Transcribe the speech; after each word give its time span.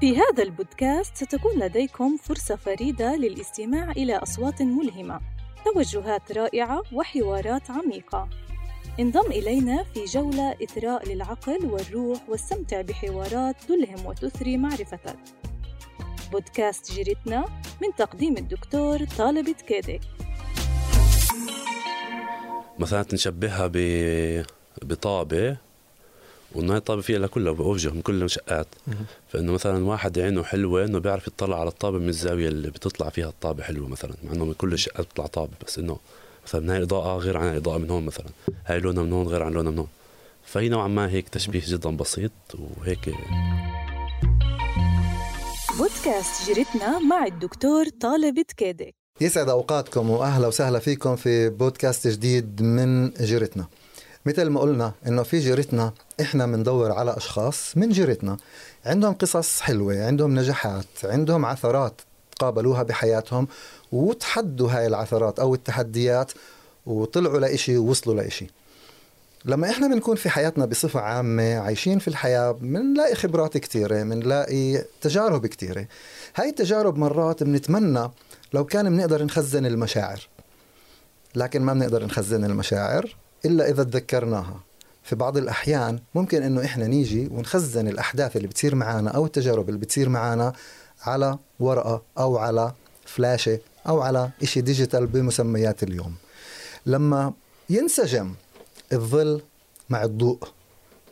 في 0.00 0.16
هذا 0.16 0.42
البودكاست 0.42 1.16
ستكون 1.16 1.58
لديكم 1.58 2.16
فرصة 2.16 2.56
فريدة 2.56 3.16
للاستماع 3.16 3.90
إلى 3.90 4.16
أصوات 4.16 4.62
ملهمة، 4.62 5.20
توجهات 5.64 6.32
رائعة 6.32 6.82
وحوارات 6.92 7.70
عميقة. 7.70 8.28
انضم 9.00 9.26
إلينا 9.26 9.84
في 9.84 10.04
جولة 10.04 10.56
إثراء 10.62 11.08
للعقل 11.08 11.66
والروح 11.66 12.28
واستمتع 12.28 12.80
بحوارات 12.80 13.56
تلهم 13.68 14.06
وتثري 14.06 14.56
معرفتك. 14.56 15.16
بودكاست 16.32 16.92
جيرتنا 16.92 17.44
من 17.82 17.88
تقديم 17.96 18.36
الدكتور 18.36 19.04
طالب 19.18 19.50
كيدك. 19.50 20.00
مثلا 22.78 23.04
نشبهها 23.12 23.72
بطابة 24.82 25.56
وانه 26.54 26.76
الطابه 26.76 27.02
فيها 27.02 27.18
لكلها 27.18 27.52
بوجه 27.52 27.90
من 27.90 28.02
كل 28.02 28.14
المشقات 28.14 28.66
فإنه 29.28 29.52
مثلا 29.52 29.84
واحد 29.84 30.18
عينه 30.18 30.42
حلوة 30.42 30.84
إنه 30.84 30.98
بيعرف 30.98 31.26
يطلع 31.26 31.60
على 31.60 31.68
الطابة 31.68 31.98
من 31.98 32.08
الزاوية 32.08 32.48
اللي 32.48 32.70
بتطلع 32.70 33.08
فيها 33.08 33.28
الطابة 33.28 33.62
حلوة 33.62 33.88
مثلا 33.88 34.14
مع 34.24 34.32
إنه 34.32 34.44
من 34.44 34.52
كل 34.52 34.72
الشقات 34.72 35.06
بتطلع 35.06 35.26
طابة 35.26 35.52
بس 35.66 35.78
إنه 35.78 35.98
مثلا 36.46 36.72
هاي 36.72 36.78
الاضاءه 36.78 37.18
غير 37.18 37.36
عن 37.36 37.48
الاضاءه 37.48 37.78
من 37.78 37.90
هون 37.90 38.04
مثلا. 38.04 38.26
هاي 38.66 38.80
لونها 38.80 39.02
من 39.02 39.12
هون 39.12 39.26
غير 39.28 39.42
عن 39.42 39.52
لونها 39.52 39.72
من 39.72 39.78
هون. 39.78 39.88
فهي 40.44 40.68
نوعا 40.68 40.88
ما 40.88 41.08
هيك 41.10 41.28
تشبيه 41.28 41.62
جدا 41.66 41.96
بسيط 41.96 42.30
وهيك 42.54 43.14
بودكاست 45.78 46.50
جريتنا 46.50 46.98
مع 46.98 47.26
الدكتور 47.26 47.88
طالب 48.00 48.42
تكادك. 48.48 48.94
يسعد 49.20 49.48
أوقاتكم 49.48 50.10
واهلا 50.10 50.46
وسهلا 50.46 50.78
فيكم 50.78 51.16
في 51.16 51.48
بودكاست 51.48 52.08
جديد 52.08 52.62
من 52.62 53.10
جريتنا. 53.10 53.66
مثل 54.26 54.48
ما 54.48 54.60
قلنا 54.60 54.92
إنه 55.06 55.22
في 55.22 55.38
جيرتنا 55.38 55.92
إحنا 56.20 56.46
بندور 56.46 56.92
على 56.92 57.16
أشخاص 57.16 57.76
من 57.76 57.88
جيرتنا. 57.88 58.36
عندهم 58.86 59.14
قصص 59.14 59.60
حلوة 59.60 60.06
عندهم 60.06 60.38
نجاحات 60.38 60.86
عندهم 61.04 61.44
عثرات 61.44 62.00
قابلوها 62.38 62.82
بحياتهم 62.82 63.48
وتحدوا 63.92 64.70
هاي 64.70 64.86
العثرات 64.86 65.38
أو 65.38 65.54
التحديات 65.54 66.32
وطلعوا 66.86 67.38
لإشي 67.38 67.76
ووصلوا 67.76 68.14
لإشي. 68.14 68.46
لما 69.44 69.70
إحنا 69.70 69.88
بنكون 69.88 70.16
في 70.16 70.30
حياتنا 70.30 70.66
بصفة 70.66 71.00
عامة 71.00 71.58
عايشين 71.58 71.98
في 71.98 72.08
الحياة 72.08 72.50
بنلاقي 72.50 73.14
خبرات 73.14 73.58
كتيرة 73.58 74.02
بنلاقي 74.02 74.84
تجارب 75.00 75.46
كتيرة. 75.46 75.86
هاي 76.36 76.48
التجارب 76.48 76.98
مرات 76.98 77.42
بنتمنى 77.42 78.10
لو 78.52 78.64
كان 78.64 78.90
بنقدر 78.96 79.24
نخزن 79.24 79.66
المشاعر. 79.66 80.28
لكن 81.34 81.62
ما 81.62 81.72
بنقدر 81.72 82.04
نخزن 82.04 82.44
المشاعر 82.44 83.16
إلا 83.44 83.68
إذا 83.68 83.84
تذكرناها. 83.84 84.60
في 85.04 85.16
بعض 85.16 85.36
الأحيان 85.36 85.98
ممكن 86.14 86.42
إنه 86.42 86.64
إحنا 86.64 86.86
نيجي 86.86 87.28
ونخزن 87.32 87.88
الأحداث 87.88 88.36
اللي 88.36 88.48
بتصير 88.48 88.74
معنا 88.74 89.10
أو 89.10 89.26
التجارب 89.26 89.68
اللي 89.68 89.80
بتصير 89.80 90.08
معنا 90.08 90.52
على 91.02 91.38
ورقة 91.60 92.02
أو 92.18 92.38
على 92.38 92.72
فلاشة 93.06 93.58
أو 93.88 94.00
على 94.00 94.30
إشي 94.42 94.60
ديجيتال 94.60 95.06
بمسميات 95.06 95.82
اليوم. 95.82 96.14
لما 96.86 97.32
ينسجم 97.70 98.34
الظل 98.92 99.42
مع 99.90 100.04
الضوء 100.04 100.38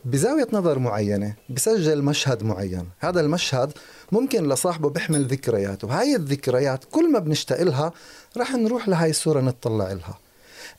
بزاوية 0.05 0.47
نظر 0.53 0.79
معينة 0.79 1.35
بسجل 1.49 2.01
مشهد 2.01 2.43
معين. 2.43 2.89
هذا 2.99 3.21
المشهد 3.21 3.71
ممكن 4.11 4.49
لصاحبه 4.49 4.89
بيحمل 4.89 5.25
ذكريات 5.25 5.83
وهاي 5.83 6.15
الذكريات 6.15 6.83
كل 6.91 7.11
ما 7.11 7.19
بنشتاق 7.19 7.61
لها 7.61 7.93
رح 8.37 8.51
نروح 8.51 8.87
لهاي 8.89 9.09
الصورة 9.09 9.41
نطلع 9.41 9.91
لها. 9.91 10.17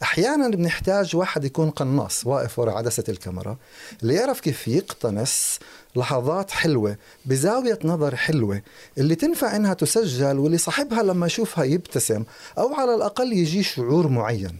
أحيانا 0.02 0.48
بنحتاج 0.48 1.16
واحد 1.16 1.44
يكون 1.44 1.70
قناص 1.70 2.26
واقف 2.26 2.58
وراء 2.58 2.76
عدسة 2.76 3.04
الكاميرا 3.08 3.56
اللي 4.02 4.14
يعرف 4.14 4.40
كيف 4.40 4.68
يقتنص 4.68 5.58
لحظات 5.96 6.50
حلوة 6.50 6.96
بزاوية 7.26 7.78
نظر 7.84 8.16
حلوة 8.16 8.62
اللي 8.98 9.14
تنفع 9.14 9.56
إنها 9.56 9.74
تسجل 9.74 10.38
واللي 10.38 10.58
صاحبها 10.58 11.02
لما 11.02 11.26
يشوفها 11.26 11.64
يبتسم 11.64 12.24
أو 12.58 12.74
على 12.74 12.94
الأقل 12.94 13.32
يجي 13.32 13.62
شعور 13.62 14.08
معين. 14.08 14.58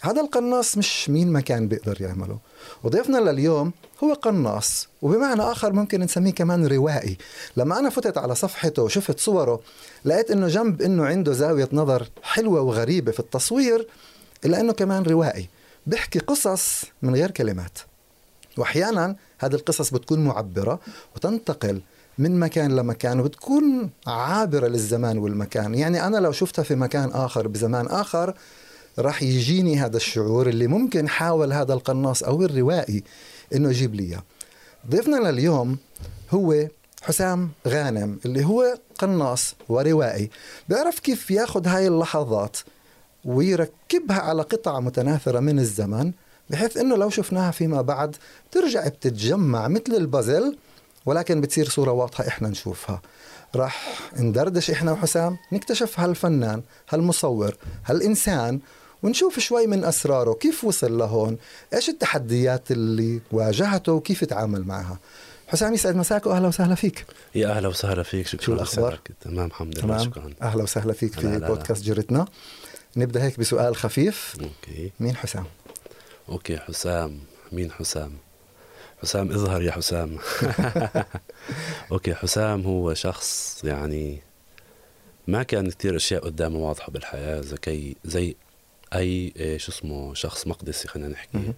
هذا 0.00 0.20
القناص 0.20 0.78
مش 0.78 1.10
مين 1.10 1.32
ما 1.32 1.40
كان 1.40 1.68
بيقدر 1.68 2.02
يعمله. 2.02 2.38
وضيفنا 2.82 3.18
لليوم 3.18 3.72
هو 4.04 4.12
قناص 4.12 4.88
وبمعنى 5.02 5.42
آخر 5.42 5.72
ممكن 5.72 6.00
نسميه 6.00 6.32
كمان 6.32 6.66
روائي. 6.66 7.18
لما 7.56 7.78
أنا 7.78 7.90
فتت 7.90 8.18
على 8.18 8.34
صفحته 8.34 8.82
وشفت 8.82 9.20
صوره 9.20 9.60
لقيت 10.04 10.30
أنه 10.30 10.48
جنب 10.48 10.82
أنه 10.82 11.06
عنده 11.06 11.32
زاوية 11.32 11.68
نظر 11.72 12.08
حلوة 12.22 12.60
وغريبة 12.60 13.12
في 13.12 13.20
التصوير 13.20 13.88
إلا 14.44 14.60
أنه 14.60 14.72
كمان 14.72 15.02
روائي. 15.02 15.48
بيحكي 15.86 16.18
قصص 16.18 16.84
من 17.02 17.14
غير 17.14 17.30
كلمات. 17.30 17.78
وأحيانا 18.58 19.16
هذه 19.38 19.54
القصص 19.54 19.90
بتكون 19.90 20.24
معبرة 20.24 20.80
وتنتقل 21.16 21.80
من 22.18 22.40
مكان 22.40 22.76
لمكان 22.76 23.20
وبتكون 23.20 23.90
عابرة 24.06 24.66
للزمان 24.66 25.18
والمكان. 25.18 25.74
يعني 25.74 26.06
أنا 26.06 26.16
لو 26.16 26.32
شفتها 26.32 26.62
في 26.62 26.74
مكان 26.74 27.10
آخر 27.10 27.48
بزمان 27.48 27.86
آخر 27.86 28.34
راح 28.98 29.22
يجيني 29.22 29.80
هذا 29.80 29.96
الشعور 29.96 30.48
اللي 30.48 30.66
ممكن 30.66 31.08
حاول 31.08 31.52
هذا 31.52 31.74
القناص 31.74 32.22
أو 32.22 32.42
الروائي 32.42 33.04
إنه 33.54 33.70
يجيب 33.70 33.94
لي 33.94 34.20
ضيفنا 34.90 35.16
لليوم 35.16 35.78
هو 36.30 36.68
حسام 37.02 37.50
غانم 37.68 38.18
اللي 38.24 38.44
هو 38.44 38.78
قناص 38.98 39.54
وروائي. 39.68 40.30
بيعرف 40.68 40.98
كيف 40.98 41.30
ياخذ 41.30 41.66
هاي 41.68 41.88
اللحظات 41.88 42.56
ويركبها 43.24 44.18
على 44.18 44.42
قطع 44.42 44.80
متناثرة 44.80 45.40
من 45.40 45.58
الزمن 45.58 46.12
بحيث 46.50 46.76
إنه 46.76 46.96
لو 46.96 47.10
شفناها 47.10 47.50
فيما 47.50 47.82
بعد 47.82 48.16
ترجع 48.50 48.88
بتتجمع 48.88 49.68
مثل 49.68 49.94
البازل 49.96 50.56
ولكن 51.06 51.40
بتصير 51.40 51.68
صورة 51.68 51.92
واضحة 51.92 52.28
إحنا 52.28 52.48
نشوفها. 52.48 53.02
راح 53.56 54.00
ندردش 54.16 54.70
إحنا 54.70 54.92
وحسام 54.92 55.36
نكتشف 55.52 56.00
هالفنان 56.00 56.62
هالمصور 56.90 57.54
هالإنسان 57.86 58.60
ونشوف 59.02 59.38
شوي 59.38 59.66
من 59.66 59.84
أسراره 59.84 60.32
كيف 60.32 60.64
وصل 60.64 60.98
لهون 60.98 61.36
إيش 61.74 61.88
التحديات 61.88 62.70
اللي 62.70 63.20
واجهته 63.32 63.92
وكيف 63.92 64.24
تعامل 64.24 64.64
معها. 64.64 64.98
حسام 65.48 65.74
يسعد 65.74 65.96
مساك 65.96 66.26
وأهلا 66.26 66.48
وسهلا 66.48 66.74
فيك. 66.74 67.06
يا 67.34 67.48
أهلا 67.48 67.68
وسهلا 67.68 68.02
فيك 68.02 68.26
شكرا 68.26 68.44
شو 68.44 68.52
الأخبار؟ 68.52 69.00
تمام 69.20 69.46
الحمد 69.46 69.78
لله 69.78 69.98
شكرا. 69.98 70.30
أهلا 70.42 70.62
وسهلا 70.62 70.92
فيك 70.92 71.12
في 71.12 71.38
بودكاست 71.38 71.84
جرتنا. 71.84 72.26
نبدأ 72.96 73.24
هيك 73.24 73.40
بسؤال 73.40 73.76
خفيف. 73.76 74.36
okay. 74.40 74.92
مين 75.00 75.16
حسام؟ 75.16 75.44
okay 76.28 76.58
حسام. 76.58 77.20
مين 77.52 77.72
حسام؟ 77.72 78.12
حسام 79.02 79.30
اظهر 79.32 79.62
يا 79.62 79.72
حسام. 79.72 80.18
okay 81.92 82.14
حسام 82.14 82.62
هو 82.62 82.94
شخص 82.94 83.60
يعني 83.64 84.22
ما 85.26 85.42
كان 85.42 85.70
كثير 85.70 85.96
أشياء 85.96 86.24
قدامه 86.24 86.58
واضحة 86.58 86.92
بالحياة 86.92 87.40
زي 87.40 87.96
زي 88.04 88.36
أي 88.94 89.32
إيه، 89.36 89.58
شو 89.58 89.72
اسمه 89.72 90.14
شخص 90.14 90.46
مقدسي 90.46 90.88
خلينا 90.88 91.08
نحكي. 91.08 91.52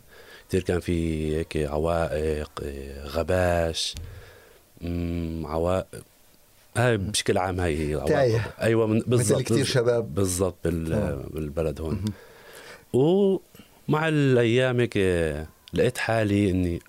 كثير 0.48 0.62
كان 0.62 0.80
في 0.80 1.36
هيك 1.36 1.56
عوائق 1.56 2.50
إيه، 2.62 3.02
غباش 3.02 3.94
عوائق 5.44 5.86
هاي 6.76 6.96
بشكل 6.96 7.38
عام 7.38 7.60
هاي 7.60 7.76
هي 7.78 8.00
تايه. 8.06 8.50
أيوه 8.60 8.86
بالضبط 8.86 9.08
مثل 9.08 9.42
كثير 9.42 9.64
شباب. 9.64 10.14
بالضبط 10.14 10.56
بالبلد 10.64 11.80
هون. 11.80 12.04
ومع 12.92 14.08
الأيام 14.08 14.80
هيك 14.80 14.96
لقيت 15.72 15.98
حالي 15.98 16.50
إني 16.50 16.80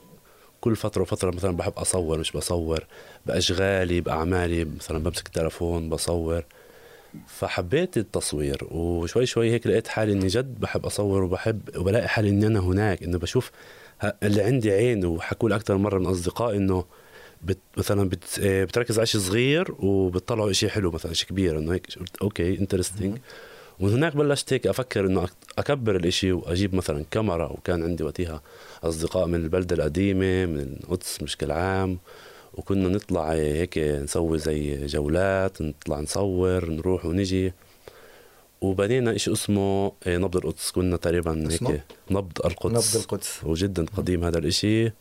كل 0.61 0.75
فترة 0.75 1.01
وفترة 1.01 1.31
مثلا 1.31 1.57
بحب 1.57 1.73
أصور 1.77 2.17
مش 2.17 2.31
بصور 2.31 2.85
بأشغالي 3.25 4.01
بأعمالي 4.01 4.65
مثلا 4.65 4.97
بمسك 5.03 5.27
التلفون 5.27 5.89
بصور. 5.89 6.43
فحبيت 7.27 7.97
التصوير 7.97 8.67
وشوي 8.71 9.25
شوي 9.25 9.51
هيك 9.51 9.67
لقيت 9.67 9.87
حالي 9.87 10.11
إني 10.11 10.27
جد 10.27 10.59
بحب 10.59 10.85
أصور 10.85 11.23
وبحب 11.23 11.61
وبلاقي 11.77 12.07
حالي 12.07 12.29
إني 12.29 12.47
أنا 12.47 12.59
هناك 12.59 13.03
إنه 13.03 13.17
بشوف 13.17 13.51
اللي 14.23 14.41
عندي 14.41 14.71
عين 14.71 15.05
وحكوا 15.05 15.49
لي 15.49 15.55
أكثر 15.55 15.77
مرة 15.77 15.99
من 15.99 16.05
اصدقائي 16.05 16.57
إنه 16.57 16.85
بت 17.41 17.57
مثلا 17.77 18.09
بت 18.09 18.39
بتركز 18.39 18.97
على 18.99 19.05
شيء 19.05 19.21
صغير 19.21 19.71
وبتطلعوا 19.79 20.51
شيء 20.51 20.69
حلو 20.69 20.91
مثلا 20.91 21.13
شيء 21.13 21.29
كبير 21.29 21.57
إنه 21.57 21.73
هيك. 21.73 21.87
okay 22.21 22.59
interesting 22.59 23.17
ومن 23.79 23.93
هناك 23.93 24.15
بلشت 24.15 24.53
هيك 24.53 24.67
أفكر 24.67 25.05
إنه 25.05 25.27
أكبر 25.57 25.95
الإشي 25.95 26.31
وأجيب 26.31 26.75
مثلا 26.75 27.05
كاميرا 27.11 27.45
وكان 27.45 27.83
عندي 27.83 28.03
وقتها 28.03 28.41
أصدقاء 28.83 29.27
من 29.27 29.35
البلدة 29.35 29.75
القديمة 29.75 30.45
من 30.45 30.77
القدس 30.83 31.17
بشكل 31.17 31.51
عام. 31.51 31.97
وكنا 32.53 32.89
نطلع 32.89 33.31
هيك 33.31 33.77
نسوي 33.77 34.39
زي 34.39 34.85
جولات 34.85 35.61
نطلع 35.61 35.99
نصور 35.99 36.69
نروح 36.69 37.05
ونجي. 37.05 37.53
وبنينا 38.61 39.17
شيء 39.17 39.33
اسمه 39.33 39.91
نبض 40.07 40.37
القدس. 40.37 40.71
كنا 40.71 40.97
تقريبا 40.97 41.47
هيك 41.51 41.81
نبض 42.11 42.31
القدس. 42.45 42.95
نبض 42.95 43.01
القدس. 43.03 43.43
وجدا 43.43 43.85
قديم 43.97 44.23
هذا 44.23 44.37
الإشي. 44.37 44.91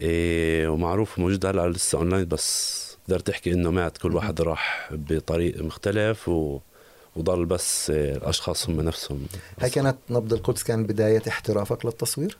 إيه 0.00 0.68
ومعروف 0.68 1.18
موجود 1.18 1.46
هلأ 1.46 1.68
لسه 1.68 1.98
اونلاين 1.98 2.28
بس 2.28 2.80
تقدر 3.06 3.20
تحكي 3.20 3.52
إنه 3.52 3.70
مات 3.70 3.98
كل 3.98 4.14
واحد 4.14 4.40
راح 4.40 4.88
بطريق 4.92 5.62
مختلف 5.62 6.28
و 6.28 6.58
وضل 7.16 7.44
بس 7.44 7.90
الاشخاص 7.90 8.68
هم 8.68 8.80
نفسهم 8.80 9.26
هاي 9.60 9.70
كانت 9.70 9.96
نبض 10.10 10.32
القدس 10.32 10.62
كان 10.62 10.84
بداية 10.86 11.22
احترافك 11.28 11.84
للتصوير؟ 11.86 12.36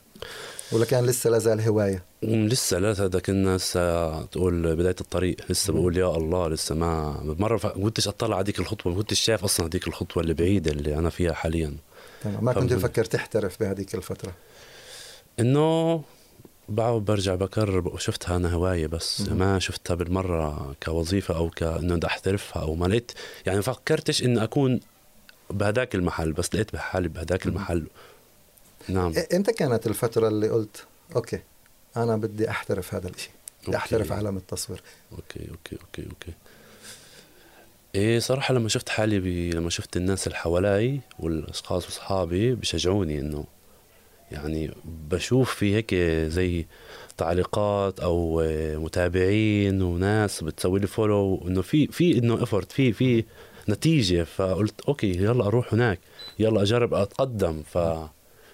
ولا 0.71 0.85
كان 0.85 1.05
لسه 1.05 1.29
لازال 1.29 1.61
هواية؟ 1.61 2.03
مم، 2.23 2.47
لسه 2.47 2.79
لا 2.79 2.91
هذا 2.91 3.19
كنا 3.19 3.57
لسه 3.57 4.21
تقول 4.25 4.75
بداية 4.75 4.95
الطريق 5.01 5.35
لسه 5.49 5.73
بقول 5.73 5.97
يا 5.97 6.05
الله 6.17 6.47
لسه 6.47 6.75
ما 6.75 7.19
مرة 7.39 7.59
ما 7.63 7.83
كنتش 7.83 8.07
أطلع 8.07 8.35
على 8.35 8.43
هذيك 8.45 8.59
الخطوة 8.59 8.91
ما 8.93 8.97
كنتش 8.99 9.19
شايف 9.19 9.43
أصلا 9.43 9.65
هذيك 9.65 9.87
الخطوة 9.87 10.23
اللي 10.23 10.33
بعيدة 10.33 10.71
اللي 10.71 10.95
أنا 10.97 11.09
فيها 11.09 11.33
حاليا. 11.33 11.73
تمام 12.23 12.45
ما 12.45 12.53
كنت. 12.53 12.73
تفكر 12.73 13.05
تحترف 13.05 13.59
بهذيك 13.59 13.95
الفترة؟ 13.95 14.31
إنه 15.39 16.01
بعود 16.69 17.05
برجع 17.05 17.35
بكرر 17.35 17.97
شفتها 17.97 18.35
أنا 18.35 18.53
هواية 18.53 18.87
بس. 18.87 19.21
ما 19.21 19.59
شفتها 19.59 19.95
بالمرة 19.95 20.75
كوظيفة 20.83 21.35
أو 21.37 21.49
كانه 21.49 21.95
بدي 21.95 22.07
أحترفها 22.07 22.63
أو 22.63 22.75
ما 22.75 22.85
لقيت 22.85 23.11
يعني 23.45 23.61
فكرتش 23.61 24.23
إني 24.23 24.43
أكون 24.43 24.79
بهداك 25.49 25.95
المحل 25.95 26.31
بس 26.33 26.55
لقيت 26.55 26.75
حالي 26.75 27.07
بهداك. 27.07 27.45
المحل 27.45 27.87
نعم 28.87 29.13
إيه، 29.13 29.37
إمتى 29.37 29.53
كانت 29.53 29.87
الفترة 29.87 30.27
اللي 30.27 30.49
قلت 30.49 30.85
okay 31.15 31.39
أنا 31.97 32.17
بدي 32.17 32.49
أحترف 32.49 32.93
هذا 32.95 33.09
الشيء 33.09 33.31
بدي. 33.67 33.77
أحترف 33.77 34.11
عالم 34.11 34.37
التصوير 34.37 34.81
okay 35.11 35.39
okay 35.51 35.77
okay 35.81 36.09
okay 36.09 36.33
إيه 37.95 38.19
صراحة 38.19 38.53
لما 38.53 38.69
شفت 38.69 38.89
حالي 38.89 39.19
ب... 39.19 39.25
لما 39.55 39.69
شفت 39.69 39.97
الناس 39.97 40.27
اللي 40.27 40.37
حوالي 40.37 40.99
والأشخاص 41.19 41.85
وأصحابي 41.85 42.55
بشجعوني 42.55 43.19
إنه 43.19 43.45
يعني 44.31 44.71
بشوف 45.09 45.55
في 45.55 45.75
هيك 45.75 45.95
زي 46.31 46.65
تعليقات 47.17 47.99
أو 47.99 48.41
آه، 48.41 48.77
متابعين 48.77 49.81
وناس 49.81 50.43
بتسوي 50.43 50.79
لي 50.79 50.87
follow 50.87 51.43
إنه 51.47 51.61
في 51.61 51.87
في 51.87 52.17
إنه 52.17 52.43
effort 52.43 52.71
في 52.71 52.93
في 52.93 53.25
نتيجة. 53.69 54.23
فقلت 54.23 54.81
okay 54.81 55.11
يلا 55.11 55.45
أروح 55.45 55.73
هناك 55.73 55.99
يلا 56.39 56.61
أجرب 56.61 56.93
أتقدم. 56.93 57.63
ف 57.63 57.77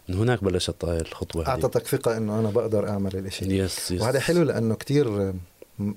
من 0.09 0.15
هناك 0.15 0.43
بلشت 0.43 0.83
الخطوة 0.83 1.43
هذه. 1.43 1.49
أعطتك 1.49 1.87
ثقة 1.87 2.17
إنه 2.17 2.39
أنا 2.39 2.49
بقدر 2.49 2.89
أعمل 2.89 3.15
الشيء 3.15 3.51
yes 3.51 3.91
yes 3.91 4.01
وهذا 4.01 4.19
حلو 4.19 4.43
لأنه 4.43 4.75
كتير 4.75 5.33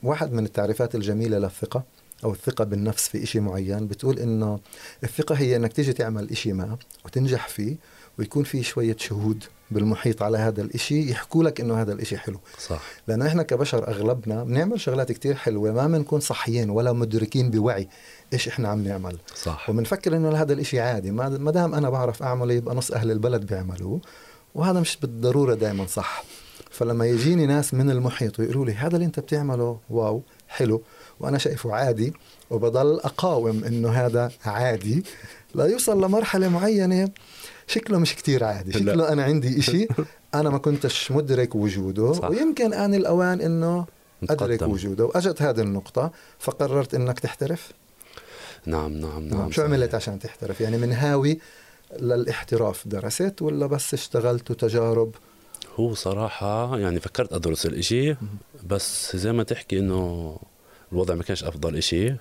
واحد 0.03 0.33
من 0.33 0.45
التعريفات 0.45 0.95
الجميلة 0.95 1.39
للثقة 1.39 1.83
أو 2.25 2.33
الثقة 2.33 2.65
بالنفس 2.65 3.09
في 3.09 3.23
إشي 3.23 3.41
معين 3.41 3.87
بتقول 3.87 4.19
إنه 4.19 4.61
الثقة 5.05 5.35
هي 5.35 5.57
إنك 5.57 5.73
تيجي 5.73 5.93
تعمل 5.93 6.31
إشي 6.31 6.53
ما 6.53 6.77
وتنجح 7.05 7.49
فيه 7.49 7.77
ويكون 8.19 8.45
في 8.45 8.63
شوية 8.63 8.97
شهود 8.99 9.45
بالمحيط 9.71 10.23
على 10.23 10.39
هذا 10.39 10.63
الإشي 10.63 11.11
يحكوا 11.11 11.45
لك 11.45 11.61
إنه 11.61 11.81
هذا 11.81 11.93
الإشي 11.93 12.19
حلو. 12.19 12.41
صح. 12.59 12.83
لأنه 13.09 13.27
إحنا 13.27 13.43
كبشر 13.43 13.89
أغلبنا 13.89 14.45
بنعمل 14.45 14.81
شغلات 14.81 15.13
كتير 15.13 15.35
حلوة 15.35 15.73
ما 15.73 15.87
بنكون 15.87 16.21
صحيين 16.21 16.71
ولا 16.71 16.93
مدركين 16.93 17.51
بوعي 17.51 17.89
إيش 18.33 18.49
إحنا 18.49 18.69
عم 18.69 18.85
نعمل. 18.85 19.19
صح. 19.37 19.71
وبنفكر 19.71 20.17
إنه 20.17 20.37
هذا 20.37 20.53
الإشي 20.53 20.81
عادي 20.81 21.11
ما 21.11 21.51
دام 21.51 21.75
أنا 21.75 21.91
بعرف 21.91 22.23
أعمله 22.23 22.55
يبقى 22.55 22.75
نص 22.75 22.91
أهل 22.91 23.11
البلد 23.11 23.47
بيعملوه 23.47 24.01
وهذا 24.55 24.81
مش 24.81 24.97
بالضرورة 24.97 25.55
دائما 25.55 25.87
صح. 25.87 26.25
فلما 26.71 27.07
يجيني 27.07 27.47
ناس 27.47 27.75
من 27.75 27.91
المحيط 27.91 28.41
ويقولوا 28.41 28.65
لي 28.65 28.75
هذا 28.75 28.95
اللي 28.95 29.07
أنت 29.07 29.21
بتعمله 29.21 29.79
واو 29.91 30.23
حلو. 30.49 30.83
وأنا 31.21 31.39
شايفه 31.39 31.75
عادي 31.75 32.13
وبضل 32.51 33.01
أقاوم 33.01 33.65
إنه 33.65 33.89
هذا 33.89 34.31
عادي. 34.45 35.05
لا 35.55 35.65
يوصل 35.65 36.05
لمرحلة 36.05 36.49
معينة 36.49 37.09
شكله 37.73 37.99
مش 37.99 38.15
كتير 38.17 38.45
عادي. 38.45 38.71
لا. 38.71 38.79
شكله 38.79 39.13
أنا 39.13 39.25
عندي 39.25 39.59
إشي. 39.59 39.87
أنا 40.35 40.51
ما 40.51 40.59
كنتش 40.59 41.13
مدرك 41.13 41.55
وجوده. 41.55 42.13
صح. 42.13 42.31
ويمكن 42.31 42.75
آن 42.75 42.95
الأوان 42.95 43.41
إنه 43.41 43.87
أدرك 44.23 44.53
نتقدم. 44.53 44.73
وجوده. 44.73 45.05
وأجت 45.05 45.43
هذه 45.43 45.61
النقطة. 45.61 46.11
فقررت 46.39 46.95
إنك 46.95 47.21
تحترف؟ 47.21 47.73
نعم 48.67 48.93
نعم 48.93 49.29
نعم. 49.29 49.51
شو 49.51 49.57
صحيح. 49.63 49.73
عملت 49.73 49.95
عشان 49.95 50.19
تحترف؟ 50.19 50.61
يعني 50.61 50.79
من 50.79 50.93
هاوي 50.93 51.39
للاحتراف 52.01 52.89
درست 52.89 53.43
ولا 53.43 53.67
بس 53.67 53.95
اشتغلت 53.95 54.51
وتجارب 54.51 55.15
هو 55.77 55.95
صراحة 55.95 56.79
يعني 56.79 57.01
فكرت 57.01 57.33
أدرس 57.33 57.67
الإشي 57.67 58.17
بس 58.67 59.17
زي 59.17 59.33
ما 59.33 59.43
تحكي 59.43 59.79
إنه 59.79 60.37
الوضع 60.93 61.15
ما 61.15 61.23
كانش 61.23 61.45
أفضل 61.45 61.77
إشي 61.77 62.15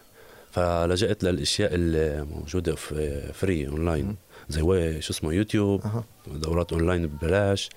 فلجأت 0.52 1.24
للأشياء 1.24 1.76
اللي 1.76 2.26
موجودة 2.32 2.76
في 2.76 3.22
free 3.34 3.68
online 3.68 4.16
زي 4.50 5.02
شو 5.02 5.14
اسمه 5.14 5.34
يوتيوب 5.34 5.82
أها. 5.86 6.04
دورات 6.28 6.74
أونلاين 6.74 7.08
ببلاش 7.08 7.70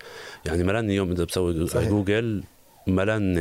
يعني 0.44 0.64
ملان 0.64 0.90
يوم 0.90 1.10
إذا 1.10 1.24
بسوي 1.24 1.66
صحيح. 1.66 1.88
جوجل 1.88 2.44
ملان 2.86 3.34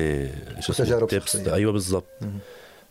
شو 0.60 0.72
اسمه 0.72 0.86
وتجارب 0.86 1.08
tips. 1.08 1.36
أيوة 1.36 1.72
بالضبط. 1.72 2.06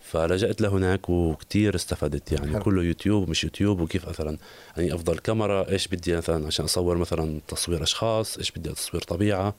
فلجأت 0.00 0.60
لهناك 0.60 1.10
وكتير 1.10 1.74
استفدت 1.74 2.32
يعني 2.32 2.52
حلو. 2.52 2.62
كله 2.62 2.82
يوتيوب 2.82 3.28
مش 3.28 3.44
يوتيوب 3.44 3.80
وكيف 3.80 4.08
مثلا 4.08 4.38
يعني 4.76 4.94
أفضل 4.94 5.18
كاميرا 5.18 5.68
إيش 5.68 5.88
بدي 5.88 6.16
مثلا 6.16 6.46
عشان 6.46 6.64
أصور 6.64 6.96
مثلا 6.96 7.40
تصوير 7.48 7.82
أشخاص 7.82 8.38
إيش 8.38 8.50
بدي 8.50 8.72
تصوير 8.72 9.02
طبيعة 9.02 9.54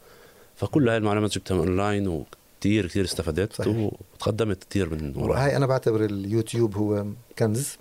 فكل 0.56 0.90
هاي 0.90 0.98
المعلومات 0.98 1.32
جبتها 1.32 1.56
من 1.56 1.68
أونلاين 1.68 2.08
وكتير 2.08 2.88
كتير 2.88 3.06
استفدت 3.06 3.54
صحيح. 3.54 3.92
وتقدمت 4.16 4.64
كتير 4.64 4.90
من 4.90 5.14
وراها 5.16 5.40
وهي 5.40 5.58
أنا 5.58 5.66
بعتبر 5.66 6.06
اليوتيوب 6.06 6.78
هو 6.78 7.06
كنز 7.40 7.78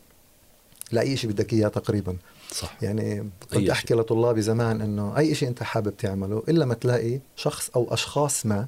لأي 0.93 1.17
شيء 1.17 1.31
بدك 1.31 1.53
إياه 1.53 1.69
تقريبا 1.69 2.17
صح 2.53 2.77
يعني 2.83 3.31
كنت 3.51 3.61
شيء. 3.61 3.73
أحكي 3.73 3.95
لطلابي 3.95 4.43
زمان 4.43 4.81
إنه 4.81 5.19
أي 5.19 5.35
شيء 5.35 5.49
أنت 5.49 5.63
حابب 5.63 5.97
تعمله 5.97 6.43
إلا 6.49 6.65
ما 6.65 6.75
تلاقي 6.75 7.19
شخص 7.37 7.71
أو 7.77 7.95
أشخاص 7.95 8.47
ما 8.47 8.67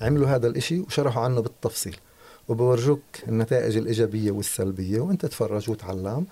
عملوا 0.00 0.28
هذا 0.28 0.46
الإشي 0.46 0.80
وشرحوا 0.80 1.22
عنه 1.22 1.40
بالتفصيل 1.40 1.96
وبورجوك 2.48 3.00
النتائج 3.28 3.76
الإيجابية 3.76 4.30
والسلبية 4.30 5.00
وأنت 5.00 5.26
تفرج 5.26 5.70
وتعلم 5.70 6.26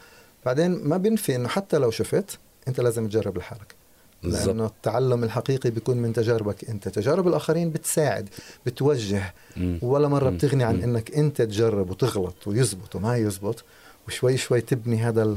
بعدين 0.46 0.70
ما 0.84 0.96
بنفي 0.96 1.36
إنه 1.36 1.48
حتى 1.48 1.78
لو 1.78 1.90
شفت 1.90 2.38
أنت 2.68 2.80
لازم 2.80 3.08
تجرب 3.08 3.38
لحالك 3.38 3.74
لأنه 4.22 4.66
التعلم 4.66 5.24
الحقيقي 5.24 5.70
بيكون 5.70 5.96
من 5.96 6.12
تجاربك 6.12 6.68
أنت 6.68 6.88
تجارب 6.88 7.28
الآخرين 7.28 7.70
بتساعد 7.70 8.28
بتوجه. 8.66 9.34
ولا 9.82 10.08
مرة. 10.08 10.30
بتغني 10.30 10.64
عن 10.64 10.76
مم. 10.76 10.82
إنك 10.82 11.14
أنت 11.14 11.42
تجرب 11.42 11.90
وتغلط 11.90 12.46
ويزبط 12.46 12.96
وما 12.96 13.16
يزبط 13.16 13.64
وشوي 14.08 14.36
شوي 14.36 14.60
تبني 14.60 14.96
هذا. 14.96 15.36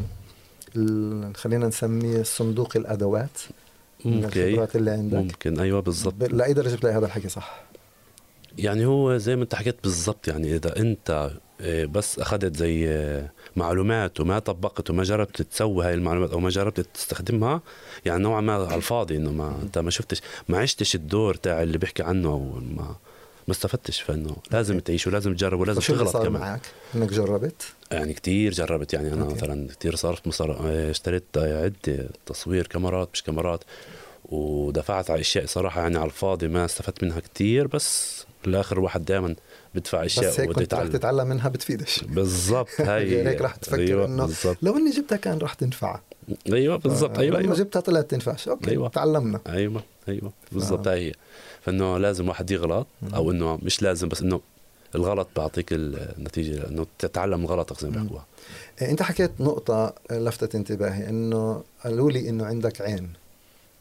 خلينا 1.35 1.67
نسميه 1.67 2.23
صندوق 2.23 2.77
الأدوات 2.77 3.39
ممكن 4.05 4.41
الخبرات 4.41 4.75
اللي 4.75 4.91
عندك. 4.91 5.17
ممكن. 5.17 5.59
أيوه 5.59 5.79
بالضبط. 5.79 6.13
لاي 6.33 6.53
درجة 6.53 6.75
بتلاقي 6.75 6.95
هذا 6.95 7.05
الحكي 7.05 7.29
صح. 7.29 7.61
يعني 8.57 8.85
هو 8.85 9.17
زي 9.17 9.35
ما 9.35 9.43
أنت 9.43 9.55
حكيت 9.55 9.75
بالضبط 9.83 10.27
يعني 10.27 10.55
إذا 10.55 10.77
أنت 10.79 11.31
آه، 11.61 11.85
بس 11.85 12.19
أخذت 12.19 12.55
زي 12.55 12.89
آه، 12.89 13.31
معلومات 13.55 14.19
وما 14.19 14.39
طبقت 14.39 14.89
وما 14.89 15.03
جربت 15.03 15.41
تسوي 15.41 15.85
هاي 15.85 15.93
المعلومات 15.93 16.31
أو 16.31 16.39
ما 16.39 16.49
جربت 16.49 16.79
تستخدمها 16.79 17.61
يعني 18.05 18.23
نوعا 18.23 18.41
ما 18.41 18.53
على 18.53 18.75
الفاضي 18.75 19.17
إنه 19.17 19.31
ما 19.31 19.59
أنت 19.63 19.77
ما 19.77 19.89
شفتش 19.89 20.21
ما 20.49 20.57
عشتش 20.57 20.95
الدور 20.95 21.35
تاع 21.35 21.63
اللي 21.63 21.77
بيحكي 21.77 22.03
عنه 22.03 22.29
أو 22.29 22.39
ما 22.75 22.95
ما 23.47 23.53
استفدتش 23.53 24.01
فانه 24.01 24.35
لازم 24.51 24.79
تعيش 24.79 25.07
ولازم 25.07 25.33
تجرب 25.35 25.59
ولازم 25.59 25.81
تغلط 25.81 26.09
صار 26.09 26.27
كمان. 26.27 26.41
معك؟ 26.41 26.61
إنك 26.95 27.13
جربت؟ 27.13 27.63
يعني 27.91 28.13
كتير 28.13 28.51
جربت. 28.53 28.93
يعني 28.93 29.13
أنا. 29.13 29.25
مثلا 29.25 29.67
كتير 29.67 29.95
صرفت 29.95 30.27
مصر 30.27 30.55
اشتريت 30.89 31.23
عدة 31.35 32.09
تصوير 32.25 32.67
كاميرات 32.67 33.09
مش 33.13 33.23
كاميرات 33.23 33.63
ودفعت 34.25 35.11
على 35.11 35.21
أشياء 35.21 35.45
صراحة 35.45 35.81
يعني 35.81 35.97
على 35.97 36.05
الفاضي 36.05 36.47
ما 36.47 36.65
استفدت 36.65 37.03
منها 37.03 37.19
كتير 37.19 37.67
بس 37.67 38.25
بالاخر 38.45 38.77
الواحد 38.77 39.05
دائما 39.05 39.35
بدفع 39.75 40.05
أشياء 40.05 40.27
بس 40.31 40.39
هيك 40.39 40.51
كنت 40.51 40.73
رح 40.73 40.87
تتعلم 40.87 41.27
منها 41.27 41.49
بتفيدش 41.49 42.03
بالضبط 42.03 42.81
هاي 42.81 43.11
يعني 43.13 43.29
هيك 43.29 43.41
رح 43.41 43.55
تفكر 43.55 43.79
أيوه 43.79 44.05
إنه 44.05 44.25
بالضبط. 44.25 44.57
لو 44.61 44.77
إني 44.77 44.91
جبتها 44.91 45.15
كان 45.15 45.37
رح 45.37 45.53
تنفع. 45.53 45.99
أيوه 46.53 46.77
بالضبط. 46.77 47.19
أيوه 47.19 47.35
لما 47.35 47.45
أيوه. 47.45 47.55
جبتها 47.55 47.79
طلعت 47.79 48.09
تنفعش. 48.11 48.47
أوكي 48.47 48.71
أيوة. 48.71 48.89
تعلمنا. 48.89 49.39
أيوه 49.47 49.83
أيوه 50.09 50.31
بالضبط 50.51 50.87
آه. 50.87 50.91
هاي 50.91 51.07
هي. 51.07 51.11
فانه 51.67 51.97
لازم 51.97 52.29
واحد 52.29 52.51
يغلط 52.51 52.87
أو 53.15 53.31
إنه 53.31 53.59
مش 53.63 53.81
لازم 53.81 54.09
بس 54.09 54.21
إنه 54.21 54.41
الغلط 54.95 55.27
بيعطيك 55.35 55.67
النتيجة 55.71 56.67
إنه 56.67 56.85
تتعلم 56.99 57.45
غلطك 57.45 57.79
زي 57.79 57.89
ما 57.89 57.97
مم. 57.97 58.03
بيحكوها 58.03 58.25
إيه، 58.81 58.91
أنت 58.91 59.01
حكيت 59.01 59.31
نقطة 59.39 59.93
لفتت 60.11 60.55
انتباهي 60.55 61.09
إنه 61.09 61.63
قالوا 61.83 62.11
لي 62.11 62.29
إنه 62.29 62.45
عندك 62.45 62.81
عين. 62.81 63.13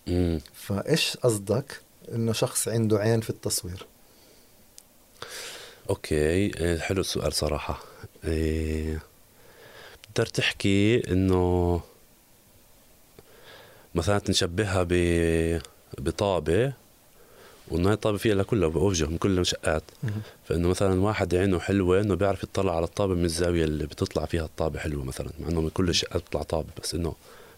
امم 0.08 0.40
فإيش 0.54 1.16
قصدك 1.16 1.80
إنه 2.14 2.32
شخص 2.32 2.68
عنده 2.68 2.98
عين 2.98 3.20
في 3.20 3.30
التصوير؟ 3.30 3.86
أوكي 5.90 6.14
إيه، 6.16 6.78
حلو 6.78 7.00
السؤال 7.00 7.32
صراحة. 7.32 7.82
إيه، 8.24 9.02
بتقدر 10.02 10.26
تحكي 10.26 11.12
إنه 11.12 11.80
مثلا 13.94 14.20
نشبهها 14.28 14.86
ب 14.88 14.92
بطابة 15.98 16.72
وانه 17.70 17.88
هاي 17.88 17.94
الطابة 17.94 18.18
فيها 18.18 18.42
كلها 18.42 18.68
بوجه 18.68 19.06
من 19.06 19.18
كل 19.18 19.30
المشقات 19.30 19.82
فإنه 20.48 20.68
مثلا 20.68 21.00
واحد 21.00 21.34
عينه 21.34 21.58
حلوة 21.58 22.00
إنه 22.00 22.14
بيعرف 22.14 22.42
يطلع 22.42 22.76
على 22.76 22.84
الطابة 22.84 23.14
من 23.14 23.24
الزاوية 23.24 23.64
اللي 23.64 23.86
بتطلع 23.86 24.24
فيها 24.24 24.44
الطابة 24.44 24.78
حلوة 24.78 25.04
مثلا 25.04 25.28
مع 25.40 25.48
إنه 25.48 25.60
من 25.60 25.68
كل 25.68 25.88
الشقات 25.88 26.22
بتطلع 26.22 26.42
طابة 26.42 26.68
بس 26.82 26.94
إنه 26.94 27.12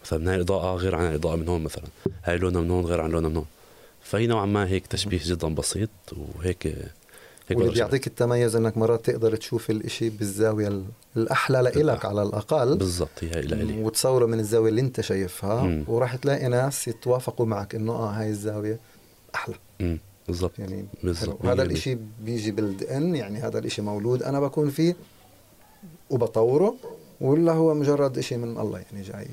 مثلا 0.05 0.33
هاي 0.33 0.41
اضاءه 0.41 0.77
غير 0.77 0.95
عن 0.95 1.09
الاضاءه 1.09 1.37
من 1.37 1.49
هون 1.49 1.65
مثلا 1.65 1.85
هاي 2.25 2.39
لونها 2.39 2.61
من 2.61 2.71
هون 2.71 2.85
غير 2.85 3.01
عن 3.01 3.11
لونها 3.11 3.29
من 3.29 3.37
هون. 3.37 3.47
فهي 4.03 4.27
نوعا 4.27 4.47
ما 4.47 4.69
هيك 4.69 4.87
تشبيه 4.87 5.21
جدا 5.25 5.55
بسيط 5.55 5.89
وهيك 6.37 6.67
هيك 6.67 7.59
واللي 7.59 7.73
بيعطيك 7.73 8.07
التميز 8.07 8.57
إنك 8.57 8.77
مرات 8.77 9.07
تقدر 9.11 9.37
تشوف 9.37 9.71
الإشي 9.71 10.11
بالزاوية 10.11 10.69
ال- 10.69 10.85
الأحلى 11.17 11.63
لإلك 11.63 12.05
على 12.05 12.23
الأقل. 12.23 12.77
بالضبط 12.77 13.09
هي 13.21 13.41
لإلي 13.43 13.83
وتصوره 13.83 14.27
من 14.27 14.41
الزاوية 14.41 14.71
اللي 14.71 14.81
أنت 14.81 15.01
شايفها. 15.01 15.85
وراح 15.89 16.17
تلاقي 16.17 16.49
ناس 16.49 16.89
يتوافقوا 16.89 17.47
معك 17.47 17.75
إنه 17.75 17.93
آه 17.93 18.11
هاي 18.11 18.29
الزاوية 18.31 18.79
أحلى. 19.35 19.55
امم 19.81 19.99
بالضبط. 20.29 20.59
يعني 20.59 20.87
بالضبط. 21.03 21.45
هذا 21.45 21.63
الإشي 21.63 21.99
بيجي 22.21 22.51
بلد 22.51 22.83
ان 22.83 23.17
يعني 23.17 23.39
هذا 23.39 23.59
الإشي 23.59 23.83
مولود. 23.83 24.23
أنا 24.23 24.41
بكون 24.41 24.71
فيه 24.71 24.97
وبطوره 26.11 26.75
ولا 27.21 27.53
هو 27.53 27.75
مجرد 27.75 28.19
إشي 28.19 28.37
من 28.37 28.59
الله 28.59 28.79
يعني 28.79 29.03
جاي؟ 29.03 29.29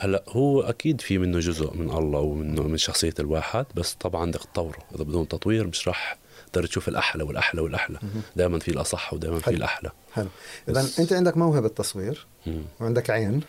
هلأ 0.00 0.22
هو 0.28 0.60
أكيد 0.62 1.00
في 1.00 1.18
منه 1.18 1.38
جزء 1.38 1.74
من 1.76 1.90
الله 1.90 2.20
ومنه 2.20 2.62
من 2.62 2.76
شخصية 2.76 3.14
الواحد 3.20 3.66
بس 3.76 3.94
طبعا 3.94 4.30
بدك 4.30 4.40
تطوره. 4.44 4.78
إذا 4.94 5.04
بدون 5.04 5.28
تطوير 5.28 5.66
مش 5.66 5.88
راح 5.88 6.18
تقدر 6.52 6.66
تشوف 6.66 6.88
الأحلى 6.88 7.22
والأحلى 7.22 7.60
والأحلى. 7.60 7.98
دائما 8.36 8.58
في 8.58 8.70
الأصح 8.70 9.14
ودائما 9.14 9.38
في. 9.38 9.50
الأحلى. 9.50 9.90
حلو. 10.12 10.28
اذا 10.68 10.80
بس- 10.82 11.00
أنت 11.00 11.12
عندك 11.12 11.36
موهبة 11.36 11.68
تصوير 11.68 12.26
مم. 12.46 12.62
وعندك 12.80 13.10
عين. 13.10 13.40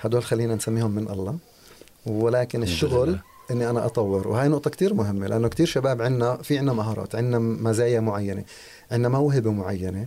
هدول 0.00 0.22
خلينا 0.24 0.54
نسميهم 0.54 0.90
من 0.90 1.08
الله. 1.08 1.38
ولكن 2.06 2.62
الشغل. 2.62 3.18
إني 3.50 3.70
أنا 3.70 3.86
أطور. 3.86 4.28
وهي 4.28 4.48
نقطة 4.48 4.70
كتير 4.70 4.94
مهمة 4.94 5.26
لأنه 5.26 5.48
كتير 5.48 5.66
شباب 5.66 6.02
عندنا 6.02 6.36
في 6.36 6.58
عندنا 6.58 6.72
مهارات 6.72 7.14
عندنا 7.14 7.38
مزايا 7.38 8.00
معينة 8.00 8.44
عندنا 8.90 9.08
موهبة 9.08 9.50
معينة. 9.50 10.06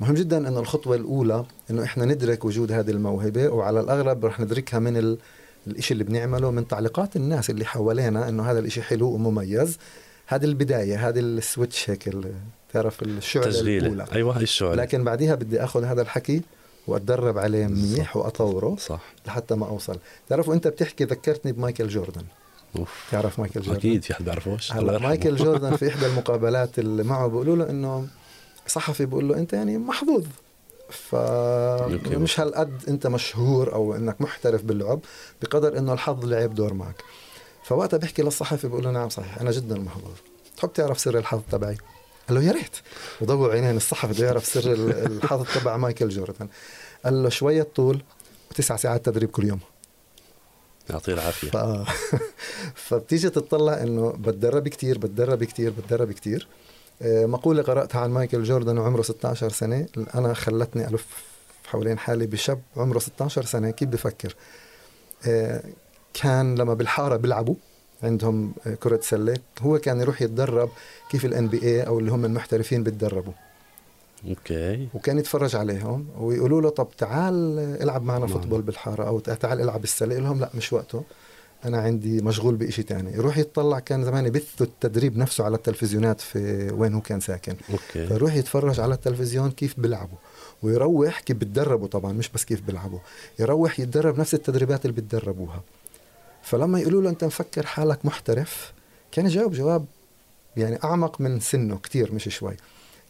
مهم 0.00 0.14
جدا 0.14 0.48
إنه 0.48 0.60
الخطوة 0.60 0.96
الأولى 0.96 1.44
إنه 1.70 1.84
إحنا 1.84 2.04
ندرك 2.04 2.44
وجود 2.44 2.72
هذه 2.72 2.90
الموهبة 2.90 3.48
وعلى 3.48 3.80
الأغلب 3.80 4.24
رح 4.24 4.40
ندركها 4.40 4.78
من 4.78 4.96
ال... 4.96 5.18
الإشي 5.66 5.94
اللي 5.94 6.04
بنعمله 6.04 6.50
من 6.50 6.68
تعليقات 6.68 7.16
الناس 7.16 7.50
اللي 7.50 7.64
حوالينا 7.64 8.28
إنه 8.28 8.50
هذا 8.50 8.58
الإشي 8.58 8.82
حلو 8.82 9.08
ومميز. 9.08 9.78
هذه 10.26 10.44
البداية 10.44 11.08
هذه 11.08 11.20
السويتش 11.20 11.90
هيك 11.90 12.16
تعرف 12.72 13.02
الشعلة 13.02 13.46
تشغيله 13.46 13.86
الأولى. 13.86 14.06
أيوه 14.12 14.38
هي 14.38 14.42
الشغل 14.42 14.78
لكن 14.78 15.04
بعديها 15.04 15.34
بدي 15.34 15.64
آخذ 15.64 15.84
هذا 15.84 16.02
الحكي 16.02 16.42
وأتدرب 16.86 17.38
عليه 17.38 17.66
منيح 17.66 18.16
وأطوره 18.16 18.76
صح. 18.76 19.00
لحتى 19.26 19.54
ما 19.54 19.68
أوصل. 19.68 19.98
تعرفوا 20.28 20.54
انت 20.54 20.68
بتحكي 20.68 21.04
ذكرتني 21.04 21.52
بمايكل 21.52 21.88
جوردن. 21.88 22.22
أوف. 22.78 23.08
تعرف 23.10 23.38
مايكل 23.38 23.60
جوردن؟ 23.60 23.78
أكيد 23.78 24.04
في 24.04 24.14
حد 24.14 24.24
بيعرفوش؟ 24.24 24.72
هلا. 24.72 24.98
مايكل 24.98 25.36
جوردن 25.36 25.76
في 25.76 25.88
إحدى 25.88 26.06
المقابلات 26.06 26.78
اللي 26.78 27.02
معه 27.02 27.26
بيقولوا 27.26 27.56
له 27.56 27.70
إنه 27.70 28.06
صحفي 28.66 29.06
بيقول 29.06 29.28
له 29.28 29.36
أنت 29.38 29.52
يعني 29.52 29.78
محظوظ. 29.78 30.24
okay. 31.12 31.98
فمش 31.98 32.40
هالقد 32.40 32.82
أنت 32.88 33.06
مشهور 33.06 33.72
أو 33.74 33.94
إنك 33.96 34.20
محترف 34.20 34.62
باللعب 34.62 35.00
بقدر 35.42 35.78
إنه 35.78 35.92
الحظ 35.92 36.24
لعب 36.24 36.54
دور 36.54 36.74
معك. 36.74 37.02
فوقتها 37.64 37.96
بيحكي 37.96 38.22
للصحفي 38.22 38.68
بيقول 38.68 38.84
له 38.84 38.90
نعم 38.90 39.08
صحيح 39.08 39.38
أنا 39.38 39.50
جدا 39.50 39.78
محظوظ. 39.78 40.14
تحب 40.56 40.72
تعرف 40.72 41.00
سر 41.00 41.18
الحظ 41.18 41.40
تبعي؟ 41.52 41.76
قال 42.28 42.38
له 42.38 42.42
يا 42.44 42.52
ريت. 42.52 42.76
وضوع 43.20 43.52
عينين 43.52 43.76
الصحفي 43.76 44.12
بده 44.12 44.26
يعرف 44.26 44.44
سر 44.46 44.72
ال- 44.72 45.06
الحظ 45.06 45.44
تبع 45.54 45.76
مايكل 45.76 46.08
جوردن. 46.08 46.48
قال 47.04 47.22
له 47.22 47.28
شوية 47.28 47.62
طول 47.62 48.02
وتسع 48.50 48.76
ساعات 48.76 49.06
تدريب 49.06 49.30
كل 49.30 49.44
يوم. 49.44 49.60
يعطيه 50.90 51.12
العافية. 51.12 51.50
ف... 51.50 51.56
فبتيجي 52.88 53.30
تطلع 53.30 53.82
إنه 53.82 54.10
بتدرب 54.10 54.68
كتير 54.68 54.98
بتدرب 54.98 55.44
كتير 55.44 55.70
بتدرب 55.70 56.12
كتير. 56.12 56.48
آه، 57.02 57.26
مقولة 57.26 57.62
قرأتها 57.62 58.00
عن 58.00 58.10
مايكل 58.10 58.42
جوردن 58.42 58.78
وعمره 58.78 59.02
16 59.02 59.48
سنة. 59.48 59.86
أنا 60.14 60.34
خلتني 60.34 60.88
ألف 60.88 61.06
حوالين 61.66 61.98
حالي 61.98 62.26
بشاب 62.26 62.60
عمره 62.76 62.98
16 62.98 63.44
سنة. 63.44 63.70
كيف 63.70 63.88
بفكر 63.88 64.34
آه، 65.26 65.62
كان 66.14 66.54
لما 66.54 66.74
بالحارة 66.74 67.16
بيلعبوا 67.16 67.54
عندهم 68.02 68.54
آه، 68.66 68.74
كرة 68.74 69.00
سلة 69.02 69.36
هو 69.60 69.78
كان 69.78 70.00
يروح 70.00 70.22
يتدرب 70.22 70.70
كيف 71.10 71.24
ال 71.24 71.48
NBA 71.48 71.82
أو 71.82 71.98
اللي 71.98 72.10
هم 72.10 72.24
المحترفين 72.24 72.82
بيتدربوا. 72.82 73.32
okay. 74.28 74.88
وكان 74.94 75.18
يتفرج 75.18 75.56
عليهم 75.56 76.06
ويقولوا 76.18 76.62
له 76.62 76.68
طب 76.68 76.88
تعال 76.98 77.58
العب 77.58 78.02
معنا 78.02 78.20
معنا. 78.20 78.32
football 78.32 78.62
بالحارة 78.62 79.04
أو 79.04 79.18
تعال 79.18 79.60
العب 79.60 79.84
السلة. 79.84 80.12
يقول 80.12 80.24
لهم 80.24 80.40
لا 80.40 80.50
مش 80.54 80.72
وقته. 80.72 81.04
أنا 81.64 81.78
عندي 81.78 82.22
مشغول 82.22 82.56
بإشي 82.56 82.82
تاني. 82.82 83.12
يروح 83.12 83.38
يتطلع 83.38 83.78
كان 83.78 84.04
زمان 84.04 84.26
يبثوا 84.26 84.66
التدريب 84.66 85.16
نفسه 85.16 85.44
على 85.44 85.56
التلفزيونات 85.56 86.20
في 86.20 86.70
وين 86.72 86.94
هو 86.94 87.00
كان 87.00 87.20
ساكن. 87.20 87.56
okay. 87.70 88.06
فيروح 88.06 88.34
يتفرج 88.34 88.80
على 88.80 88.94
التلفزيون 88.94 89.50
كيف 89.50 89.80
بيلعبوا. 89.80 90.18
ويروح 90.62 91.20
كيف 91.20 91.36
بتدربوا 91.36 91.86
طبعا 91.86 92.12
مش 92.12 92.28
بس 92.28 92.44
كيف 92.44 92.60
بيلعبوا. 92.60 92.98
يروح 93.38 93.80
يتدرب 93.80 94.20
نفس 94.20 94.34
التدريبات 94.34 94.84
اللي 94.84 94.96
بتدربوها. 94.96 95.62
فلما 96.42 96.80
يقولوا 96.80 97.02
له 97.02 97.10
أنت 97.10 97.24
مفكر 97.24 97.66
حالك 97.66 98.06
محترف 98.06 98.72
كان 99.12 99.26
يجاوب 99.26 99.52
جواب 99.52 99.84
يعني 100.56 100.78
أعمق 100.84 101.20
من 101.20 101.40
سنه 101.40 101.76
كتير 101.78 102.12
مش 102.12 102.28
شوي. 102.28 102.56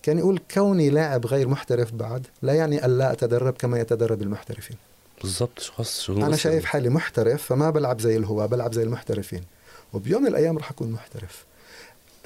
كان 0.07 0.19
يقول 0.19 0.41
كوني 0.55 0.91
لاعب 0.91 1.27
غير 1.27 1.49
محترف 1.49 1.93
بعد 1.93 2.27
لا 2.43 2.55
يعني 2.55 2.87
الا 2.87 3.13
أتدرب 3.13 3.53
كما 3.53 3.81
يتدرب 3.81 4.23
المحترفين. 4.23 4.77
بالضبط 5.23 5.61
شو 5.61 5.73
خص 5.73 6.11
نقص 6.11 6.39
شايف 6.39 6.65
حالي 6.65 6.89
محترف 6.89 7.43
فما 7.43 7.71
بلعب 7.71 8.01
زي 8.01 8.17
الهواة 8.17 8.47
بلعب 8.47 8.73
زي 8.73 8.83
المحترفين. 8.83 9.43
وبيوم 9.93 10.23
من 10.23 10.29
الأيام 10.29 10.59
رح 10.59 10.71
أكون 10.71 10.91
محترف. 10.91 11.45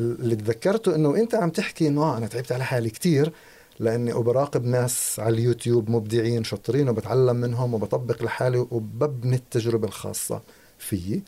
اللي 0.01 0.37
تذكرته 0.37 0.95
إنه 0.95 1.17
أنت 1.17 1.35
عم 1.35 1.51
تحكي 1.51 1.89
إنه 1.89 2.03
آه 2.03 2.17
أنا 2.17 2.27
تعبت 2.27 2.53
على 2.53 2.65
حالي 2.65 2.91
كتير 2.91 3.33
لأني 3.79 4.13
وبراقب 4.13 4.65
ناس 4.65 5.21
على 5.21 5.35
اليوتيوب 5.35 5.91
مبدعين 5.91 6.45
شاطرين 6.45 6.89
وبتعلم 6.89 7.37
منهم 7.37 7.75
وبطبق 7.75 8.23
لحالي 8.23 8.59
وببني 8.59 9.37
التجربة 9.37 9.89
الخاصة 9.89 10.43
فيي. 10.79 11.23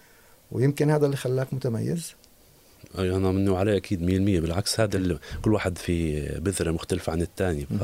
ويمكن 0.53 0.91
هذا 0.91 1.07
اللي 1.07 1.17
خلاك 1.17 1.55
متميز؟ 1.55 2.15
أنا 2.99 3.33
منه 3.33 3.57
عليه 3.57 3.77
أكيد 3.77 4.01
100% 4.01 4.43
بالعكس 4.43 4.81
هذا 4.81 4.97
اللي 4.97 5.19
كل 5.43 5.55
واحد 5.55 5.79
في 5.79 6.27
بذره 6.39 6.71
مختلفة 6.71 7.13
عن 7.13 7.23
الثاني 7.23 7.67
ف 7.67 7.83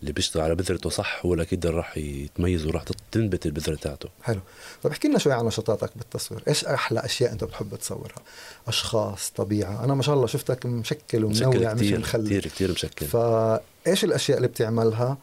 اللي 0.00 0.12
بيشتغل 0.12 0.42
على 0.42 0.54
بذرته 0.54 0.90
صح 0.90 1.26
هو 1.26 1.34
أكيد 1.34 1.66
راح 1.66 1.96
يتميز 1.96 2.66
وراح 2.66 2.84
تنبت 3.12 3.46
البذرة 3.46 3.74
تاعته. 3.74 4.08
حلو. 4.22 4.40
طب 4.82 4.90
احكي 4.90 5.08
لنا 5.08 5.18
شوي 5.18 5.32
عن 5.32 5.46
نشاطاتك 5.46 5.90
بالتصوير. 5.96 6.42
إيش 6.48 6.64
أحلى 6.64 7.04
أشياء 7.04 7.32
أنت 7.32 7.44
بتحب 7.44 7.76
تصورها؟ 7.76 8.22
أشخاص 8.68 9.30
طبيعة. 9.36 9.84
أنا 9.84 9.94
ما 9.94 10.02
شاء 10.02 10.14
الله 10.14 10.26
شفتك 10.26 10.66
مشكل 10.66 11.24
ومنوع 11.24 11.74
مش 11.74 11.92
مخلي 11.92 12.24
كثير 12.24 12.42
كثير 12.42 12.72
مشكل. 12.72 13.06
فايش 13.06 14.04
الأشياء 14.04 14.36
اللي 14.36 14.48
بتعملها؟ 14.48 15.18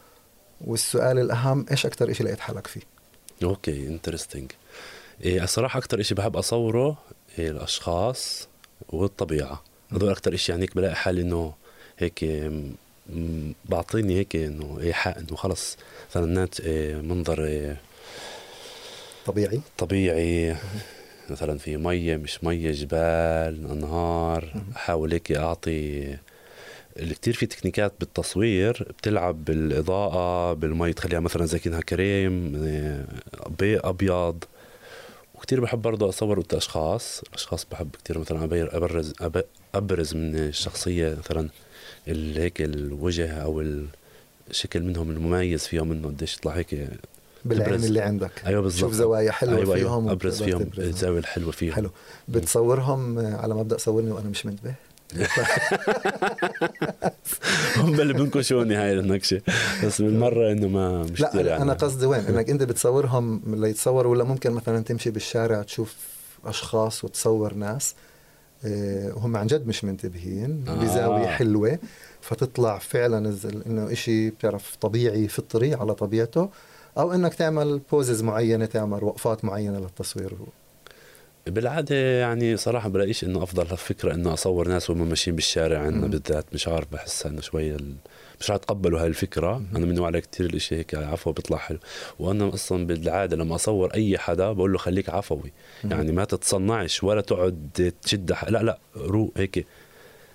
والسؤال 0.62 1.20
الأهم 1.20 1.65
إيش 1.72 1.86
أكثر 1.86 2.13
شيء 2.13 2.25
لقيت 2.25 2.39
حالك 2.39 2.67
فيه؟ 2.67 2.82
okay 3.44 3.88
interesting 3.88 4.51
إيه 5.24 5.44
الصراحة 5.44 5.79
أكثر 5.79 6.01
شيء 6.01 6.17
بحب 6.17 6.38
أصوره 6.38 6.98
إيه 7.39 7.51
الأشخاص. 7.51 8.48
والطبيعة. 8.89 9.63
هذول 9.91 10.10
أكثر 10.10 10.36
شيء 10.36 10.50
يعني 10.55 10.63
هيك 10.63 10.75
بلاقي 10.75 10.96
حالي 10.96 11.22
إنه 11.22 11.53
هيك 11.98 12.25
بعطيني 13.65 14.15
هيك 14.17 14.36
إنه 14.36 14.77
ايحاء 14.81 15.19
إنه 15.19 15.36
خلص. 15.36 15.77
مثلا 16.12 16.25
نات 16.25 16.60
إيه 16.60 16.96
منظر 16.96 17.46
إيه 17.46 17.77
طبيعي. 19.25 19.62
طبيعي. 19.77 20.55
مثلا 21.29 21.57
في 21.57 21.77
مية 21.77 22.17
مش 22.17 22.43
مية 22.43 22.72
جبال 22.72 23.67
أنهار. 23.72 24.53
أحاول 24.75 25.12
هيك 25.13 25.31
أعطي 25.31 26.15
كتير 26.98 27.34
في 27.34 27.46
تكنيكات 27.46 27.93
بالتصوير 28.00 28.88
بتلعب 28.98 29.46
بالإضاءة 29.46 30.53
بالمي 30.53 30.93
تخليها 30.93 31.19
مثلا 31.19 31.46
زي 31.46 31.60
كأنها 31.60 31.81
كريم 31.81 32.63
إيه، 32.63 33.05
بي- 33.60 33.79
أبيض. 33.79 34.43
وكتير 35.48 35.62
بحب 35.62 35.82
برضه 35.82 36.10
أصور 36.10 36.39
قدام 36.39 36.58
أشخاص 36.58 37.22
الأشخاص 37.30 37.66
بحب 37.72 37.89
كتير 38.04 38.18
مثلا 38.20 38.48
أب- 39.22 39.44
أبرز 39.75 40.16
من 40.16 40.36
الشخصية 40.36 41.18
مثلا 41.25 41.50
ال- 42.08 42.38
هيك 42.38 42.62
الوجه 42.62 43.32
أو 43.38 43.63
الشكل 44.50 44.82
منهم 44.84 45.12
المميز 45.12 45.68
فيهم 45.68 45.92
إنه 45.92 46.08
قديش 46.08 46.38
يطلع 46.38 46.51
هيك 46.51 46.88
بالعين 47.46 47.68
تبرز. 47.70 47.86
اللي 47.86 48.01
عندك 48.01 48.32
أيوه 48.46 48.62
بالضبط 48.62 48.80
شوف 48.82 48.94
زوايا 48.94 49.32
حلوة 49.32 49.58
أيوة 49.58 49.75
فيهم 49.75 50.01
أيوة. 50.04 50.12
ابرز 50.12 50.44
فيهم. 50.44 50.70
الزاوية 50.77 51.20
الحلوة 51.20 51.51
فيهم 51.51 51.74
حلو 51.74 51.89
بتصورهم 52.27 53.20
على 53.20 53.54
مبدا 53.56 53.77
صورني 53.77 54.12
وأنا 54.12 54.30
مش 54.30 54.46
منتبه 54.46 54.74
هم 57.78 58.02
اللي 58.02 58.14
بنكشوني 58.14 58.76
هاي 58.76 59.00
النكشة. 59.00 59.42
بس 59.84 60.02
بالمرة 60.02 60.52
إنه 60.52 60.68
ما 60.68 61.04
مش 61.04 61.22
لا 61.22 61.32
يعني. 61.36 61.62
أنا 61.62 61.74
قصدي 61.74 62.06
وين؟ 62.06 62.20
إنك 62.20 62.50
أنت 62.50 62.64
بتصورهم 62.64 63.42
ليتصوروا 63.48 64.12
ولا 64.12 64.24
ممكن 64.24 64.52
مثلا 64.52 64.84
تمشي 64.84 65.12
بالشارع 65.12 65.62
تشوف 65.62 65.96
أشخاص 66.46 67.04
وتصور 67.04 67.54
ناس 67.54 67.96
آه، 68.66 69.14
وهم 69.16 69.38
عن 69.38 69.48
جد 69.48 69.68
مش 69.68 69.84
منتبهين 69.84 70.66
آه. 70.68 70.74
بزاوية 70.84 71.28
حلوة. 71.28 71.80
فتطلع 72.22 72.78
فعلا 72.78 73.38
إنه 73.68 73.92
إشي 73.92 74.30
بتعرف 74.30 74.76
طبيعي 74.76 75.28
فطري 75.28 75.74
على 75.74 75.94
طبيعته 75.94 76.50
أو 76.98 77.14
إنك 77.14 77.34
تعمل 77.34 77.82
بوزز 77.92 78.22
معينة 78.22 78.66
تعمل 78.66 79.04
وقفات 79.04 79.46
معينة 79.46 79.80
للتصوير. 79.80 80.34
بالعادة 81.50 81.96
يعني 82.20 82.58
صراحة 82.58 82.89
بلاقيش 82.89 83.24
إنه 83.24 83.44
أفضل 83.44 83.66
فكره 83.77 84.13
إنه 84.13 84.34
أصور 84.34 84.68
ناس 84.68 84.89
وهم 84.89 85.10
ماشيين 85.10 85.36
بالشارع 85.36 85.80
عندنا. 85.80 86.08
بالذات 86.08 86.46
مش 86.54 86.68
عارف 86.68 86.88
بحس 86.92 87.25
إنه 87.25 87.42
شوي 87.42 87.75
ال... 87.75 87.96
مش 88.39 88.50
رح 88.50 88.56
يتقبلوا 88.56 89.01
هاي 89.01 89.08
الفكرة. 89.08 89.63
أنا 89.75 89.86
من 89.86 90.04
على 90.04 90.22
كثير 90.22 90.46
الإشي 90.46 90.75
هيك 90.75 90.96
عفو 90.96 91.32
بيطلع 91.32 91.58
حلو. 91.58 91.77
وأنا 92.20 92.54
أصلا 92.54 92.88
بالعادة 92.88 93.36
لما 93.38 93.56
أصور 93.56 93.94
أي 93.94 94.18
حدا 94.18 94.51
بقول 94.51 94.72
له 94.72 94.77
خليك 94.77 95.10
عفوي. 95.10 95.51
يعني 95.84 96.12
ما 96.12 96.25
تتصنعش 96.25 97.04
ولا 97.04 97.22
تقعد 97.22 97.94
تشد 98.01 98.34
ح- 98.34 98.50
لا 98.50 98.63
لا 98.63 98.80
روق 98.98 99.32
هيك. 99.38 99.66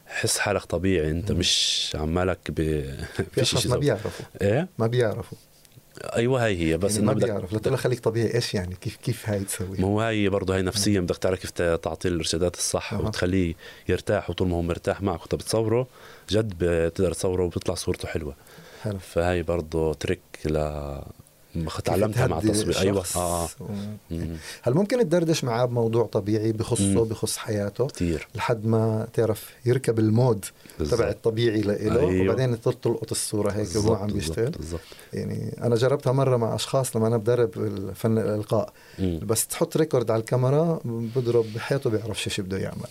حس 0.06 0.38
حالك 0.38 0.62
طبيعي 0.64 1.10
أنت. 1.10 1.32
مش 1.32 1.92
عمالك 1.94 2.38
ب 2.50 2.54
في 3.34 3.44
فيش 3.44 3.66
ما 3.66 3.76
بيعرفوا. 3.76 4.26
إيه؟ 4.42 4.68
ما 4.78 4.86
بيعرفوا. 4.86 5.38
أيوه 6.02 6.44
هاي 6.44 6.58
هي. 6.58 6.78
بس 6.78 6.94
يعني 6.94 7.06
ما 7.06 7.12
بدك 7.12 7.30
اعرف 7.30 7.66
لا 7.66 7.76
خليك 7.76 8.00
طبيعي 8.00 8.34
إيش 8.34 8.54
يعني؟ 8.54 8.74
كيف 8.74 8.96
كيف 8.96 9.28
هاي 9.28 9.40
تسوي؟ 9.40 9.78
ما 9.78 9.86
هو 9.86 10.00
هاي 10.00 10.28
برضه 10.28 10.54
هاي 10.54 10.62
نفسيا. 10.62 11.00
بدك 11.00 11.16
تعرف 11.16 11.40
كيف 11.40 11.50
تعطيه 11.50 12.08
الإرشادات 12.08 12.54
الصح 12.54 12.94
أها. 12.94 13.00
وتخليه 13.00 13.54
يرتاح 13.88 14.30
وطول 14.30 14.48
ما 14.48 14.56
هو 14.56 14.62
مرتاح 14.62 15.02
معك. 15.02 15.20
وأنت 15.20 15.34
بتصوره 15.34 15.86
جد 16.30 16.54
بتقدر 16.58 17.12
تصوره 17.12 17.44
وبيطلع 17.44 17.74
صورته 17.74 18.08
حلوة. 18.08 18.34
حلو. 18.82 18.98
فهاي 18.98 19.42
برضه 19.42 19.94
trick 19.94 20.20
ل 20.44 20.58
تعلمتها 21.84 22.26
مع 22.26 22.38
التصوير 22.38 22.78
أيوه. 22.78 23.04
مم. 24.10 24.36
هل 24.62 24.74
ممكن 24.74 25.08
تدردش 25.08 25.44
معاه 25.44 25.64
بموضوع 25.64 26.06
طبيعي 26.06 26.52
بخصه 26.52 26.84
مم. 26.84 27.04
بخص 27.04 27.36
حياته 27.36 27.86
كثير 27.86 28.28
لحد 28.34 28.66
ما 28.66 29.08
تعرف 29.12 29.50
يركب 29.64 29.98
ال 29.98 30.07
mood 30.07 30.44
تبع 30.78 31.08
الطبيعي 31.08 31.60
لإله 31.60 32.00
أيوه. 32.00 32.22
وبعدين 32.24 32.60
تلقط 32.60 33.10
الصورة 33.10 33.50
هيك 33.50 33.76
وهو 33.76 33.94
عم 33.94 34.06
بيشتغل 34.06 34.52
يعني 35.12 35.56
أنا 35.62 35.76
جربتها 35.76 36.12
مرة 36.12 36.36
مع 36.36 36.54
أشخاص 36.54 36.96
لما 36.96 37.06
أنا 37.06 37.16
بدرب 37.16 37.50
فن 37.94 38.18
الإلقاء. 38.18 38.72
مم. 38.98 39.20
بس 39.22 39.46
تحط 39.46 39.76
record 39.76 40.10
على 40.10 40.20
الكاميرا 40.20 40.80
بضرب 40.84 41.44
بحياته 41.54 41.90
بيعرفش 41.90 42.28
شو 42.28 42.42
بده 42.42 42.58
يعمل. 42.58 42.88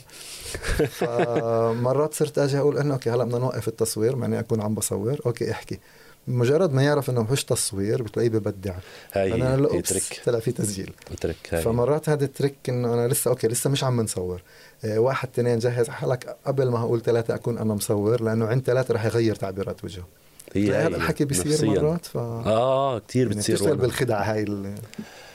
فمرات 1.00 2.14
صرت 2.14 2.40
أجي 2.40 2.58
أقول 2.58 2.78
إنه 2.78 2.94
okay 2.94 3.10
هلأ 3.10 3.24
بدنا 3.24 3.40
نوقف 3.40 3.68
التصوير 3.68 4.16
مع 4.16 4.26
إني 4.26 4.40
أكون 4.40 4.62
عم 4.62 4.76
بصور. 4.76 5.20
okay 5.26 5.52
احكي. 5.52 5.80
مجرد 6.28 6.74
ما 6.74 6.84
يعرف 6.84 7.10
إنه 7.10 7.28
مش 7.32 7.44
تصوير 7.46 8.04
بتلاقيه 8.04 8.30
ببدع. 8.30 8.76
هاي 9.14 9.34
أنا 9.34 9.58
لا 9.58 9.82
طلع 10.26 10.40
في 10.40 10.52
تسجيل. 10.52 10.94
trick 11.22 11.38
هاي. 11.52 11.62
فمرات 11.62 12.10
هذا 12.10 12.26
ال 12.26 12.31
trick 12.31 12.56
إنه 12.70 12.94
أنا 12.94 13.08
لسه 13.08 13.30
okay 13.30 13.48
لسه 13.48 13.70
مش 13.70 13.84
عم 13.84 14.02
نصور 14.02 14.42
آه، 14.86 15.00
واحد 15.00 15.30
اثنين 15.34 15.60
جهز 15.60 15.90
حالك 15.90 16.38
قبل 16.46 16.70
ما 16.70 16.80
أقول 16.80 17.02
ثلاثة 17.02 17.36
أكون 17.36 17.58
أنا 17.58 17.74
مصور 17.74 18.22
لأنه 18.22 18.46
عند 18.46 18.64
ثلاثة 18.64 18.94
رح 18.94 19.06
يغير 19.06 19.36
تعبيرات 19.36 19.84
وجهه. 19.84 20.08
هي 20.56 20.76
هذا 20.76 20.96
الحكي 20.96 21.26
بيصير. 21.26 21.70
مرات 21.70 22.06
ف 22.06 22.18
آه 22.18 23.00
كثير 23.00 23.22
يعني 23.28 23.36
بتصير 23.36 23.56
بتشتغل 23.56 23.72
والله. 23.72 23.86
بالخدعة 23.86 24.24
هاي 24.24 24.44
ال... 24.44 24.76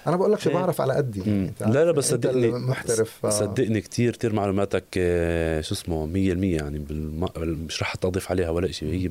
أنا 0.06 0.16
بقول 0.16 0.32
لك 0.32 0.40
شو 0.40 0.50
إيه. 0.50 0.56
بعرف 0.56 0.80
على 0.80 0.94
قدي. 0.94 1.20
أنت 1.20 1.62
لا 1.62 1.84
لا 1.84 1.92
بس 1.92 2.10
صدقني 2.10 2.50
محترف 2.50 3.18
ف... 3.22 3.26
صدقني 3.26 3.80
كثير 3.80 4.16
كثير 4.16 4.32
معلوماتك 4.32 4.84
آه، 4.98 5.60
شو 5.60 5.74
اسمه 5.74 6.06
100% 6.06 6.16
يعني 6.16 6.78
بالم... 6.78 7.28
مش 7.36 7.82
رح 7.82 7.94
تضيف 7.94 8.30
عليها 8.30 8.50
ولا 8.50 8.72
شيء 8.72 8.92
هي. 8.92 9.08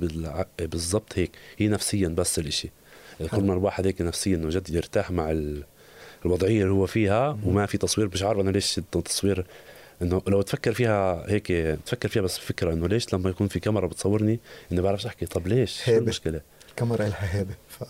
بالضبط 0.68 1.14
هيك 1.16 1.32
هي 1.58 1.68
نفسيا 1.68 2.08
بس 2.08 2.40
الإشي 2.40 2.70
كل. 3.32 3.44
ما 3.44 3.54
الواحد 3.54 3.86
هيك 3.86 4.02
نفسيا 4.02 4.36
انه 4.36 4.50
جد 4.50 4.70
يرتاح 4.70 5.12
مع 5.12 5.32
ال... 5.32 5.64
الوضعية 6.26 6.62
اللي 6.62 6.74
هو 6.74 6.86
فيها 6.86 7.40
وما 7.46 7.66
في 7.66 7.78
تصوير 7.78 8.10
مش 8.14 8.24
عارف 8.24 8.40
أنا 8.40 8.50
ليش 8.50 8.78
التصوير 8.78 9.46
إنه 10.02 10.22
لو 10.28 10.42
تفكر 10.42 10.74
فيها 10.74 11.26
هيك 11.32 11.48
تفكر 11.86 12.10
فيها 12.10 12.22
بس 12.22 12.38
فكره 12.38 12.74
إنه 12.74 12.88
ليش 12.88 13.14
لما 13.14 13.30
يكون 13.30 13.48
في 13.48 13.60
كاميرا 13.60 13.88
بتصورني 13.88 14.40
اني 14.72 14.82
بعرفش 14.82 15.06
أحكي 15.06 15.26
طب 15.26 15.48
ليش 15.48 15.84
شو 15.86 15.92
هيبة. 15.92 16.04
المشكلة 16.04 16.42
الكاميرا 16.70 17.04
لها 17.08 17.38
هيبة 17.38 17.54
ف... 17.70 17.84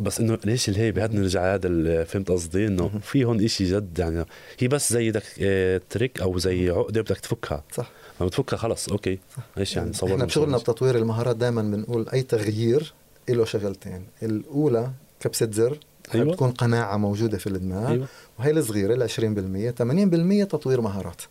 بس 0.00 0.20
إنه 0.20 0.38
ليش 0.44 0.68
الهيبه 0.68 1.04
هذا 1.04 1.14
نرجع 1.14 1.54
هذا 1.54 2.04
فهمت 2.04 2.30
قصدي؟ 2.30 2.66
إنه 2.66 2.90
في 3.02 3.24
هون 3.24 3.44
إشي 3.44 3.64
جد 3.64 3.98
يعني 3.98 4.24
هي 4.58 4.68
بس 4.68 4.92
زي 4.92 5.10
بدك 5.10 5.22
آه، 5.42 5.80
trick 5.90 6.20
أو 6.20 6.38
زي 6.38 6.70
عقدة 6.70 7.00
بدك 7.00 7.18
تفكها. 7.18 7.64
صح. 7.72 7.90
لما 8.20 8.30
تفكها 8.30 8.56
خلص 8.56 8.88
okay. 8.88 9.18
إيش 9.58 9.76
يعني 9.76 9.92
صورنا 9.92 10.14
إحنا 10.14 10.24
بشغلنا. 10.24 10.58
بتطوير 10.58 10.96
المهارات 10.96 11.36
دائما 11.36 11.62
بنقول 11.62 12.08
أي 12.08 12.22
تغيير 12.22 12.94
له 13.28 13.44
شغلتين. 13.44 14.06
الأولى 14.22 14.90
كبسة 15.20 15.50
زر 15.50 15.64
أيوة. 15.66 15.78
أيوة. 16.14 16.32
بتكون 16.32 16.50
قناعة 16.50 16.96
موجودة 16.96 17.38
في 17.38 17.46
الدماغ. 17.46 17.90
أيوة. 17.90 18.06
وهي 18.38 18.50
الصغيرة 18.50 18.94
ال 18.94 19.02
20% 19.02 19.70
80% 19.70 20.48
تطوير 20.48 20.80
مهارات. 20.80 21.22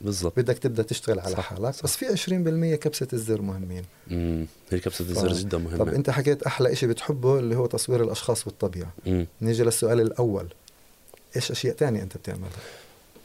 بالضبط. 0.00 0.36
بدك 0.36 0.58
تبدأ 0.58 0.82
تشتغل 0.82 1.20
على 1.20 1.36
صح، 1.36 1.40
حالك. 1.40 1.70
صح. 1.74 1.84
بس 1.84 1.96
في 1.96 2.06
20% 2.06 2.74
كبسة 2.76 3.08
الزر 3.12 3.42
مهمين. 3.42 3.82
امم 4.10 4.46
هي 4.70 4.80
كبسة 4.80 5.04
الزر 5.04 5.32
جدا 5.32 5.58
طب 5.58 5.64
مهمه 5.64 5.96
أنت 5.96 6.10
حكيت 6.10 6.42
أحلى 6.42 6.76
شيء 6.76 6.88
بتحبه 6.88 7.38
اللي 7.38 7.56
هو 7.56 7.66
تصوير 7.66 8.02
الأشخاص 8.04 8.46
والطبيعة. 8.46 8.92
امم 9.06 9.26
نيجي 9.42 9.62
للسؤال 9.62 10.00
الأول. 10.00 10.48
إيش 11.36 11.50
أشياء 11.50 11.74
تانية 11.74 12.02
أنت 12.02 12.16
بتعملها؟ 12.16 12.50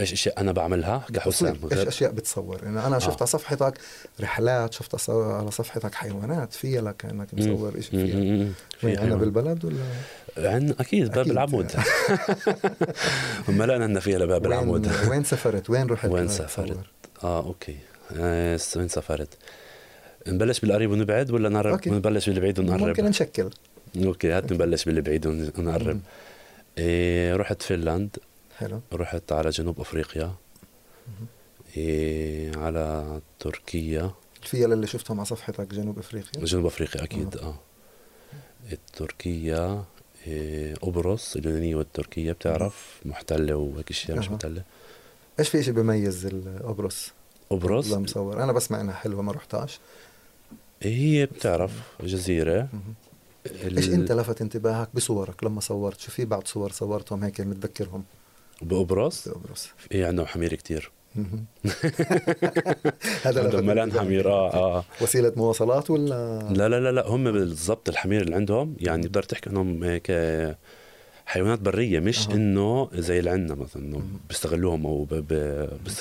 إيش 0.01 0.13
أشياء 0.13 0.39
أنا 0.41 0.51
بعملها 0.51 1.05
كحسام. 1.13 1.55
إيش 1.71 1.79
أشياء 1.87 2.11
بتصور 2.11 2.59
يعني 2.63 2.87
أنا 2.87 2.99
شفت 2.99 3.09
آه. 3.11 3.17
على 3.19 3.27
صفحتك 3.27 3.73
رحلات 4.21 4.73
شفت 4.73 5.09
على 5.09 5.51
صفحتك 5.51 5.95
حيوانات 5.95 6.53
فيها 6.53 6.81
لك 6.81 6.97
كانك 6.97 7.27
مصور 7.33 7.71
شيء 7.81 8.05
فيها 8.05 8.15
وين 8.15 8.53
عندنا 8.83 9.01
عندنا 9.01 9.15
بالبلد 9.15 9.65
ولا 9.65 10.49
عن 10.49 10.75
أكيد 10.79 11.07
باب 11.07 11.17
أكيد. 11.19 11.31
العمود 11.31 11.71
ملأنا 13.47 13.83
عنا 13.83 13.99
فيها 13.99 14.19
لباب 14.19 14.45
العمود 14.45 14.87
وين, 15.09 15.23
سافرت 15.23 15.69
وين 15.69 15.87
رحت 15.87 16.09
وين؟ 16.09 16.27
سافرت؟ 16.27 16.77
آه 17.23 17.39
أوكي 17.45 17.75
آه 18.17 18.59
وين 18.75 18.87
سافرت؟ 18.87 19.37
نبلش 20.27 20.59
بالقريب 20.59 20.91
ونبعد 20.91 21.31
ولا 21.31 21.49
نقرب. 21.49 21.79
ونبلش 21.87 22.29
بالبعيد 22.29 22.59
ونقرب؟ 22.59 22.81
ممكن 22.87 23.05
نشكل 23.05 23.49
أوكي 24.05 24.31
هات 24.31 24.53
نبلش 24.53 24.83
باللي 24.85 25.01
بعيد 25.01 25.27
ون- 25.27 25.51
ونقرب. 25.57 25.99
إيه 26.77 27.35
رحت 27.35 27.61
فنلند 27.61 28.17
حلو. 28.57 28.81
رحت 28.93 29.31
على 29.31 29.49
جنوب 29.49 29.79
أفريقيا. 29.79 30.33
إيه 31.77 32.57
على 32.57 33.21
تركيا. 33.39 34.11
الفيل 34.43 34.73
اللي 34.73 34.87
شفتهم 34.87 35.19
على 35.19 35.25
صفحتك 35.25 35.73
جنوب 35.73 35.99
أفريقيا؟ 35.99 36.45
جنوب 36.45 36.65
أفريقيا 36.65 37.03
أكيد 37.03 37.37
آه. 37.37 37.55
تركيا 38.93 39.83
إيه 40.27 40.75
قبرص 40.75 41.35
اليونانيه 41.35 41.75
والتركية 41.75 42.31
بتعرف 42.31 43.01
محتلة 43.05 43.55
وهيك 43.55 43.89
اشياء 43.89 44.17
مش. 44.17 44.29
محتلة. 44.29 44.63
إيش 45.39 45.49
في 45.49 45.63
شيء 45.63 45.73
بيميز 45.73 46.27
قبرص 46.63 47.11
قبرص 47.49 47.93
مصور. 47.93 48.43
أنا 48.43 48.51
بسمع 48.51 48.81
إنها 48.81 48.93
حلوة 48.93 49.21
ما 49.21 49.31
رحتهاش. 49.31 49.79
هي 50.81 51.25
بتعرف 51.25 51.71
جزيره 52.01 52.69
إيش 53.63 53.89
أنت 53.89 54.11
لفت 54.11 54.41
انتباهك 54.41 54.89
بصورك 54.93 55.43
لما 55.43 55.61
صورت؟ 55.61 55.99
شو 55.99 56.11
في 56.11 56.25
بعض 56.25 56.47
صور 56.47 56.71
صورتهم 56.71 57.23
هيك 57.23 57.41
متذكرهم؟ 57.41 58.03
بقبرص 58.63 59.27
بقبرص 59.27 59.69
في 59.77 60.03
عندهم 60.05 60.25
حمير 60.25 60.53
كتير 60.53 60.91
مهم. 61.15 61.45
هذا 63.25 63.61
ملان. 63.61 63.99
حمير 63.99 64.29
آه 64.31 64.53
آه 64.53 64.83
وسيلة 65.01 65.33
مواصلات 65.35 65.89
ولا 65.91 66.39
لا 66.51 66.69
لا 66.69 66.79
لا 66.79 66.91
لا 66.91 67.07
هم 67.07 67.31
بالضبط 67.31 67.89
الحمير 67.89 68.21
اللي 68.21 68.35
عندهم 68.35 68.75
يعني 68.79 69.01
بتقدر 69.01 69.23
تحكي 69.23 69.49
انهم 69.49 69.83
هيك 69.83 70.11
حيوانات 71.25 71.59
برية 71.59 71.99
مش 71.99 72.27
أها. 72.27 72.33
إنه 72.35 72.89
زي 72.93 73.19
اللي 73.19 73.29
عندنا 73.29 73.55
مثلا 73.55 73.83
إنه. 73.83 74.01
بيستغلوهم 74.29 74.85
أو. 74.85 75.07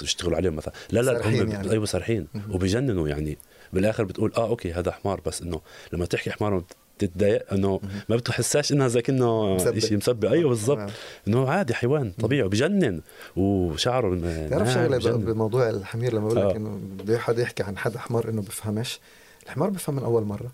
بيشتغلوا 0.00 0.36
عليهم 0.36 0.56
مثلا 0.56 0.72
لا 0.90 1.00
لا 1.00 1.28
هم 1.28 1.50
يعني. 1.50 1.70
أيوه 1.70 1.86
سارحين 1.86 2.26
مهم. 2.34 2.54
وبيجننوا 2.54 3.08
يعني 3.08 3.38
بالآخر 3.72 4.04
بتقول 4.04 4.32
آه 4.36 4.48
أوكي 4.48 4.72
هذا 4.72 4.90
حمار 4.92 5.20
بس 5.26 5.42
إنه 5.42 5.60
لما 5.92 6.04
تحكي 6.06 6.30
حمار 6.30 6.62
بتتضايق 7.06 7.52
إنه. 7.52 7.80
ما 8.08 8.16
بتحساش 8.16 8.72
إنها 8.72 8.88
زي 8.88 9.02
مسبة. 9.08 9.78
شيء 9.78 9.96
مسبة 9.96 10.30
أيوه 10.30 10.48
بالضبط 10.48 10.78
آه. 10.78 10.90
إنه 11.28 11.48
عادي 11.50 11.74
حيوان 11.74 12.12
طبيعي 12.20 12.42
وبيجنن 12.42 13.00
وشعره 13.36 14.08
تعرف 14.50 14.66
ناعم، 14.68 14.74
شغلة 14.86 14.96
بجنن. 14.96 15.24
بموضوع 15.24 15.70
الحمير 15.70 16.14
لما 16.14 16.28
بقول 16.28 16.36
لك 16.48 16.54
آه. 16.54 16.56
إنه 16.56 16.80
بده 16.98 17.18
حدا 17.18 17.42
يحكي 17.42 17.62
عن 17.62 17.78
حدا 17.78 17.98
حمار 17.98 18.28
إنه 18.28 18.42
بفهمش 18.42 19.00
الحمار 19.46 19.70
بفهم 19.70 19.96
من 19.96 20.02
أول 20.02 20.22
مرة 20.24 20.50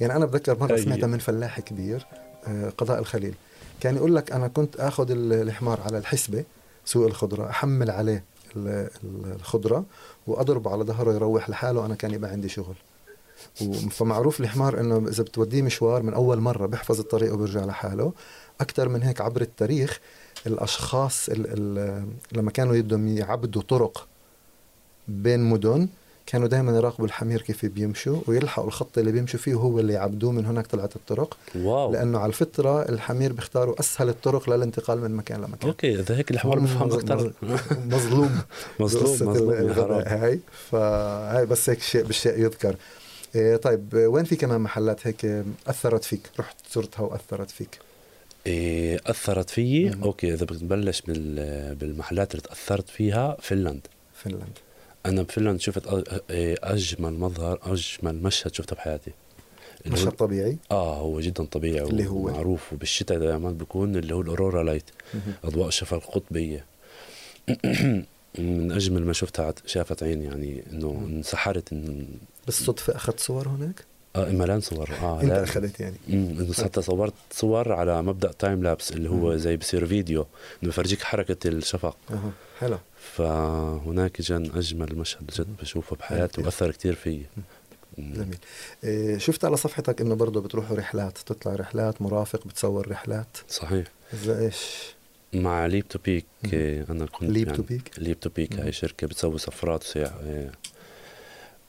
يعني 0.00 0.16
أنا 0.16 0.26
بتذكر 0.26 0.58
مرة 0.60 0.74
أي. 0.74 0.82
سمعتها 0.82 1.06
من 1.06 1.18
فلاح 1.18 1.60
كبير 1.60 2.06
آه، 2.48 2.70
قضاء 2.78 2.98
الخليل 2.98 3.34
كان 3.80 3.96
يقول 3.96 4.16
لك 4.16 4.32
أنا 4.32 4.48
كنت 4.48 4.76
آخذ 4.76 5.10
ال- 5.10 5.32
الحمار 5.32 5.80
على 5.80 5.98
الحسبة 5.98 6.44
سوق 6.84 7.06
الخضرة 7.06 7.50
أحمل 7.50 7.90
عليه 7.90 8.24
ال- 8.56 8.68
ال- 9.04 9.32
الخضرة 9.36 9.84
وأضربه 10.26 10.70
على 10.70 10.84
ظهره 10.84 11.12
يروح 11.14 11.50
لحاله 11.50 11.86
أنا 11.86 11.94
كان 11.94 12.10
يبقى 12.14 12.30
عندي 12.30 12.48
شغل 12.48 12.74
فمعروف 13.90 14.40
الحمار 14.40 14.80
إنه 14.80 15.08
إذا 15.08 15.22
بتوديه 15.22 15.62
مشوار 15.62 16.02
من 16.02 16.14
أول 16.14 16.40
مرة 16.40 16.66
بيحفظ 16.66 17.00
الطريق 17.00 17.34
وبيرجع 17.34 17.64
لحاله. 17.64 18.12
أكثر 18.60 18.88
من 18.88 19.02
هيك 19.02 19.20
عبر 19.20 19.40
التاريخ 19.40 20.00
الأشخاص 20.46 21.28
ال 21.28 21.46
ال 21.46 22.04
لما 22.32 22.50
كانوا 22.50 22.80
بدهم 22.80 23.08
يعبدوا 23.08 23.62
طرق 23.62 24.06
بين 25.08 25.40
مدن 25.40 25.88
كانوا 26.26 26.48
دائما 26.48 26.76
يراقبوا 26.76 27.06
الحمير 27.06 27.42
كيف 27.42 27.66
بيمشوا 27.66 28.20
ويلحقوا 28.26 28.66
الخط 28.66 28.98
اللي 28.98 29.12
بيمشوا 29.12 29.38
فيه 29.38 29.54
وهو 29.54 29.80
اللي 29.80 29.92
يعبدوه 29.92 30.32
من 30.32 30.46
هناك 30.46 30.66
طلعت 30.66 30.96
الطرق. 30.96 31.36
wow. 31.54 31.92
لأنه 31.92 32.18
على 32.18 32.28
الفطرة 32.28 32.82
الحمير 32.82 33.32
بيختاروا 33.32 33.80
أسهل 33.80 34.08
الطرق 34.08 34.50
للانتقال 34.50 35.00
من 35.00 35.10
مكان 35.10 35.40
لمكان. 35.40 35.68
okay 35.68 36.00
إذا 36.00 36.16
هيك 36.16 36.30
الحمار 36.30 36.58
بفهم 36.58 36.92
أكثر 36.92 37.32
مظلوم. 37.86 38.40
مظلوم 38.80 39.30
مظلوم. 39.30 40.02
هاي. 40.06 40.40
فهاي 40.70 41.46
بس 41.46 41.70
هيك 41.70 41.82
شيء 41.82 42.02
بالشيء 42.02 42.38
يذكر. 42.38 42.76
إيه 43.34 43.56
طيب 43.56 43.88
وين 43.94 44.24
في 44.24 44.36
كمان 44.36 44.60
محلات 44.60 45.06
هيك 45.06 45.44
أثرت 45.66 46.04
فيك؟ 46.04 46.20
رحت 46.40 46.56
زرتها 46.72 47.02
وأثرت 47.02 47.50
فيك. 47.50 47.78
إيه 48.46 49.00
أثرت 49.06 49.50
فيي؟ 49.50 49.90
مم. 49.90 50.02
okay 50.02 50.34
إذا 50.34 50.44
بنبلش 50.44 51.00
بال- 51.00 51.74
بالمحلات 51.74 52.30
اللي 52.34 52.42
تأثرت 52.42 52.88
فيها 52.88 53.36
فنلند 53.40 53.86
فنلند 54.14 54.58
أنا 55.06 55.22
بفنلند 55.22 55.60
شفت 55.60 55.86
إيه 56.30 56.56
أجمل 56.62 57.12
مظهر 57.12 57.58
أجمل 57.62 58.22
مشهد 58.22 58.54
شفته 58.54 58.76
بحياتي. 58.76 59.10
مشهد 59.86 60.10
طبيعي؟ 60.12 60.56
آه 60.70 60.96
هو 60.96 61.20
جدا 61.20 61.44
طبيعي 61.44 61.82
اللي 61.88 62.06
هو؟ 62.06 62.16
ومعروف 62.28 62.72
وبالشتاء 62.72 63.18
دائما 63.18 63.50
بيكون 63.50 63.96
اللي 63.96 64.14
هو 64.14 64.20
ال 64.20 64.62
aurora 64.62 64.73
light. 64.73 64.84
أضواء 65.44 65.68
الشفق 65.68 65.94
القطبية. 65.94 66.64
من 68.38 68.72
أجمل 68.72 69.04
ما 69.06 69.12
شفتها 69.12 69.54
شافت 69.66 70.02
عيني 70.02 70.24
يعني 70.24 70.62
إنه 70.72 71.02
انسحرت 71.08 71.72
إن 71.72 72.06
بالصدفة 72.48 72.96
أخذت 72.96 73.20
صور 73.20 73.48
هناك؟ 73.48 73.84
آه 74.16 74.32
ملان 74.32 74.60
صور. 74.60 74.90
آه 75.02 75.22
أنت. 75.22 75.30
أخذت 75.30 75.80
يعني. 75.80 75.96
امم 76.10 76.46
بس 76.46 76.60
حتى 76.60 76.82
صورت 76.82 77.14
صور 77.30 77.72
على 77.72 78.02
مبدأ 78.02 78.32
time 78.32 78.62
lapse 78.62 78.92
اللي 78.92 79.10
هو 79.10 79.36
زي 79.36 79.56
بصير 79.56 79.86
فيديو 79.86 80.26
انه 80.62 80.70
بفرجيك 80.70 81.02
حركة 81.02 81.48
الشفق. 81.48 81.96
أها 82.10 82.30
حلو. 82.60 82.78
فهناك 83.14 84.20
جن 84.22 84.50
أجمل 84.54 84.96
مشهد 84.96 85.30
جد 85.38 85.56
بشوفه 85.62 85.96
بحياتي 85.96 86.32
كتير. 86.32 86.44
وأثر 86.44 86.70
كثير 86.70 86.94
فيي. 86.94 87.26
جميل. 87.98 88.38
إيه 88.84 89.18
شفت 89.18 89.44
على 89.44 89.56
صفحتك 89.56 90.00
إنه 90.00 90.14
برضه 90.14 90.40
بتروحوا 90.40 90.76
رحلات 90.76 91.18
تطلع 91.18 91.54
رحلات 91.54 92.02
مرافق 92.02 92.46
بتصور 92.46 92.88
رحلات. 92.90 93.36
صحيح. 93.48 93.86
زي 94.24 94.38
إيش؟ 94.46 94.66
مع 95.32 95.66
Leap 95.66 95.88
to 95.88 95.98
Peak 96.04 96.26
آه، 96.54 96.84
أنا 96.90 97.06
كنت 97.06 97.30
Leap 97.30 97.46
يعني 97.46 97.56
to 97.56 97.62
Peak 97.62 97.90
Leap 97.98 98.20
to 98.20 98.30
Peak. 98.36 98.54
هاي 98.60 98.72
شركة 98.72 99.06
بتسوي 99.06 99.38
سفرات 99.38 99.84
وسياح 99.84 100.12
آه، 100.22 100.50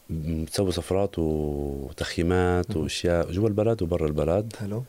بتسوي 0.09 0.71
سفرات 0.71 1.19
وتخييمات. 1.19 2.77
وأشياء 2.77 3.31
جوا 3.31 3.47
البلد 3.47 3.81
وبرا 3.81 4.07
البلد. 4.07 4.53
حلو. 4.59 4.83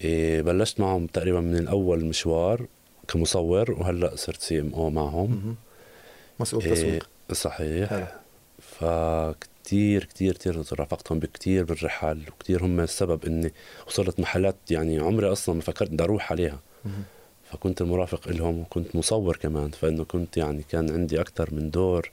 إيه 0.00 0.42
بلشت 0.42 0.80
معهم 0.80 1.06
تقريبا 1.06 1.40
من 1.40 1.56
الأول 1.56 2.04
مشوار 2.04 2.66
كمصور 3.08 3.70
وهلأ 3.70 4.16
صرت 4.16 4.40
سي 4.40 4.60
إم 4.60 4.74
أو 4.74 4.90
معهم. 4.90 5.56
مسؤول 6.40 6.62
إيه 6.62 6.74
تسويق. 6.74 7.08
صحيح. 7.32 7.90
حلو. 7.90 8.06
فكتير 8.58 10.04
كتير 10.04 10.34
كتير 10.34 10.56
رافقتهم 10.78 11.18
بكتير 11.18 11.64
بالرحل 11.64 12.22
وكتير 12.28 12.64
هم 12.64 12.80
السبب 12.80 13.24
إني 13.24 13.52
وصلت 13.86 14.20
محلات 14.20 14.56
يعني 14.70 14.98
عمري 14.98 15.32
أصلا 15.32 15.54
ما 15.54 15.60
فكرت 15.60 15.90
بدي 15.90 16.04
أروح 16.04 16.32
عليها. 16.32 16.60
فكنت 17.50 17.80
المرافق 17.80 18.28
لهم 18.28 18.60
وكنت 18.60 18.96
مصور 18.96 19.36
كمان 19.36 19.70
فإنه 19.70 20.04
كنت 20.04 20.36
يعني 20.36 20.62
كان 20.62 20.90
عندي 20.90 21.20
أكثر 21.20 21.54
من 21.54 21.70
دور 21.70 22.10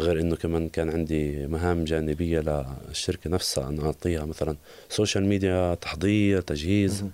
غير 0.00 0.20
إنه 0.20 0.36
كمان 0.36 0.68
كان 0.68 0.90
عندي 0.90 1.46
مهام 1.46 1.84
جانبية 1.84 2.40
للشركة 2.88 3.30
نفسها 3.30 3.68
أن 3.68 3.80
أعطيها 3.80 4.24
مثلا 4.24 4.56
social 4.88 5.26
media 5.26 5.74
تحضير 5.74 6.40
تجهيز. 6.40 7.04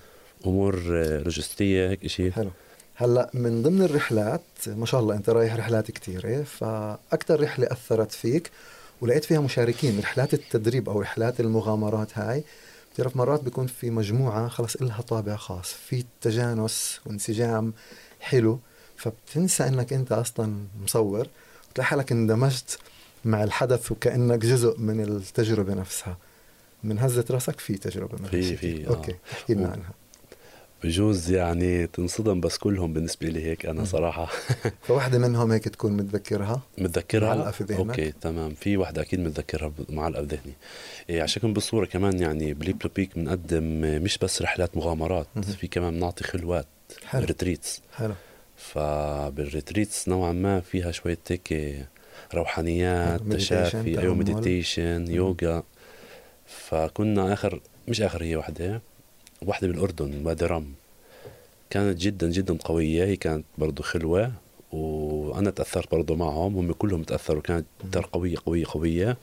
أمور 0.47 0.83
آه، 0.93 1.19
لوجستية 1.19 1.91
هيك 1.91 2.07
شيء 2.07 2.31
حلو. 2.31 2.51
هلأ 2.95 3.31
من 3.35 3.62
ضمن 3.62 3.83
الرحلات 3.83 4.41
ما 4.67 4.87
شاء 4.87 5.01
الله 5.01 5.14
أنت 5.14 5.31
رايح 5.31 5.57
رحلات 5.57 5.91
كثيره 5.91 6.43
فاكثر 6.43 7.41
رحلة 7.41 7.67
أثرت 7.71 8.12
فيك 8.12 8.51
ولقيت 9.01 9.25
فيها 9.25 9.41
مشاركين 9.41 9.99
رحلات 10.01 10.35
التدريب 10.35 10.88
أو 10.88 11.01
رحلات 11.01 11.41
المغامرات 11.41 12.19
هاي 12.19 12.45
بتعرف 12.95 13.17
مرات 13.17 13.43
بيكون 13.43 13.67
في 13.67 13.91
مجموعة 13.91 14.49
خلص 14.49 14.77
إلها 14.77 15.03
طابع 15.03 15.37
خاص 15.37 15.73
في 15.73 16.05
تجانس 16.21 17.01
وانسجام 17.07 17.73
حلو 18.21 18.59
فبتنسى 18.97 19.69
إنك 19.69 19.93
أنت 19.93 20.12
أصلا 20.12 20.55
مصور. 20.85 21.27
بتلاقي 21.79 21.91
حالك 21.91 22.12
اندمجت 22.12 22.79
مع 23.25 23.45
الحدث 23.45 23.93
وكأنك 23.93 24.38
جزء 24.38 24.79
من 24.79 25.01
التجربة 25.01 25.75
نفسها 25.75 26.17
من 26.85 26.99
هزة 26.99 27.25
راسك 27.31 27.61
في 27.61 27.75
تجربة 27.75 28.19
من 28.19 28.29
في-. 28.29 28.57
في، 28.57 28.87
آه. 28.87 28.91
أوكي 28.91 29.14
احكي 29.33 29.55
لنا 29.55 29.69
عنها 29.69 29.91
بجوز 30.85 31.31
يعني 31.31 31.87
تنصدم 31.87 32.41
بس 32.41 32.59
كلهم 32.59 32.93
بالنسبة 32.93 33.29
لي 33.29 33.45
هيك 33.45 33.67
أنا 33.67 33.81
مم. 33.81 33.87
صراحة 33.87 34.29
فواحدة 34.88 35.19
منهم 35.19 35.53
هيك 35.53 35.69
تكون 35.69 35.93
متذكرها 35.93 36.62
متذكرها 36.79 37.29
معلقة 37.29 37.51
في 37.51 37.64
ذهنك؟ 37.64 37.81
أوكي 37.81 38.12
تمام 38.12 38.55
في 38.55 38.77
وحده 38.77 39.03
أكيد 39.03 39.21
متذكرها 39.21 39.73
معلقة 39.88 40.23
بذهني 40.23 40.53
إيه 41.11 41.23
عشان 41.23 41.43
كم 41.43 41.53
بالصورة 41.53 41.87
كمان 41.87 42.19
يعني 42.19 42.55
ب 42.55 42.59
Leap 42.59 42.79
to 42.79 42.88
Peak 42.96 43.18
بنقدم 43.19 43.64
مش 44.03 44.19
بس 44.19 44.43
رحلات 44.43 44.77
مغامرات. 44.77 45.27
في 45.61 45.67
كمان 45.67 45.95
بنعطي 45.95 46.25
خلوات 46.25 46.67
حلو 47.07 47.25
retreats 47.24 47.83
حلو 47.97 48.14
فبال 48.59 48.99
retreats 48.99 50.09
نوعا 50.09 50.33
ما 50.33 50.61
فيها 50.61 50.90
شوية 50.90 51.18
هيك 51.31 51.77
روحانيات 52.35 53.23
تشافي 53.23 54.01
أيوه. 54.01 54.14
meditation 54.14 55.07
يوغا. 55.11 55.62
فكنا 56.47 57.33
آخر 57.33 57.61
مش 57.88 58.01
آخر 58.03 58.23
هي 58.23 58.37
وحدة 58.37 58.81
وحدة 59.47 59.68
بالأردن 59.68 60.27
وادي 60.27 60.47
رم 60.47 60.73
كانت 61.71 62.01
جدا 62.01 62.31
جدا 62.31 62.59
قوية 62.64 63.05
هي 63.05 63.16
كانت 63.16 63.44
برضه 63.59 63.83
خلوه 63.83 64.33
وأنا 64.73 65.51
تأثرت 65.51 65.90
برضه 65.90 66.16
معهم 66.16 66.57
هم 66.57 66.73
كلهم 66.73 67.03
تأثروا 67.03 67.42
كانت 67.42 67.66
جدا 67.85 68.01
قوية 68.01 68.37
قوية 68.47 68.64
قوية. 68.68 69.16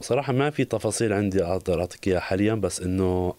صراحة 0.00 0.32
ما 0.32 0.50
في 0.50 0.64
تفاصيل 0.64 1.12
عندي 1.12 1.44
أقدر 1.44 1.80
أعطيك 1.80 2.08
إياها 2.08 2.20
حاليا 2.20 2.54
بس 2.54 2.80
إنه 2.80 3.34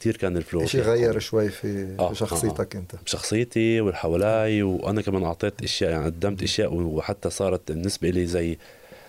كثير 0.00 0.16
كان 0.16 0.36
الفلو 0.36 0.66
شيء 0.66 0.82
فيها 0.82 0.94
غير. 0.94 1.18
شوي 1.18 1.48
في 1.48 1.96
آه، 1.98 2.12
شخصيتك 2.12 2.76
أنت 2.76 2.92
بشخصيتي 3.04 3.80
واللي 3.80 3.96
حوالي 3.96 4.62
وأنا 4.62 5.02
كمان 5.02 5.24
أعطيت 5.24 5.62
أشياء 5.62 5.90
يعني 5.90 6.04
قدمت 6.04 6.42
أشياء 6.42 6.74
وحتى 6.74 7.30
صارت 7.30 7.72
بالنسبة 7.72 8.10
لي 8.10 8.26
زي 8.26 8.58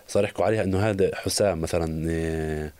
صار 0.07 0.23
يحكوا 0.23 0.45
عليها 0.45 0.63
إنه 0.63 0.79
هذا 0.79 1.15
حسام 1.15 1.61
مثلا 1.61 2.09
إيه، 2.09 2.73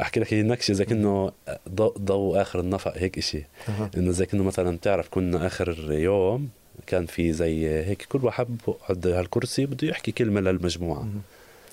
أحكي 0.00 0.20
لك 0.20 0.34
هي 0.34 0.42
نكشه 0.42 0.72
زي 0.72 0.84
كانه 0.84 1.32
ضوء 1.68 1.98
ضوء 1.98 2.42
آخر 2.42 2.60
النفق 2.60 2.96
هيك 2.96 3.36
أها. 3.68 3.90
إنه 3.96 4.12
زي 4.12 4.26
كانه 4.26 4.44
مثلا 4.44 4.76
بتعرف 4.76 5.08
كنا 5.08 5.46
آخر 5.46 5.92
يوم 5.92 6.48
كان 6.86 7.06
في 7.06 7.32
زي 7.32 7.68
هيك 7.68 8.06
كل 8.08 8.24
واحد 8.24 8.46
بقعد 8.66 9.06
هالكرسي 9.06 9.66
بده 9.66 9.88
يحكي 9.88 10.12
كلمة 10.12 10.40
للمجموعة. 10.40 11.08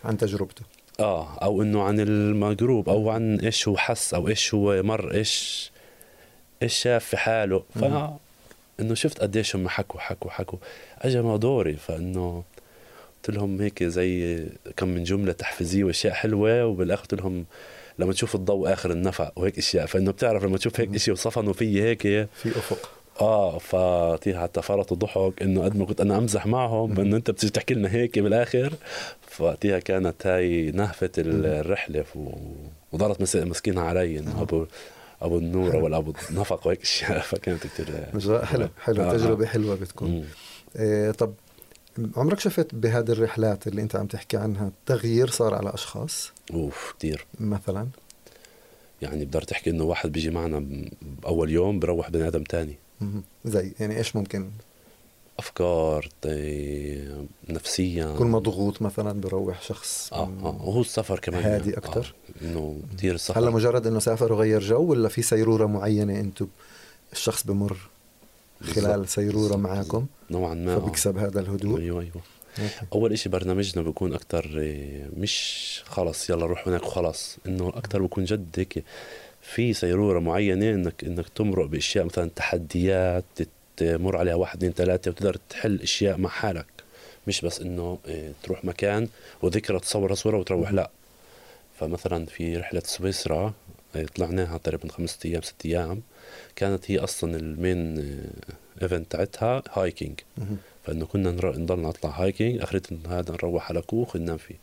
عن 0.05 0.17
تجربته 0.17 0.61
آه 0.99 1.38
أو 1.38 1.62
إنه 1.62 1.83
عن 1.83 1.99
المجروب 1.99 2.89
أو 2.89 3.10
عن 3.10 3.39
إيش 3.39 3.67
هو 3.67 3.77
حس 3.77 4.13
أو 4.13 4.27
إيش 4.27 4.53
هو 4.53 4.83
مر 4.83 5.13
إيش 5.13 5.71
إيش 6.63 6.75
شاف 6.75 7.05
في 7.05 7.17
حاله. 7.17 7.63
ف. 7.75 7.83
إنه 8.79 8.93
شفت 8.93 9.19
قديش 9.21 9.55
هم 9.55 9.67
حكوا 9.69 9.99
حكوا 9.99 10.31
حكوا. 10.31 10.60
اجى 11.01 11.21
ما 11.21 11.38
دوري 11.38 11.73
فإنه 11.73 12.43
قلت 13.15 13.36
لهم 13.38 13.62
هيك 13.62 13.83
زي 13.83 14.43
كم 14.77 14.88
من 14.88 15.03
جملة 15.03 15.31
تحفيزية 15.31 15.83
وأشياء 15.83 16.13
حلوة 16.13 16.65
وبالآخر 16.65 17.01
قلت 17.01 17.13
لهم 17.13 17.45
لما 17.99 18.13
تشوف 18.13 18.36
الضوء 18.36 18.73
آخر 18.73 18.91
النفق 18.91 19.31
وهيك 19.36 19.57
أشياء. 19.57 19.86
فإنه 19.86 20.12
بتعرف 20.12 20.43
لما 20.43 20.57
تشوف 20.57 20.79
هيك. 20.79 20.97
شيء 20.97 21.13
وصفنوا 21.13 21.53
في 21.53 21.83
هيك 21.83 22.01
في 22.01 22.49
أفق. 22.49 22.89
آه 23.21 23.58
فطيها 23.58 24.41
حتى 24.43 24.62
فرطوا 24.62 24.97
ضحك 24.97 25.41
إنه 25.41 25.63
قد 25.63 25.77
ما 25.77 25.86
كنت 25.86 26.01
أنا 26.01 26.17
أمزح 26.17 26.45
معهم. 26.47 26.99
إنه 26.99 27.17
أنت 27.17 27.32
بتيجي 27.32 27.51
تحكي 27.53 27.73
لنا 27.73 27.91
هيك 27.91 28.19
بالآخر 28.19 28.73
فوقتها 29.27 29.80
كانت 29.80 30.27
هاي 30.27 30.71
نهفة 30.71 31.10
ال- 31.17 31.45
الرحلة 31.45 32.06
و... 32.15 32.30
وضلت 32.91 33.21
مس- 33.21 33.36
مسكينها 33.36 33.84
علي 33.84 34.19
إنه 34.19 34.39
آه. 34.39 34.41
ابو 34.41 34.65
أبو 35.21 35.38
النور. 35.38 35.75
ولا 35.75 35.97
ابو 35.97 36.13
النفق 36.32 36.67
وهيك 36.67 36.82
أشياء 36.82 37.19
فكانت 37.30 37.63
كثير 37.63 37.86
حلو 38.45 38.69
حلو 38.82 39.03
آه، 39.03 39.13
تجربة 39.17 39.45
آه. 39.45 39.47
حلوة 39.47 39.75
بتكون. 39.75 40.25
إيه 40.75 41.12
طب 41.12 41.34
عمرك 42.15 42.39
شفت 42.39 42.75
بهذه 42.75 43.12
الرحلات 43.12 43.67
اللي 43.67 43.82
أنت 43.82 43.95
عم 43.95 44.08
تحكي 44.08 44.38
عنها 44.38 44.71
تغيير 44.86 45.30
صار 45.30 45.53
على 45.56 45.73
أشخاص 45.73 46.32
أوف 46.53 46.93
كثير 46.99 47.25
مثلا 47.39 47.88
يعني 49.01 49.25
بقدر 49.25 49.41
تحكي 49.41 49.69
إنه 49.69 49.84
واحد 49.84 50.12
بيجي 50.12 50.30
معنا 50.30 50.65
باول 51.23 51.51
يوم 51.51 51.80
بروح 51.80 52.10
بني 52.10 52.27
آدم 52.27 52.43
مهم. 52.53 52.75
زي 53.45 53.71
يعني 53.79 53.97
إيش 53.97 54.15
ممكن 54.15 54.49
أفكار 55.39 56.10
طي- 56.21 57.25
نفسيا 57.49 58.13
يكون 58.13 58.31
مضغوط 58.31 58.81
مثلا 58.81 59.21
بروح 59.21 59.62
شخص 59.62 60.10
آه 60.13 60.17
آه 60.43 60.45
وهو 60.63 60.81
السفر 60.81 61.19
كمان 61.19 61.43
هادي 61.43 61.69
يعني. 61.69 61.77
أكتر؟ 61.77 62.13
آه. 62.41 62.45
انه 62.45 62.79
كثير 62.97 63.15
السفر 63.15 63.39
هلا 63.39 63.49
مجرد 63.49 63.88
إنه 63.88 63.99
سافر 63.99 64.33
وغير 64.33 64.62
جو 64.62 64.81
ولا 64.83 65.10
في 65.10 65.21
سيرورة 65.21 65.65
معينة 65.65 66.19
أنتم 66.19 66.47
الشخص 67.13 67.43
بمر 67.43 67.77
خلال. 68.62 69.10
سيرورة. 69.10 69.55
معاكم 69.55 70.05
نوعا 70.31 70.53
ما. 70.53 70.79
فبيكسب 70.79 71.17
هذا 71.17 71.39
الهدوء 71.39 71.79
أيوه 71.79 72.01
أيوه. 72.01 72.21
أول 72.93 73.13
إشي 73.13 73.29
برنامجنا 73.29 73.83
بيكون 73.83 74.13
أكتر 74.13 74.60
إيه، 74.60 75.10
مش 75.17 75.83
خلص 75.86 76.29
يلا 76.29 76.45
روح 76.45 76.67
هناك 76.67 76.83
وخلص 76.83 77.38
إنه 77.47 77.69
أكتر 77.75 78.01
بكون 78.01 78.23
جد 78.23 78.47
هيك 78.57 78.83
في 79.47 79.73
سيرورة 79.73 80.19
معينة 80.19 80.69
انك 80.69 81.03
إنك 81.03 81.29
تمرق 81.29 81.65
بأشياء 81.65 82.05
مثلا 82.05 82.29
تحديات 82.36 83.23
تمر 83.77 84.17
عليها 84.17 84.36
واحد 84.36 84.57
اثنين 84.57 84.73
ثلاثة 84.73 85.12
وتقدر 85.12 85.38
تحل 85.49 85.81
أشياء 85.81 86.17
مع 86.17 86.29
حالك. 86.29 86.65
مش 87.27 87.41
بس 87.41 87.62
إنه 87.62 87.99
إيه، 88.07 88.31
تروح 88.43 88.65
مكان 88.65 89.07
وذكرى 89.41 89.79
تصور 89.79 90.13
صورة 90.13 90.38
وتروح 90.38 90.71
لا. 90.71 90.89
فمثلا 91.79 92.25
في 92.25 92.57
رحلة 92.57 92.81
سويسرا 92.86 93.53
إيه، 93.95 94.05
طلعناها 94.05 94.57
تقريبا 94.57 94.91
خمسة 94.91 95.17
أيام 95.25 95.41
ست 95.41 95.65
أيام. 95.65 96.01
كانت 96.55 96.91
هي 96.91 96.99
أصلا 96.99 97.38
ال 97.38 97.51
main 97.51 98.06
event 98.82 99.12
تاعتها 99.12 99.63
hiking. 99.73 100.19
فإنه 100.86 101.05
كنا 101.05 101.31
نضل 101.31 101.79
نطلع 101.79 102.10
hiking 102.10 102.62
اخرت 102.62 102.93
هذا 103.07 103.31
نروح 103.31 103.69
على 103.69 103.81
كوخ 103.81 104.15
ننام 104.17 104.38
فيه 104.38 104.55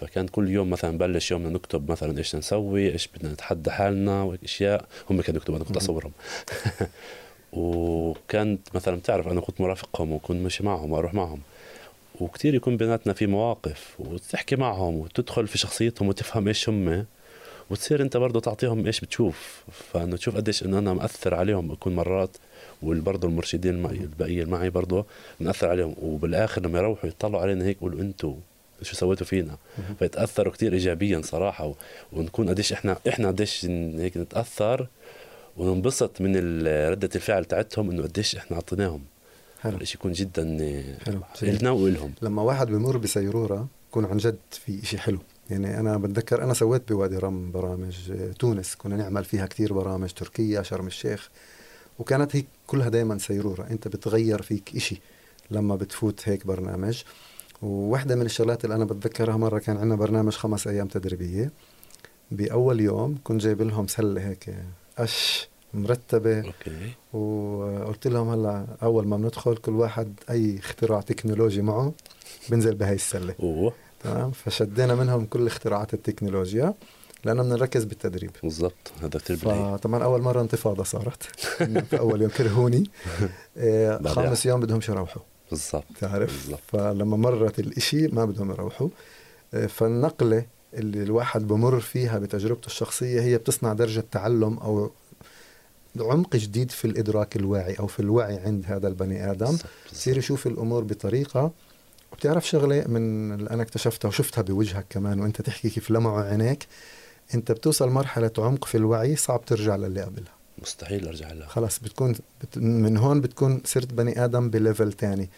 فكان 0.00 0.28
كل 0.28 0.48
يوم 0.48 0.70
مثلا 0.70 0.90
نبلش 0.90 1.30
يومنا 1.30 1.48
نكتب 1.48 1.90
مثلا 1.90 2.18
إيش 2.18 2.36
نسوي 2.36 2.92
إيش 2.92 3.08
بدنا 3.08 3.32
نتحدى 3.32 3.70
حالنا 3.70 4.22
وهيك 4.22 4.44
إشياء. 4.44 4.84
هم 5.10 5.20
كانوا 5.20 5.40
يكتبوا 5.40 5.56
أنا 5.56 5.64
كنت. 5.64 5.76
أصورهم. 5.76 6.12
وكانت 7.52 8.74
مثلا 8.74 8.96
بتعرف 8.96 9.28
أنا 9.28 9.40
كنت 9.40 9.60
مرافقهم 9.60 10.12
وكنت 10.12 10.42
ماشي 10.42 10.62
معهم 10.64 10.92
وأروح 10.92 11.14
معهم. 11.14 11.40
وكتير 12.20 12.54
يكون 12.54 12.76
بيناتنا 12.76 13.12
في 13.12 13.26
مواقف 13.26 13.94
وتحكي 13.98 14.56
معهم 14.56 14.94
وتدخل 14.94 15.46
في 15.46 15.58
شخصيتهم 15.58 16.08
وتفهم 16.08 16.48
إيش 16.48 16.68
هم 16.68 17.06
وتصير 17.70 18.02
أنت 18.02 18.16
برضه 18.16 18.40
تعطيهم 18.40 18.86
إيش 18.86 19.00
بتشوف. 19.00 19.64
فانه 19.72 20.16
تشوف 20.16 20.36
قديش 20.36 20.62
انه 20.62 20.78
أنا 20.78 20.94
مأثر 20.94 21.34
عليهم 21.34 21.68
بكون 21.68 21.94
مرات 21.94 22.36
وبرضه 22.82 23.28
المرشدين 23.28 23.86
البقيه 23.86 24.42
اللي 24.42 24.52
معي 24.52 24.70
برضه 24.70 25.06
بنأثر 25.40 25.68
عليهم. 25.68 25.94
وبالآخر 26.02 26.62
لما 26.62 26.78
يروحوا 26.78 27.08
يطلعوا 27.08 27.42
علينا 27.42 27.64
هيك 27.64 27.76
يقولوا 27.76 28.00
أنتوا 28.00 28.34
شو 28.82 28.94
سويتوا 28.94 29.26
فينا. 29.26 29.56
فيتأثروا 29.98 30.52
كتير 30.52 30.72
ايجابيا 30.72 31.22
صراحة 31.24 31.66
و... 31.66 31.74
ونكون 32.12 32.48
قديش 32.48 32.72
إحنا 32.72 32.96
إحنا 33.08 33.28
قديش 33.28 33.64
هيك 33.64 34.16
نتأثر 34.16 34.88
وننبسط 35.56 36.20
من 36.20 36.36
ردة 36.66 37.10
الفعل 37.14 37.44
تاعتهم 37.44 37.90
إنه 37.90 38.02
قديش 38.02 38.36
إحنا 38.36 38.56
اعطيناهم 38.56 39.02
حلو. 39.60 39.76
الشيء 39.76 39.96
يكون 39.96 40.12
جدا 40.12 40.42
حلو. 41.06 41.20
جميل. 41.42 41.58
لنا 41.60 41.70
وإلهم. 41.70 42.12
لما 42.22 42.42
واحد 42.42 42.66
بمر 42.66 42.96
بسيرورة 42.96 43.66
يكون 43.90 44.04
عن 44.04 44.16
جد 44.16 44.36
في 44.50 44.82
إشي 44.82 44.98
حلو. 44.98 45.18
يعني 45.50 45.80
أنا 45.80 45.96
بتذكر 45.96 46.44
أنا 46.44 46.54
سويت 46.54 46.92
بوادي 46.92 47.16
رم 47.18 47.50
برامج 47.50 47.96
آه، 48.10 48.32
تونس. 48.32 48.74
كنا 48.74 48.96
نعمل 48.96 49.24
فيها 49.24 49.46
كتير 49.46 49.72
برامج 49.72 50.12
تركيا 50.12 50.62
شرم 50.62 50.86
الشيخ. 50.86 51.28
وكانت 51.98 52.36
هيك 52.36 52.46
كلها 52.66 52.88
دايما 52.88 53.18
سيرورة. 53.18 53.66
أنت 53.70 53.88
بتغير 53.88 54.42
فيك 54.42 54.72
إشي 54.76 55.00
لما 55.50 55.76
بتفوت 55.76 56.28
هيك 56.28 56.46
برنامج. 56.46 57.02
وواحدة 57.62 58.16
من 58.16 58.26
الشغلات 58.26 58.64
اللي 58.64 58.76
أنا 58.76 58.84
بتذكرها 58.84 59.36
مرة 59.36 59.58
كان 59.58 59.76
عندنا 59.76 59.96
برنامج 59.96 60.32
خمس 60.32 60.66
أيام 60.66 60.88
تدريبية. 60.88 61.50
بأول 62.30 62.80
يوم 62.80 63.18
كنت 63.24 63.40
جايب 63.40 63.62
لهم 63.62 63.86
سلة 63.86 64.28
هيك 64.28 64.54
قش 64.98 65.48
مرتبة. 65.74 66.38
أوكي. 66.38 66.92
وقلت 67.12 68.06
لهم 68.06 68.28
هلأ 68.28 68.66
أول 68.82 69.06
ما 69.06 69.16
بندخل 69.16 69.56
كل 69.56 69.72
واحد 69.72 70.14
أي 70.30 70.58
اختراع 70.58 71.00
تكنولوجي 71.00 71.62
معه 71.62 71.92
بنزل 72.48 72.74
بهاي 72.74 72.94
السلة. 72.94 73.34
أوه. 73.40 73.72
تمام؟ 74.04 74.30
فشدينا 74.30 74.94
منهم 74.94 75.26
كل 75.26 75.46
اختراعات 75.46 75.94
التكنولوجيا 75.94 76.74
لأنه 77.24 77.42
بدنا 77.42 77.54
نركز 77.54 77.84
بالتدريب. 77.84 78.30
بالضبط 78.42 78.92
هذا 79.02 79.18
كثير 79.18 79.36
فطبعا 79.36 80.04
أول 80.04 80.22
مرة 80.22 80.40
انتفاضة 80.40 80.84
صارت. 80.84 81.22
في 81.90 81.98
أول 81.98 82.22
يوم 82.22 82.30
كرهوني. 82.30 82.84
إيه،. 83.56 84.02
خامس 84.02 84.46
يوم 84.46 84.60
بدهم 84.60 84.80
يروحوا 84.88 85.22
بالضبط 85.50 85.84
تعرف؟ 86.00 86.46
بالضبط. 86.46 86.60
فلما 86.68 87.16
مرت 87.16 87.58
الإشي 87.58 88.08
ما 88.08 88.24
بدهم 88.24 88.50
يروحوا. 88.50 88.88
إيه، 89.54 89.66
فالنقلة 89.66 90.46
اللي 90.74 91.02
الواحد 91.02 91.46
بمر 91.48 91.80
فيها 91.80 92.18
بتجربته 92.18 92.66
الشخصية 92.66 93.20
هي 93.20 93.38
بتصنع 93.38 93.72
درجة 93.72 94.04
تعلم 94.10 94.58
أو 94.58 94.90
عمق 96.00 96.36
جديد 96.36 96.70
في 96.70 96.84
الإدراك 96.84 97.36
الواعي 97.36 97.74
أو 97.74 97.86
في 97.86 98.00
الوعي 98.00 98.38
عند 98.38 98.64
هذا 98.66 98.88
البني 98.88 99.30
آدم. 99.30 99.46
بالضبط، 99.46 99.66
بصير 99.92 100.18
يشوف 100.18 100.46
الأمور 100.46 100.84
بطريقة. 100.84 101.50
وبتعرف 102.12 102.48
شغلة 102.48 102.84
من 102.88 103.32
اللي 103.32 103.50
أنا 103.50 103.62
اكتشفتها 103.62 104.08
وشفتها 104.08 104.42
بوجهك 104.42 104.86
كمان 104.90 105.20
وأنت 105.20 105.42
تحكي 105.42 105.70
كيف 105.70 105.90
لمعوا 105.90 106.22
عينيك. 106.22 106.66
أنت 107.34 107.52
بتوصل 107.52 107.88
مرحلة 107.88 108.30
عمق 108.38 108.64
في 108.64 108.76
الوعي 108.76 109.16
صعب 109.16 109.44
ترجع 109.44 109.76
للي 109.76 110.02
قبلها. 110.02 110.33
مستحيل 110.62 111.08
أرجع 111.08 111.32
لها. 111.32 111.46
خلاص 111.46 111.78
بتكون 111.78 112.12
بت 112.12 112.58
من 112.58 112.96
هون 112.96 113.20
بتكون 113.20 113.62
صرت 113.64 113.92
بني 113.92 114.24
آدم 114.24 114.50
ب 114.50 114.57
level 114.57 114.92
تاني. 114.92 115.28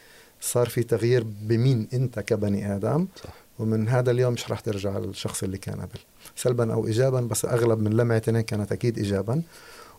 صار 0.40 0.68
في 0.68 0.82
تغيير 0.82 1.24
بمين 1.42 1.88
أنت 1.92 2.20
كبني 2.20 2.76
آدم 2.76 3.06
صح. 3.24 3.30
ومن 3.58 3.88
هذا 3.88 4.10
اليوم 4.10 4.32
مش 4.32 4.50
راح 4.50 4.60
ترجع 4.60 4.98
للشخص 4.98 5.42
اللي 5.42 5.58
كان 5.58 5.80
قبل. 5.80 5.98
سلبا 6.36 6.72
أو 6.72 6.86
ايجابا 6.86 7.20
بس 7.20 7.44
أغلب 7.44 7.78
من 7.78 7.92
لمعة 7.96 8.22
عينيك 8.26 8.44
كانت 8.44 8.72
أكيد 8.72 8.98
ايجابا. 8.98 9.42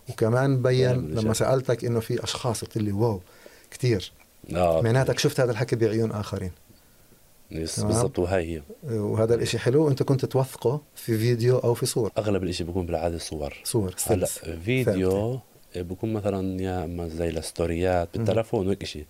وكمان 0.08 0.62
بين 0.62 0.88
فعلاً 0.88 1.20
لما. 1.20 1.34
سألتك 1.34 1.84
إنه 1.84 2.00
في 2.00 2.24
أشخاص 2.24 2.64
قلت 2.64 2.78
لي 2.78 2.92
wow 2.92 3.20
كثير 3.70 4.12
آه. 4.54 4.80
معناتك 4.82 5.18
شفت 5.18 5.40
هذا 5.40 5.50
الحكي 5.50 5.76
بعيون 5.76 6.12
آخرين. 6.12 6.50
yes. 7.50 7.80
بالضبط. 7.80 8.18
وهي 8.18 8.56
هي. 8.56 8.62
وهذا 8.98 9.34
الإشي 9.34 9.58
حلو. 9.58 9.86
وانت 9.86 10.02
كنت 10.02 10.24
توثقه 10.24 10.82
في 10.94 11.18
فيديو 11.18 11.58
أو 11.58 11.74
في 11.74 11.86
صور؟ 11.86 12.12
أغلب 12.18 12.42
الإشي 12.42 12.64
بيكون 12.64 12.86
بالعادة 12.86 13.18
صور. 13.18 13.54
صور 13.64 13.94
هلأ 14.06 14.26
فيديو 14.64 15.40
بكون 15.76 16.12
مثلا 16.12 16.62
يا 16.62 16.84
أما 16.84 17.08
زي 17.08 17.28
الستوريات 17.28 18.08
بالتلفون 18.14 18.66
وهيك 18.66 18.84
شيء 18.84 19.06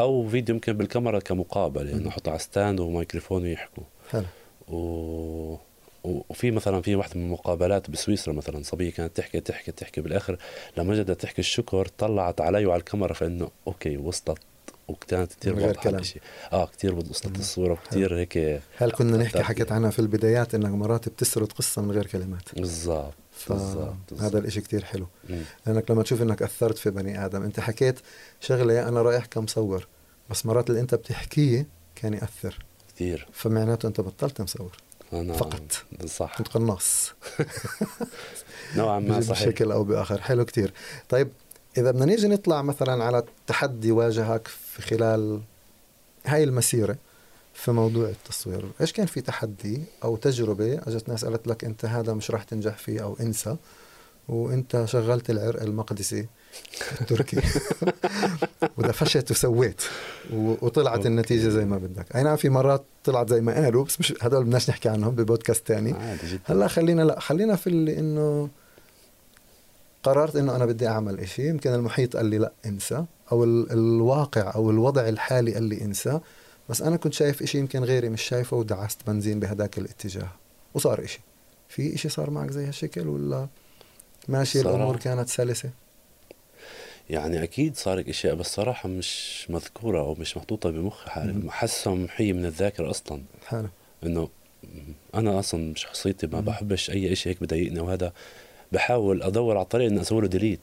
أو 0.00 0.28
فيديو 0.28 0.54
يمكن 0.54 0.72
بالكاميرا 0.72 1.18
كمقابلة 1.18 1.92
إنه 1.92 2.08
أحطه 2.08 2.30
على 2.30 2.38
stand 2.38 2.80
وميكروفون 2.80 3.42
ويحكوا. 3.42 3.84
حلو. 4.10 4.24
و... 4.68 5.56
وفي 6.04 6.50
مثلا 6.50 6.82
في 6.82 6.96
واحدة 6.96 7.20
من 7.20 7.24
المقابلات 7.24 7.90
بسويسرا 7.90 8.32
مثلا 8.32 8.62
صبية 8.62 8.90
كانت 8.90 9.16
تحكي 9.16 9.40
تحكي 9.40 9.72
تحكي 9.72 10.00
بالآخر. 10.00 10.38
لما 10.76 10.94
جت 10.94 11.10
تحكي 11.10 11.38
الشكر 11.38 11.88
طلعت 11.98 12.40
علي 12.40 12.66
وعلى 12.66 12.80
الكاميرا 12.80 13.12
فإنه 13.12 13.50
okay 13.66 13.96
وصلت 13.96 14.38
وكانت 14.88 15.32
كثير 15.34 15.54
واضحه. 15.54 15.90
الشيء. 15.90 16.22
آه 16.52 16.66
كثير 16.66 16.94
وصلت 16.94 17.38
الصورة 17.38 17.72
وكثير 17.72 18.16
هيك 18.16 18.60
هل 18.76 18.90
كنا 18.90 19.16
نحكي 19.16 19.42
حكيت. 19.42 19.72
عنها 19.72 19.90
في 19.90 19.98
البدايات 19.98 20.54
انك 20.54 20.70
مرات 20.70 21.08
بتسرد 21.08 21.52
قصة 21.52 21.82
من 21.82 21.90
غير 21.90 22.06
كلمات. 22.06 22.42
بالضبط 22.56 23.14
بالضبط 23.50 24.14
فهذا 24.18 24.38
الإشي 24.38 24.60
كتير 24.60 24.84
حلو. 24.84 25.06
مم. 25.28 25.42
لأنك 25.66 25.90
لما 25.90 26.02
تشوف 26.02 26.22
إنك 26.22 26.42
أثرت 26.42 26.78
في 26.78 26.90
بني 26.90 27.24
آدم 27.24 27.42
أنت 27.42 27.60
حكيت 27.60 28.00
شغلة 28.40 28.88
أنا 28.88 29.02
رايح 29.02 29.26
كمصور 29.26 29.86
بس 30.30 30.46
مرات 30.46 30.70
اللي 30.70 30.80
أنت 30.80 30.94
بتحكيه 30.94 31.66
كان 31.94 32.14
يأثر. 32.14 32.58
كثير 32.94 33.28
فمعناته 33.32 33.86
أنت 33.86 34.00
بطلت 34.00 34.40
مصور. 34.40 34.76
أنا 35.12 35.32
فقط. 35.32 35.84
صح. 36.06 36.38
كنت 36.38 36.48
قناص. 36.48 37.12
نوعا 38.76 38.98
ما 39.00 39.20
صحيح. 39.20 39.48
بشكل 39.48 39.72
أو 39.72 39.84
بآخر. 39.84 40.20
حلو 40.20 40.44
كتير. 40.44 40.72
طيب 41.08 41.28
إذا 41.80 41.90
بدنا 41.90 42.04
نيجي 42.04 42.28
نطلع 42.28 42.62
مثلا 42.62 43.04
على 43.04 43.22
تحدي 43.46 43.92
واجهك 43.92 44.48
في 44.48 44.82
خلال 44.82 45.40
هاي 46.26 46.44
المسيرة 46.44 46.96
في 47.54 47.72
موضوع 47.72 48.08
التصوير 48.08 48.64
إيش 48.80 48.92
كان 48.92 49.06
في 49.06 49.20
تحدي 49.20 49.82
أو 50.04 50.16
تجربة 50.16 50.80
أجت 50.86 51.08
ناس 51.08 51.24
قالت 51.24 51.48
لك 51.48 51.64
أنت 51.64 51.84
هذا 51.84 52.14
مش 52.14 52.30
راح 52.30 52.42
تنجح 52.42 52.78
فيه 52.78 53.02
أو 53.02 53.16
انسى 53.20 53.56
وأنت 54.28 54.84
شغلت 54.84 55.30
العرق 55.30 55.62
المقدسي 55.62 56.26
التركي؟ 57.00 57.40
ودفشت 58.78 59.30
وسويت 59.30 59.82
وطلعت. 60.32 61.06
النتيجة 61.06 61.48
زي 61.48 61.64
ما 61.64 61.78
بدك. 61.78 62.16
أي 62.16 62.22
نعم 62.22 62.36
في 62.36 62.48
مرات 62.48 62.84
طلعت 63.04 63.30
زي 63.30 63.40
ما 63.40 63.54
قالوا 63.54 63.84
بس 63.84 64.00
مش 64.00 64.14
هدول 64.20 64.44
بدناش 64.44 64.70
نحكي 64.70 64.88
عنهم 64.88 65.14
ببودكاست 65.14 65.66
تاني. 65.66 65.92
عادي 65.92 66.26
جدا. 66.26 66.40
هلأ 66.44 66.68
خلينا 66.68 67.02
لأ 67.02 67.20
خلينا 67.20 67.56
في 67.56 67.66
اللي 67.66 67.98
إنه 67.98 68.48
قررت 70.02 70.36
إنه 70.36 70.56
أنا 70.56 70.66
بدي 70.66 70.86
أعمل 70.88 71.20
إشي 71.20 71.48
يمكن 71.48 71.74
المحيط 71.74 72.16
قال 72.16 72.26
لي 72.26 72.38
لا 72.38 72.52
انسى 72.66 73.04
أو 73.32 73.44
ال- 73.44 73.72
الواقع 73.72 74.54
أو 74.54 74.70
الوضع 74.70 75.08
الحالي 75.08 75.54
قال 75.54 75.62
لي 75.62 75.80
انسى 75.82 76.20
بس 76.68 76.82
أنا 76.82 76.96
كنت 76.96 77.12
شايف 77.14 77.42
إشي 77.42 77.58
يمكن 77.58 77.84
غيري 77.84 78.08
مش 78.08 78.22
شايفه 78.22 78.56
ودعست 78.56 79.00
بنزين 79.06 79.40
بهداك 79.40 79.78
الاتجاه 79.78 80.28
وصار 80.74 81.04
إشي 81.04 81.20
في 81.68 81.94
إشي 81.94 82.08
صار 82.08 82.30
معك 82.30 82.50
زي 82.50 82.66
هالشكل 82.66 83.08
ولا 83.08 83.48
ماشي. 84.28 84.60
الأمور 84.60 84.96
كانت 84.96 85.28
سلسة 85.28 85.70
يعني 87.10 87.42
أكيد 87.42 87.76
صار 87.76 87.98
لك 87.98 88.08
إشياء 88.08 88.34
بس 88.34 88.46
صراحة 88.54 88.88
مش 88.88 89.46
مذكورة 89.50 90.00
أو 90.00 90.14
مش 90.14 90.36
محطوطة 90.36 90.70
بمخي 90.70 91.10
حالي. 91.10 91.50
حاسه 91.50 91.94
محيه 91.94 92.32
من 92.32 92.44
الذاكرة 92.44 92.90
أصلا 92.90 93.22
حلو 93.46 93.68
إنه 94.04 94.28
أنا 95.14 95.38
أصلا 95.38 95.74
شخصيتي 95.74 96.26
ما 96.26 96.40
مم. 96.40 96.46
بحبش 96.46 96.90
أي 96.90 97.16
شيء 97.16 97.32
هيك 97.32 97.42
بضايقني 97.42 97.80
وهذا 97.80 98.12
بحاول 98.72 99.22
أدور 99.22 99.56
على 99.56 99.64
طريقه 99.64 99.88
إني 99.90 100.00
أسوي 100.00 100.20
له 100.20 100.26
delete. 100.28 100.60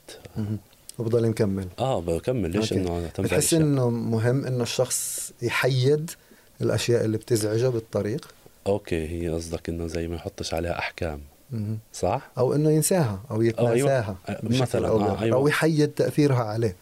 وبضل 0.99 1.29
مكمل 1.29 1.67
آه 1.79 2.01
بكمل 2.01 2.51
ليش. 2.51 2.73
إنه 2.73 3.09
بتحس؟ 3.19 3.53
إنه 3.53 3.89
مهم 3.89 4.45
إنه 4.45 4.63
الشخص 4.63 5.31
يحيد 5.41 6.11
الأشياء 6.61 7.05
اللي 7.05 7.17
بتزعجه 7.17 7.67
بالطريق 7.67 8.27
okay 8.67 9.07
هي 9.07 9.29
قصدك 9.29 9.69
إنه 9.69 9.87
زي 9.87 10.07
ما 10.07 10.15
يحطش 10.15 10.53
عليها 10.53 10.79
أحكام. 10.79 11.21
صح؟ 11.93 12.31
أو 12.37 12.53
إنه 12.55 12.71
ينساها 12.71 13.19
أو 13.31 13.41
يتناساها 13.41 14.15
أيوة. 14.29 14.39
مثلاً، 14.43 14.87
أو, 14.87 15.01
آه،. 15.01 15.21
أيوة. 15.21 15.37
أو 15.37 15.47
يحيد 15.47 15.89
تأثيرها 15.89 16.43
عليه 16.43 16.75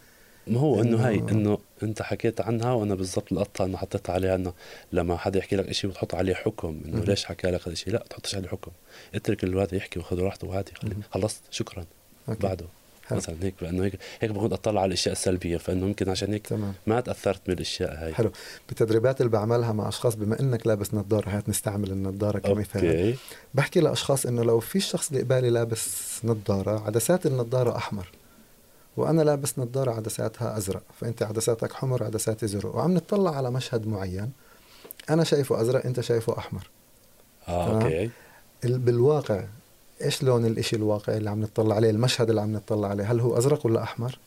ما 0.46 0.60
هو 0.60 0.80
إنه 0.80 1.08
هي 1.08 1.18
إنه- 1.18 1.30
إنه 1.30 1.58
انت 1.84 2.02
حكيت 2.02 2.40
عنها 2.40 2.72
وأنا 2.72 2.94
بالضبط 2.94 3.32
لقطتها 3.32 3.66
انه 3.66 3.76
حطيت 3.76 4.10
عليها 4.10 4.34
انه 4.34 4.52
لما 4.92 5.16
حدا 5.16 5.38
يحكي 5.38 5.56
لك 5.56 5.72
شيء 5.72 5.90
بتحط 5.90 6.14
عليه 6.14 6.34
حكم 6.34 6.80
إنه. 6.84 7.04
ليش 7.04 7.24
حكى 7.24 7.50
لك 7.50 7.60
هذا 7.60 7.72
الشيء 7.72 7.92
لا 7.92 8.04
تحطش 8.10 8.34
عليه 8.34 8.48
حكم. 8.48 8.70
اترك 9.14 9.44
الواد 9.44 9.72
يحكي 9.72 9.98
وخذ 9.98 10.20
راحته 10.20 10.64
مهم. 10.82 11.02
خلصت 11.10 11.40
شكرا. 11.50 11.84
okay. 12.28 12.42
بعده. 12.42 12.66
حلو. 13.08 13.18
مثلا 13.18 13.36
هيك 13.42 13.54
لأنه 13.62 13.84
هيك 13.84 13.98
هيك 14.20 14.30
بكون 14.30 14.52
أطلع 14.52 14.80
على 14.80 14.88
الأشياء 14.88 15.12
السلبية 15.12 15.56
فإنه 15.56 15.86
يمكن 15.86 16.08
عشان 16.08 16.32
هيك 16.32 16.46
تمام. 16.46 16.74
ما 16.86 17.00
تأثرت 17.00 17.40
من 17.48 17.54
الاشياء 17.54 18.04
هاي. 18.04 18.14
حلو. 18.14 18.32
بالتدريبات 18.68 19.20
اللي 19.20 19.32
بعملها 19.32 19.72
مع 19.72 19.88
أشخاص 19.88 20.14
بما 20.14 20.40
إنك 20.40 20.66
لابس 20.66 20.94
نظارة 20.94 21.28
هات 21.30 21.48
نستعمل 21.48 21.90
النظارة 21.90 22.38
كمثال. 22.38 22.86
okay. 22.86 23.16
بحكي 23.54 23.80
لأشخاص 23.80 24.26
إنه 24.26 24.42
لو 24.44 24.60
في 24.60 24.80
شخص 24.80 25.08
اللي 25.10 25.22
قبالي 25.22 25.50
لابس 25.50 26.20
نظارة 26.24 26.86
عدسات 26.86 27.26
النظارة 27.26 27.76
أحمر. 27.76 28.08
وأنا 28.96 29.22
لابس 29.22 29.58
نظارة 29.58 29.90
عدساتها 29.90 30.56
أزرق 30.56 30.82
فأنت 31.00 31.22
عدساتك 31.22 31.72
حمر 31.72 32.04
عدساتي 32.04 32.46
زرق 32.46 32.76
وعم 32.76 32.94
نطلع 32.94 33.36
على 33.36 33.50
مشهد 33.50 33.86
معين 33.86 34.30
أنا 35.10 35.24
شايفه 35.24 35.60
أزرق 35.60 35.86
أنت 35.86 36.00
شايفه 36.00 36.38
أحمر. 36.38 36.70
آه. 37.48 37.82
okay. 37.82 38.10
ال- 38.64 38.78
بالواقع 38.78 39.44
إيش 40.02 40.22
لون 40.22 40.46
الإشي 40.46 40.76
الواقعي 40.76 41.16
اللي 41.16 41.30
عم 41.30 41.40
نطلع 41.40 41.74
عليه 41.76 41.90
المشهد 41.90 42.28
اللي 42.28 42.40
عم 42.40 42.52
نطلع 42.52 42.88
عليه؟ 42.88 43.12
هل 43.12 43.20
هو 43.20 43.38
أزرق 43.38 43.66
ولا 43.66 43.82
أحمر؟ 43.82 44.18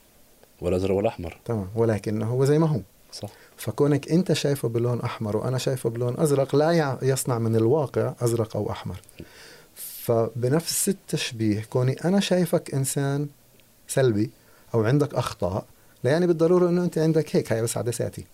ولا 0.62 0.76
أزرق 0.76 0.96
ولا 0.96 1.08
أحمر. 1.10 1.38
تمام. 1.46 1.68
ولكن 1.76 2.22
هو 2.22 2.46
زي 2.46 2.60
ما 2.60 2.68
هو. 2.68 2.80
صح. 3.14 3.30
فكونك 3.58 4.12
أنت 4.12 4.34
شايفه 4.34 4.68
بلون 4.70 5.02
أحمر 5.02 5.38
وأنا 5.38 5.58
شايفه 5.58 5.90
بلون 5.90 6.20
أزرق 6.20 6.56
لا 6.56 6.98
يصنع 7.02 7.40
من 7.40 7.56
الواقع 7.56 8.14
أزرق 8.22 8.56
أو 8.58 8.72
أحمر. 8.72 9.02
فبنفس 9.76 10.90
التشبيه 10.90 11.62
كوني 11.70 11.94
أنا 12.06 12.20
شايفك 12.20 12.74
إنسان 12.74 13.28
سلبي 13.88 14.30
أو 14.74 14.84
عندك 14.84 15.14
أخطاء 15.14 15.66
لا 16.04 16.12
يعني 16.12 16.28
بالضرورة 16.28 16.70
إنه 16.70 16.84
أنت 16.84 16.98
عندك 16.98 17.36
هيك 17.36 17.54
هاي 17.54 17.62
بس 17.62 17.78
عدساتي 17.78 18.26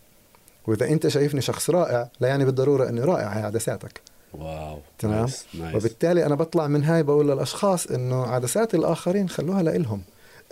وإذا 0.68 0.88
أنت 0.88 1.08
شايفني 1.08 1.42
شخص 1.42 1.70
رائع 1.70 2.10
لا 2.20 2.28
يعني 2.28 2.46
بالضرورة 2.46 2.90
إني 2.90 3.02
رائع 3.02 3.28
هي 3.28 3.42
عدساتك 3.44 4.02
wow 4.34 4.80
تمام؟ 5.00 5.20
nice. 5.20 5.46
nice. 5.54 5.76
وبالتالي 5.76 6.26
أنا 6.26 6.36
بطلع 6.36 6.68
من 6.68 6.84
هاي 6.84 7.04
بقول 7.04 7.28
للأشخاص 7.28 7.88
إنه 7.88 8.24
عدسات 8.26 8.76
الآخرين 8.76 9.30
خلوها 9.30 9.64
لإلهم. 9.64 10.02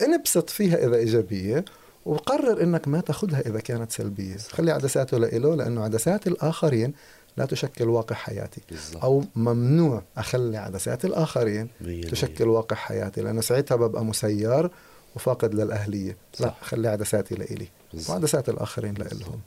انبسط 0.02 0.50
فيها 0.50 0.86
إذا 0.88 0.96
إيجابية 0.96 1.66
وقرر 2.06 2.64
إنك 2.64 2.88
ما 2.88 3.02
تاخذها 3.02 3.40
إذا 3.40 3.60
كانت 3.60 3.92
سلبية. 3.92 4.38
خلي 4.38 4.72
عدساته 4.72 5.18
لإله 5.18 5.56
لأنه 5.56 5.84
عدسات 5.84 6.28
الآخرين 6.28 6.94
لا 7.38 7.46
تشكل 7.46 7.90
واقع 7.90 8.16
حياتي. 8.16 8.62
بالضبط. 8.70 9.04
أو 9.04 9.24
ممنوع 9.36 10.04
أخلي 10.18 10.58
عدسات 10.58 11.06
الآخرين 11.06 11.68
مية. 11.82 12.02
تشكل 12.04 12.48
واقع 12.48 12.76
حياتي 12.76 13.22
لأنه 13.22 13.42
ساعتها 13.42 13.76
ببقى 13.76 14.06
مسير 14.06 14.72
وفاقد 15.16 15.54
للأهلية. 15.54 16.18
لا 16.40 16.48
صح. 16.48 16.58
خلي 16.62 16.88
عدساتي 16.88 17.36
لإلي. 17.36 17.68
وعدسات 18.10 18.50
الآخرين 18.50 18.94
لإلهم. 18.94 19.40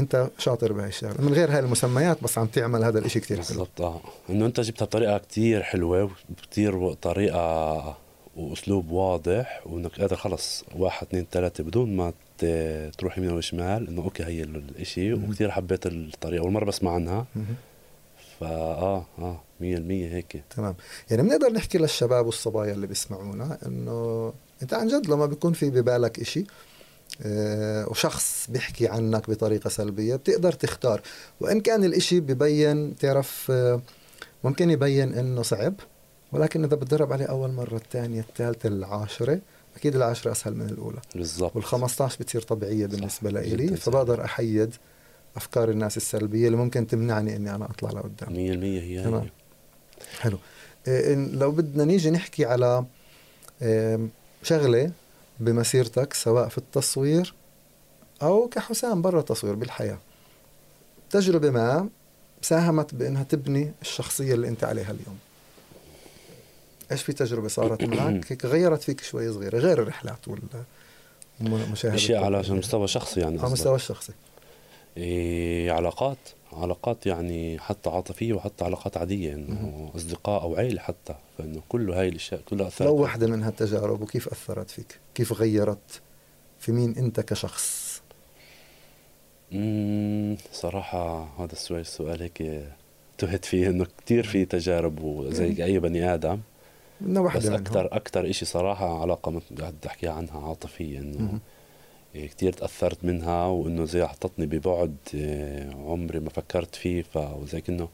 أنت 0.00 0.30
شاطر 0.38 0.72
بهاي 0.72 0.88
الشغلة. 0.88 1.14
من 1.18 1.32
غير 1.32 1.52
هاي 1.52 1.58
المسميات 1.58 2.22
بس 2.22 2.38
عم 2.38 2.46
تعمل 2.46 2.84
هذا 2.84 2.98
الإشي 2.98 3.20
كتير 3.20 3.36
حلو. 3.36 3.46
بالضبط. 3.46 3.80
آه. 3.80 4.00
إنه 4.30 4.46
أنت 4.46 4.60
جبتها 4.60 4.84
بطريقة 4.84 5.18
كتير 5.18 5.62
حلوة 5.62 6.10
وكتير 6.30 6.92
طريقة 6.92 7.96
وأسلوب 8.36 8.90
واضح 8.90 9.62
وإنك 9.66 10.00
قادر 10.00 10.16
خلص 10.16 10.64
واحد 10.76 11.06
اثنين 11.06 11.26
ثلاثة 11.32 11.64
بدون 11.64 11.96
ما 11.96 12.12
تروح 12.98 13.18
يمين 13.18 13.30
وشمال 13.30 13.88
إنه 13.88 14.02
أوكي 14.02 14.24
هي 14.24 14.42
الإشي. 14.42 15.14
مهم. 15.14 15.30
وكثير 15.30 15.50
حبيت 15.50 15.86
الطريقة. 15.86 16.42
أول 16.42 16.52
مرة 16.52 16.64
بسمع 16.64 16.94
عنها. 16.94 17.26
مهم. 17.36 17.54
فاه 18.40 19.06
آه 19.18 19.40
100% 19.60 19.62
هيك. 20.12 20.42
تمام. 20.56 20.74
يعني 21.10 21.22
بنقدر 21.22 21.52
نحكي 21.52 21.78
للشباب 21.78 22.26
والصبايا 22.26 22.72
اللي 22.72 22.86
بيسمعونا 22.86 23.58
إنه 23.66 24.32
انت 24.62 24.74
عن 24.74 24.88
جد 24.88 25.10
لما 25.10 25.26
بيكون 25.26 25.52
في 25.52 25.70
ببالك 25.70 26.20
إشي 26.20 26.44
آه، 27.22 27.88
وشخص 27.88 28.46
بيحكي 28.50 28.88
عنك 28.88 29.30
بطريقة 29.30 29.70
سلبية 29.70 30.16
بتقدر 30.16 30.52
تختار. 30.52 31.02
وإن 31.40 31.60
كان 31.60 31.84
الإشي 31.84 32.20
ببين 32.20 32.96
تعرف 32.96 33.46
آه، 33.50 33.82
ممكن 34.44 34.70
يبين 34.70 35.14
إنه 35.14 35.42
صعب 35.42 35.74
ولكن 36.32 36.64
إذا 36.64 36.76
بتدرب 36.76 37.12
عليه 37.12 37.24
أول 37.24 37.52
مرة 37.52 37.76
الثانية 37.76 38.20
الثالثة 38.20 38.68
العاشرة 38.68 39.40
أكيد 39.76 39.96
العاشرة 39.96 40.32
أسهل 40.32 40.54
من 40.54 40.68
الأولى. 40.68 40.98
بالضبط. 41.14 41.58
وال15 41.58 42.18
بتصير 42.20 42.42
طبيعية 42.42 42.86
بالنسبة 42.86 43.30
لإلي. 43.30 43.76
فبقدر 43.76 44.24
أحيد 44.24 44.74
أفكار 45.36 45.70
الناس 45.70 45.96
السلبية 45.96 46.46
اللي 46.46 46.56
ممكن 46.56 46.86
تمنعني 46.86 47.36
إني 47.36 47.54
أنا 47.54 47.64
أطلع 47.64 47.90
لقدام. 47.90 48.28
100% 48.28 48.34
هي 48.34 49.04
تمام. 49.04 49.22
هي 49.22 49.30
حلو 50.20 50.38
إن 50.88 51.30
لو 51.32 51.50
بدنا 51.50 51.84
نيجي 51.84 52.10
نحكي 52.10 52.44
على 52.44 52.84
شغلة 54.46 54.90
بمسيرتك 55.40 56.14
سواء 56.14 56.48
في 56.48 56.58
التصوير 56.58 57.34
أو 58.22 58.48
كحسام 58.48 59.02
برا 59.02 59.20
التصوير 59.20 59.54
بالحياة. 59.54 59.98
تجربة 61.10 61.50
ما 61.50 61.88
ساهمت 62.42 62.94
بأنها 62.94 63.22
تبني 63.22 63.72
الشخصية 63.82 64.34
اللي 64.34 64.48
أنت 64.48 64.64
عليها 64.64 64.90
اليوم. 64.90 65.18
إيش 66.92 67.02
في 67.02 67.12
تجربة 67.12 67.48
صارت 67.48 67.84
معك؟ 67.94 68.32
هيك 68.32 68.44
غيرت 68.44 68.82
فيك 68.82 69.00
شوي 69.00 69.32
صغيرة 69.32 69.58
غير 69.58 69.82
الرحلات 69.82 70.28
والمشاهدة. 71.40 71.94
اشياء 71.94 72.24
على 72.24 72.38
مستوى 72.48 72.88
شخصي 72.88 73.20
يعني 73.20 73.38
على. 73.40 73.50
مستوى 73.50 73.76
الشخصي. 73.76 74.12
إيه 74.96 75.45
علاقات 75.70 76.18
علاقات 76.52 77.06
يعني 77.06 77.58
حتى 77.58 77.90
عاطفية 77.90 78.32
وحتى 78.32 78.64
علاقات 78.64 78.96
عادية 78.96 79.34
إنه 79.34 79.90
أصدقاء 79.96 80.42
أو 80.42 80.56
عيلة 80.56 80.80
حتى 80.80 81.14
فإنه 81.38 81.62
كله 81.68 82.00
هاي 82.00 82.08
الأشياء 82.08 82.40
كلها 82.40 82.66
أثرت 82.68 82.88
لو 82.88 82.96
واحدة 82.96 83.26
من 83.26 83.42
هالتجارب 83.42 84.02
وكيف 84.02 84.28
أثرت 84.28 84.70
فيك؟ 84.70 85.00
كيف 85.14 85.32
غيرت؟ 85.32 86.00
في 86.58 86.72
مين 86.72 86.96
أنت 86.96 87.20
كشخص؟ 87.20 88.02
امم 89.52 90.36
صراحة 90.52 91.28
هذا 91.38 91.52
السؤال 91.52 91.80
السؤال 91.80 92.22
هيك 92.22 92.64
تهت 93.18 93.44
فيه 93.44 93.68
إنه 93.68 93.86
كثير 94.04 94.26
في 94.26 94.44
تجارب 94.44 95.02
وزي 95.02 95.64
أي 95.64 95.78
بني 95.78 96.14
آدم. 96.14 96.40
بدنا 97.00 97.20
بس 97.20 97.26
واحدة 97.26 97.54
أكثر 97.54 97.86
أكثر 97.86 98.32
صراحة 98.32 99.00
علاقة 99.00 99.30
مثل 99.30 99.60
قاعد 99.60 99.74
تحكي 99.82 100.08
عنها 100.08 100.48
عاطفية 100.48 100.98
إنه 100.98 101.38
كتير 102.24 102.52
تأثرت 102.52 103.04
منها 103.04 103.46
وإنه 103.46 103.84
زي 103.84 104.06
حطتني 104.06 104.46
ببعد 104.46 104.96
إيه، 105.14 105.70
عمري 105.74 106.20
ما 106.20 106.30
فكرت 106.30 106.74
فيه 106.74 107.02
فزي 107.02 107.60
كأنه 107.60 107.88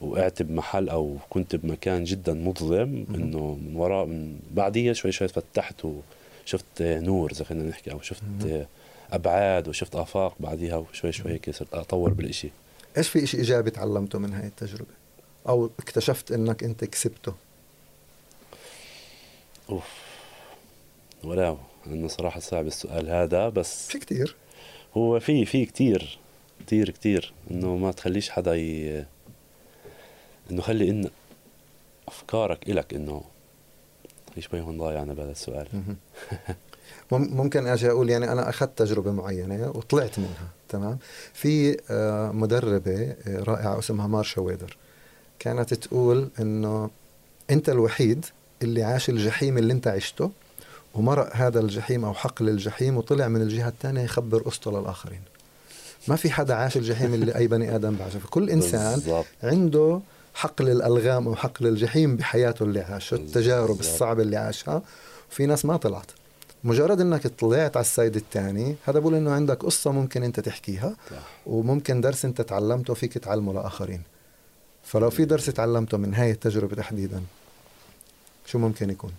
وقعت 0.00 0.42
بمحل 0.42 0.88
أو 0.88 1.16
كنت 1.30 1.56
بمكان 1.56 2.04
جدا 2.04 2.34
مظلم. 2.34 3.06
إنه 3.14 3.58
من 3.62 3.76
وراء 3.76 4.06
من 4.06 4.38
بعديها 4.50 4.92
شوي 4.92 5.12
شوي 5.12 5.28
فتحت 5.28 5.84
وشفت 5.84 6.82
نور 6.82 7.32
زي 7.32 7.44
خلينا 7.44 7.68
نحكي 7.68 7.92
أو 7.92 8.00
شفت 8.00 8.22
أبعاد 9.12 9.68
وشفت 9.68 9.96
آفاق 9.96 10.34
بعديها 10.40 10.76
وشوي 10.76 11.12
شوي 11.12 11.32
هيك 11.32 11.50
صرت 11.50 11.74
أطور 11.74 12.10
بالإشي. 12.10 12.50
إيش 12.96 13.08
في 13.08 13.22
إشي 13.24 13.36
إيجابي 13.36 13.70
تعلمته 13.70 14.18
من 14.18 14.32
هاي 14.32 14.46
التجربة؟ 14.46 14.90
أو 15.48 15.70
اكتشفت 15.78 16.32
إنك 16.32 16.64
أنت 16.64 16.84
كسبته؟ 16.84 17.34
أوف 19.70 19.84
ولا 21.24 21.56
إنه 21.86 22.08
صراحة 22.08 22.40
صعب 22.40 22.66
السؤال 22.66 23.08
هذا 23.08 23.48
بس 23.48 23.86
في 23.86 23.98
كتير. 23.98 24.36
هو 24.96 25.20
في 25.20 25.44
في 25.44 25.66
كتير 25.66 26.18
كتير 26.66 26.90
كتير. 26.90 27.32
إنه 27.50 27.76
ما 27.76 27.92
تخليش 27.92 28.30
حدا 28.30 28.54
ي... 28.54 29.04
إنه 30.50 30.62
خلي 30.62 30.90
إن 30.90 31.10
أفكارك 32.08 32.70
إلك 32.70 32.94
إنه 32.94 33.22
شوي 34.38 34.60
هون 34.60 34.78
ضايع 34.78 35.02
أنا 35.02 35.14
بهذا 35.14 35.30
السؤال. 35.30 35.66
ممكن 37.12 37.66
أجي 37.66 37.90
أقول 37.90 38.10
يعني 38.10 38.32
أنا 38.32 38.48
أخذت 38.48 38.78
تجربة 38.78 39.12
معينة 39.12 39.70
وطلعت 39.70 40.18
منها 40.18 40.48
تمام؟ 40.68 40.98
في 41.32 41.76
آه، 41.90 42.32
مدربة 42.32 43.16
آه، 43.26 43.42
رائعة 43.42 43.78
اسمها 43.78 44.06
مارشا 44.06 44.40
ويدر. 44.40 44.76
كانت 45.38 45.74
تقول 45.74 46.30
إنه 46.40 46.90
أنت 47.50 47.68
الوحيد 47.68 48.26
اللي 48.62 48.82
عاش 48.82 49.08
الجحيم 49.08 49.58
اللي 49.58 49.72
أنت 49.72 49.86
عشته 49.88 50.30
ومرق 50.94 51.36
هذا 51.36 51.60
الجحيم 51.60 52.04
أو 52.04 52.14
حقل 52.14 52.48
الجحيم 52.48 52.96
وطلع 52.96 53.28
من 53.28 53.42
الجهة 53.42 53.68
الثانية 53.68 54.02
يخبر 54.02 54.42
قصته 54.42 54.80
للآخرين. 54.80 55.20
ما 56.08 56.16
في 56.16 56.30
حدا 56.30 56.54
عاش 56.54 56.76
الجحيم 56.76 57.14
اللي 57.14 57.36
أي 57.36 57.46
بني 57.46 57.74
آدم 57.76 57.96
بعشه 57.96 58.18
فكل 58.18 58.50
إنسان 58.56 58.94
بالضبط. 58.94 59.26
عنده 59.42 60.00
حقل 60.34 60.68
الألغام 60.68 61.28
أو 61.28 61.34
حقل 61.34 61.66
الجحيم 61.66 62.16
بحياته 62.16 62.62
اللي 62.62 62.80
عاشها 62.80 63.16
التجارب. 63.16 63.80
الصعبة 63.80 64.22
اللي 64.22 64.36
عاشها. 64.36 64.82
وفي 65.30 65.46
ناس 65.46 65.64
ما 65.64 65.76
طلعت. 65.76 66.10
مجرد 66.64 67.00
إنك 67.00 67.26
طلعت 67.26 67.76
على 67.76 67.84
السيد 67.84 68.16
الثاني 68.16 68.76
هذا 68.84 68.98
بقول 68.98 69.14
إنه 69.14 69.30
عندك 69.30 69.64
قصة 69.64 69.92
ممكن 69.92 70.22
أنت 70.22 70.40
تحكيها. 70.40 70.96
وممكن 71.46 72.00
درس 72.00 72.24
أنت 72.24 72.40
تعلمته 72.40 72.94
فيك 72.94 73.18
تعلمه 73.18 73.52
لآخرين. 73.52 74.02
فلو 74.84 75.10
في 75.10 75.24
درس 75.24 75.46
تعلمته 75.46 75.98
من 75.98 76.14
هاي 76.14 76.30
التجربة 76.30 76.76
تحديدا 76.76 77.22
شو 78.46 78.58
ممكن 78.58 78.90
يكون؟ 78.90 79.12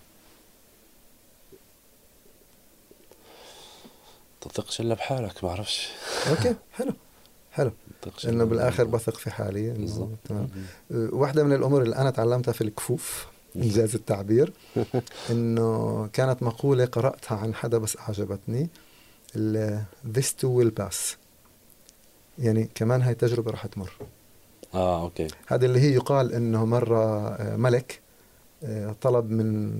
تثقش 4.49 4.81
إلا 4.81 4.95
بحالك 4.95 5.43
ما 5.43 5.49
بعرفش 5.49 5.89
أوكي 6.29 6.55
حلو 6.73 6.93
حلو. 7.51 7.71
إنه 8.27 8.43
بالآخر. 8.43 8.83
بثق 8.83 9.17
في 9.17 9.31
حالي 9.31 9.69
بالضبط. 9.69 10.09
تمام. 10.25 10.47
أه، 10.91 11.09
واحدة 11.11 11.43
من 11.43 11.53
الأمور 11.53 11.81
اللي 11.81 11.95
أنا 11.95 12.09
تعلمتها 12.09 12.51
في 12.51 12.61
الكفوف 12.61 13.27
إنجاز 13.55 13.95
التعبير 13.95 14.53
إنه 15.31 16.07
كانت 16.13 16.43
مقولة 16.43 16.85
قرأتها 16.85 17.37
عن 17.37 17.55
حدا 17.55 17.77
بس 17.77 17.97
أعجبتني 17.97 18.69
ال 19.35 19.83
this 20.17 20.25
too 20.41 20.61
will 20.63 20.83
pass. 20.83 20.97
يعني 22.39 22.69
كمان 22.75 23.01
هاي 23.01 23.13
تجربة 23.15 23.51
رح 23.51 23.65
تمر. 23.65 23.91
آه 24.73 25.01
أوكي. 25.01 25.27
هذا 25.47 25.65
اللي 25.65 25.79
هي 25.79 25.93
يقال 25.93 26.33
إنه 26.33 26.65
مرة 26.65 27.27
آه، 27.27 27.55
ملك 27.55 27.99
آه، 28.63 28.95
طلب 29.01 29.31
من 29.31 29.73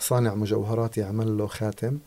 صانع 0.00 0.34
مجوهرات 0.34 0.98
يعمل 0.98 1.38
له 1.38 1.46
خاتم 1.46 1.98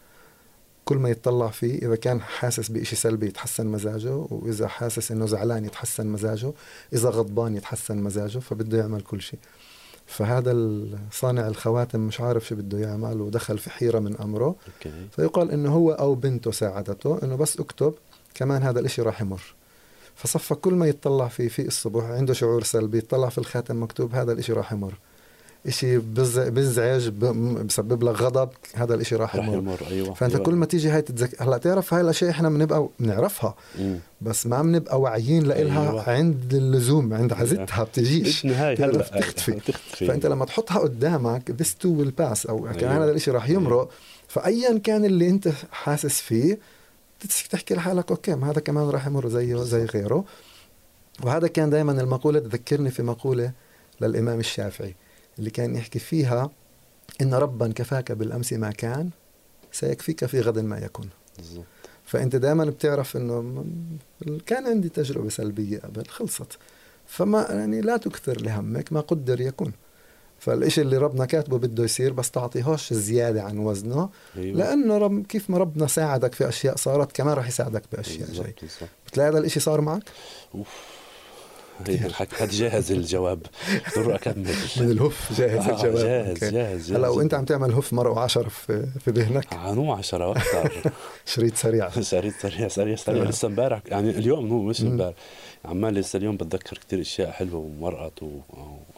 كل 0.87 0.97
ما 0.97 1.09
يتطلع 1.09 1.47
فيه 1.47 1.87
إذا 1.87 1.95
كان 1.95 2.21
حاسس 2.21 2.71
بإشي 2.71 2.95
سلبي 2.95 3.27
يتحسن 3.27 3.67
مزاجه 3.67 4.15
وإذا 4.15 4.67
حاسس 4.67 5.11
إنه 5.11 5.25
زعلان 5.25 5.65
يتحسن 5.65 6.07
مزاجه 6.07 6.53
إذا 6.93 7.09
غضبان 7.09 7.55
يتحسن 7.55 7.97
مزاجه 7.97 8.39
فبده 8.39 8.77
يعمل 8.77 9.01
كل 9.01 9.21
شيء. 9.21 9.39
فهذا 10.05 10.51
صانع 11.11 11.47
الخواتم 11.47 11.99
مش 11.99 12.21
عارف 12.21 12.47
شو 12.47 12.55
بده 12.55 12.77
يعمل 12.77 13.21
ودخل 13.21 13.57
في 13.57 13.69
حيرة 13.69 13.99
من 13.99 14.17
أمره. 14.17 14.55
أوكي. 14.67 15.07
فيقال 15.11 15.51
إنه 15.51 15.73
هو 15.73 15.91
أو 15.91 16.15
بنته 16.15 16.51
ساعدته 16.51 17.19
إنه 17.23 17.35
بس 17.35 17.59
اكتب 17.59 17.93
كمان 18.33 18.63
هذا 18.63 18.79
الإشي 18.79 19.01
راح 19.01 19.21
يمر. 19.21 19.41
فصفى 20.15 20.55
كل 20.55 20.73
ما 20.73 20.87
يتطلع 20.87 21.27
فيه 21.27 21.47
في 21.47 21.67
الصبح 21.67 22.03
عنده 22.03 22.33
شعور 22.33 22.63
سلبي 22.63 22.97
يطلع 22.97 23.29
في 23.29 23.37
الخاتم 23.37 23.83
مكتوب 23.83 24.15
هذا 24.15 24.31
الإشي 24.31 24.53
راح 24.53 24.73
يمر. 24.73 24.93
بز- 25.83 26.39
بزعج 26.39 27.07
بسبب 27.07 28.03
لك 28.03 28.21
غضب. 28.21 28.49
هذا 28.75 28.95
الإشي 28.95 29.15
راح 29.15 29.35
يمر. 29.35 29.53
يمر 29.57 29.79
أيوه 29.91 30.13
فأنت 30.13 30.33
أيوة. 30.33 30.45
كل 30.45 30.53
ما 30.53 30.65
تيجي 30.65 30.89
هاي 30.89 31.01
تتذكر 31.01 31.43
هلأ 31.43 31.57
تعرف 31.57 31.93
هاي 31.93 32.01
الأشياء 32.01 32.29
إحنا 32.31 32.49
بنبقى 32.49 32.87
بنعرفها. 32.99 33.55
بس 34.21 34.47
ما 34.47 34.61
بنبقى 34.61 35.01
واعيين 35.01 35.43
لها 35.43 35.55
أيوة. 35.55 36.09
عند 36.09 36.53
اللزوم 36.53 37.13
عند 37.13 37.33
عزتها 37.33 37.83
بتجيش. 37.83 38.45
النهاية 38.45 38.75
تعرف؟ 38.75 39.13
هلا 39.13 39.21
تختفي. 39.21 39.51
تختفي. 39.51 40.07
فأنت 40.07 40.25
لما 40.25 40.45
تحطها 40.45 40.79
قدامك 40.79 41.51
this 41.51 41.65
too 41.83 42.01
will 42.03 42.11
pass. 42.21 42.49
أو 42.49 42.63
كان 42.63 42.89
أيوة. 42.89 43.03
هذا 43.03 43.11
الإشي 43.11 43.31
راح 43.31 43.49
يمرق. 43.49 43.89
فايا 44.27 44.77
كان 44.77 45.05
اللي 45.05 45.29
أنت 45.29 45.49
حاسس 45.71 46.21
فيه 46.21 46.59
تحكي 47.51 47.73
لحالك 47.75 48.11
أوكي 48.11 48.35
ما 48.35 48.51
هذا 48.51 48.59
كمان 48.59 48.89
راح 48.89 49.07
يمر 49.07 49.27
زيه 49.29 49.55
زي 49.55 49.85
غيره. 49.85 50.25
وهذا 51.23 51.47
كان 51.47 51.69
دائما 51.69 52.01
المقولة 52.01 52.39
تذكرني 52.39 52.89
في 52.91 53.03
مقولة 53.03 53.51
للإمام 54.01 54.39
الشافعي. 54.39 54.95
اللي 55.39 55.49
كان 55.49 55.75
يحكي 55.75 55.99
فيها 55.99 56.49
إن 57.21 57.33
ربا 57.33 57.71
كفاك 57.75 58.11
بالأمس 58.11 58.53
ما 58.53 58.71
كان 58.71 59.09
سيكفيك 59.71 60.25
في 60.25 60.41
غد 60.41 60.59
ما 60.59 60.77
يكون 60.77 61.09
بالزبط. 61.37 61.65
فأنت 62.05 62.35
دائما 62.35 62.65
بتعرف 62.65 63.17
إنه 63.17 63.65
كان 64.45 64.67
عندي 64.67 64.89
تجربة 64.89 65.29
سلبية 65.29 65.79
قبل 65.79 66.05
خلصت 66.07 66.57
فما 67.07 67.47
يعني 67.49 67.81
لا 67.81 67.97
تكثر 67.97 68.41
لهمك 68.41 68.93
ما 68.93 68.99
قدر 68.99 69.41
يكون 69.41 69.73
فالإشي 70.39 70.81
اللي 70.81 70.97
ربنا 70.97 71.25
كاتبه 71.25 71.57
بده 71.57 71.83
يصير 71.83 72.13
بس 72.13 72.31
تعطيهوش 72.31 72.93
زيادة 72.93 73.43
عن 73.43 73.57
وزنه 73.57 74.09
أيوة. 74.37 74.57
لأنه 74.57 74.97
رب 74.97 75.25
كيف 75.25 75.49
ما 75.49 75.57
ربنا 75.57 75.87
ساعدك 75.87 76.33
في 76.33 76.49
أشياء 76.49 76.75
صارت 76.75 77.11
كمان 77.11 77.33
راح 77.33 77.47
يساعدك 77.47 77.83
بأشياء 77.91 78.31
جاي 78.31 78.55
بتلاقي 79.07 79.29
هذا 79.29 79.37
الإشي 79.37 79.59
صار 79.59 79.81
معك؟ 79.81 80.03
أوف 80.55 80.96
جاهز 82.51 82.91
الجواب؟ 82.91 83.39
ضروري 83.95 84.15
أكمل. 84.15 84.55
من 84.77 84.91
الهف 84.91 85.39
جاهز 85.39 85.67
آه 85.67 85.71
الجواب. 85.71 85.95
جاهز 85.95 86.39
جاهز, 86.39 86.53
جاهز 86.53 86.91
هلا 86.91 87.07
وأنت 87.07 87.33
عم 87.33 87.45
تعمل 87.45 87.73
هف 87.73 87.93
مرة 87.93 88.09
وعشرة 88.11 88.49
في 88.49 88.87
في 88.99 89.11
ذهنك؟ 89.11 89.53
عنو 89.53 89.93
عشرة 89.93 90.27
وأكثر. 90.27 90.91
شريط 91.25 91.55
سريع. 91.55 91.89
شريط 92.01 92.33
سريع 92.41 92.67
سريع 92.67 92.95
سريع. 92.95 93.23
لسه 93.23 93.47
امبارح 93.47 93.81
يعني 93.87 94.09
اليوم 94.09 94.51
هو 94.51 94.61
مش 94.61 94.81
امبارح. 94.81 95.15
عمال 95.65 95.93
لسه 95.93 96.17
اليوم 96.17 96.37
بتذكر 96.37 96.77
كثير 96.77 97.01
أشياء 97.01 97.31
حلوة 97.31 97.59
ومرقت 97.59 98.23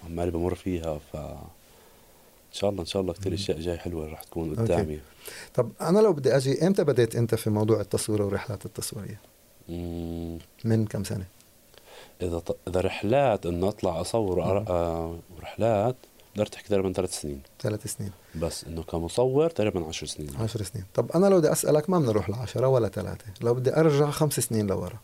وعمالي 0.03 0.31
بمر 0.31 0.55
فيها 0.55 0.99
ف 1.13 1.15
إن 2.49 2.53
شاء 2.53 2.69
الله 2.69 2.81
إن 2.81 2.85
شاء 2.87 3.01
الله 3.01 3.13
كثير 3.13 3.33
أشياء 3.33 3.59
جاي 3.59 3.77
حلوة 3.77 4.11
رح 4.11 4.23
تكون 4.23 4.55
قدامي. 4.55 4.81
أوكي. 4.93 4.99
طب 5.53 5.71
أنا 5.81 5.99
لو 5.99 6.13
بدي 6.13 6.35
أجي 6.35 6.67
إمتى 6.67 6.83
بديت 6.83 7.15
أنت 7.15 7.35
في 7.35 7.49
موضوع 7.49 7.81
التصوير 7.81 8.21
والرحلات 8.21 8.65
التصويرية؟ 8.65 9.19
من 10.63 10.85
كم 10.89 11.03
سنة؟ 11.03 11.25
إذا 12.21 12.39
ط... 12.39 12.57
إذا 12.67 12.81
رحلات 12.81 13.45
إنه 13.45 13.69
أطلع 13.69 14.01
أصور 14.01 14.43
آه 14.43 15.19
رحلات 15.41 15.95
قدرت 16.35 16.55
أحكي 16.55 16.69
تقريبا 16.69 16.93
ثلاث 16.93 17.21
سنين. 17.21 17.41
ثلاث 17.59 17.87
سنين. 17.87 18.11
بس 18.35 18.63
إنه 18.63 18.83
كمصور 18.83 19.49
تقريبا 19.49 19.85
عشر 19.85 20.05
سنين. 20.05 20.29
عشر 20.39 20.63
سنين. 20.63 20.85
طب 20.93 21.11
أنا 21.11 21.27
لو 21.27 21.37
بدي 21.37 21.51
أسألك 21.51 21.89
ما 21.89 21.99
بنروح 21.99 22.29
لعشرة 22.29 22.67
ولا 22.67 22.87
ثلاثة 22.87 23.25
لو 23.41 23.53
بدي 23.53 23.75
أرجع 23.75 24.09
خمس 24.09 24.39
سنين 24.39 24.67
لورا 24.67 24.99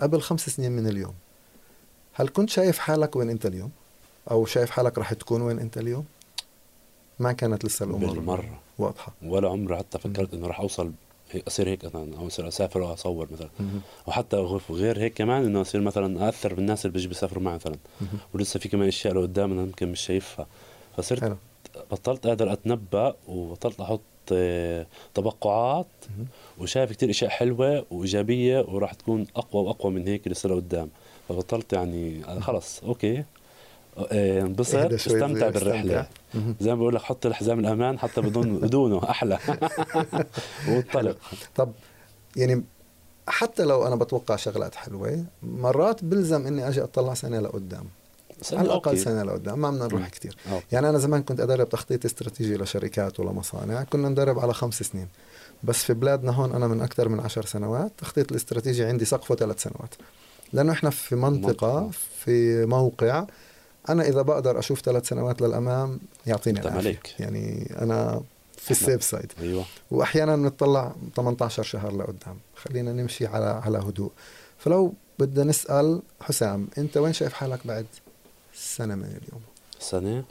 قبل 0.00 0.20
خمس 0.20 0.48
سنين 0.48 0.72
من 0.72 0.86
اليوم 0.86 1.14
هل 2.12 2.28
كنت 2.28 2.50
شايف 2.50 2.78
حالك 2.78 3.16
وين 3.16 3.30
أنت 3.30 3.46
اليوم؟ 3.46 3.70
أو 4.30 4.46
شايف 4.46 4.70
حالك 4.70 4.98
رح 4.98 5.12
تكون 5.12 5.42
وين 5.42 5.58
أنت 5.58 5.78
اليوم؟ 5.78 6.04
ما 7.18 7.32
كانت 7.32 7.64
لسه 7.64 7.84
الأمور 7.84 8.14
بالمرة. 8.14 8.60
واضحة. 8.78 9.12
ولا 9.22 9.48
عمري 9.48 9.76
حتى 9.76 9.98
فكرت 9.98 10.34
إنه 10.34 10.46
رح 10.46 10.60
أوصل 10.60 10.92
اصير 11.48 11.68
هيك 11.68 11.84
مثلا 11.84 12.16
أو 12.16 12.26
اصير 12.26 12.48
أسافر 12.48 12.80
وأصور 12.80 13.28
مثلا. 13.32 13.48
وحتى 14.06 14.36
غير 14.70 14.98
هيك 14.98 15.14
كمان 15.14 15.44
إنه 15.44 15.60
اصير 15.60 15.80
مثلا 15.80 16.28
أثر 16.28 16.54
بالناس 16.54 16.86
اللي 16.86 16.92
بيجي 16.94 17.08
بيسافروا 17.08 17.42
معي 17.42 17.54
مثلا. 17.54 17.76
ولسه 18.34 18.60
في 18.60 18.68
كمان 18.68 18.88
أشياء 18.88 19.14
لقدام 19.14 19.52
أنا 19.52 19.62
يمكن 19.62 19.88
مش 19.88 20.00
شايفها. 20.00 20.46
فصرت 20.96 21.20
حلو. 21.20 21.36
بطلت 21.90 22.26
أقدر 22.26 22.52
أتنبأ 22.52 23.14
وبطلت 23.28 23.80
أحط 23.80 24.00
آه، 24.32 24.86
توقعات. 25.14 25.86
وشايف 26.58 26.92
كتير 26.92 27.10
أشياء 27.10 27.30
حلوة 27.30 27.86
وإيجابية 27.90 28.60
وراح 28.68 28.94
تكون 28.94 29.26
أقوى 29.36 29.62
وأقوى 29.64 29.92
من 29.92 30.08
هيك 30.08 30.28
لسه 30.28 30.48
لقدام. 30.48 30.88
فبطلت 31.28 31.72
يعني 31.72 32.22
خلص 32.40 32.82
أوكي. 32.84 33.18
آه، 33.18 33.24
انبسط 34.12 34.74
استمتع 34.92 35.48
بالرحلة. 35.48 36.06
زي 36.60 36.70
ما 36.70 36.74
بقول 36.74 36.94
لك 36.94 37.02
حط 37.02 37.26
الحزام 37.26 37.58
الأمان 37.60 37.98
حتى 37.98 38.20
بدون 38.20 38.56
بدونه 38.60 39.10
أحلى. 39.10 39.38
وانطلق 40.68 41.16
طب 41.56 41.72
يعني 42.36 42.64
حتى 43.28 43.64
لو 43.64 43.86
أنا 43.86 43.96
بتوقع 43.96 44.36
شغلات 44.36 44.74
حلوة 44.74 45.24
مرات 45.42 46.04
بلزم 46.04 46.46
إني 46.46 46.68
أجي 46.68 46.82
أطلع 46.82 47.14
سنة 47.14 47.40
لقدام. 47.40 47.84
على 48.52 48.62
الأقل 48.62 48.98
سنة 48.98 49.22
لقدام 49.22 49.58
ما 49.58 49.70
بدنا 49.70 49.86
نروح 49.86 50.08
كثير 50.08 50.36
يعني 50.72 50.88
أنا 50.88 50.98
زمان 50.98 51.22
كنت 51.22 51.40
أدرب 51.40 51.68
تخطيط 51.68 52.04
استراتيجي 52.04 52.56
لشركات 52.56 53.20
ولمصانع 53.20 53.82
كنا 53.82 54.08
ندرب 54.08 54.38
على 54.38 54.54
خمس 54.54 54.82
سنين. 54.82 55.08
بس 55.62 55.84
في 55.84 55.94
بلادنا 55.94 56.32
هون 56.32 56.52
أنا 56.52 56.66
من 56.66 56.80
أكثر 56.80 57.08
من 57.08 57.20
عشر 57.20 57.44
سنوات 57.44 57.92
تخطيط 57.98 58.30
الاستراتيجي 58.30 58.84
عندي 58.84 59.04
سقفه 59.04 59.34
ثلاث 59.34 59.62
سنوات. 59.62 59.94
لأنه 60.52 60.72
إحنا 60.72 60.90
في 60.90 61.16
منطقة. 61.16 61.90
في 62.24 62.66
موقع 62.66 63.24
أنا 63.88 64.08
إذا 64.08 64.22
بقدر 64.22 64.58
أشوف 64.58 64.80
ثلاث 64.80 65.08
سنوات 65.08 65.42
للأمام 65.42 66.00
يعطيني 66.26 66.60
العافية. 66.60 67.00
يعني 67.20 67.74
أنا 67.78 68.22
في 68.56 68.70
السيف 68.70 69.02
سايد 69.04 69.32
أيوه. 69.40 69.64
واحيانا 69.90 70.36
بنطلع 70.36 70.94
18 71.16 71.62
شهر 71.62 71.96
لقدام. 71.96 72.38
خلينا 72.56 72.92
نمشي 72.92 73.26
على 73.26 73.44
على 73.44 73.78
هدوء. 73.78 74.12
فلو 74.58 74.94
بدنا 75.18 75.44
نسأل 75.44 76.02
حسام 76.20 76.68
أنت 76.78 76.96
وين 76.96 77.12
شايف 77.12 77.32
حالك 77.32 77.66
بعد 77.66 77.86
سنة 78.54 78.94
من 78.94 79.04
اليوم؟ 79.04 79.42
سنة؟ 79.80 80.24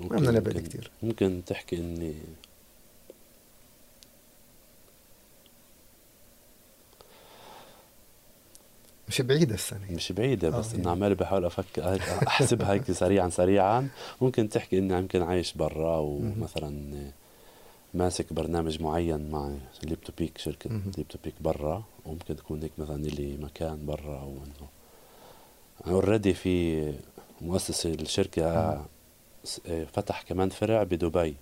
ما 0.00 0.16
بدنا 0.16 0.30
نبعد 0.30 0.58
كثير 0.58 0.90
ممكن 1.02 1.42
تحكي 1.46 1.76
إني 1.76 2.14
مش 9.08 9.20
بعيدة 9.20 9.54
السنة. 9.54 9.90
مش 9.90 10.12
بعيدة 10.12 10.50
بس 10.50 10.74
إنه 10.74 10.90
عمالي 10.90 11.14
بحاول 11.14 11.44
أفكر 11.44 12.00
أحسبها 12.26 12.72
هيك 12.72 12.92
سريعا 12.92 13.28
سريعا. 13.28 13.88
ممكن 14.20 14.48
تحكي 14.48 14.78
إني 14.78 14.94
يمكن 14.94 15.22
عايش 15.22 15.52
برا 15.52 15.96
ومثلا 15.96 16.92
ماسك 17.94 18.32
برنامج 18.32 18.82
معين 18.82 19.30
مع 19.30 19.50
Leap 19.82 20.00
to 20.00 20.12
Peak 20.18 20.38
شركة 20.38 20.70
Leap 20.70 21.08
to 21.08 21.18
Peak 21.24 21.34
برا. 21.40 21.82
وممكن 22.06 22.36
تكون 22.36 22.62
هيك 22.62 22.72
مثلا 22.78 23.02
لي 23.02 23.36
مكان 23.36 23.86
برا 23.86 24.18
أو 24.20 24.28
إنه 24.28 24.68
already 25.86 26.34
في 26.34 26.92
مؤسس 27.40 27.86
الشركة 27.86 28.84
فتح 29.92 30.22
كمان 30.22 30.48
فرع 30.48 30.82
بدبي. 30.82 31.34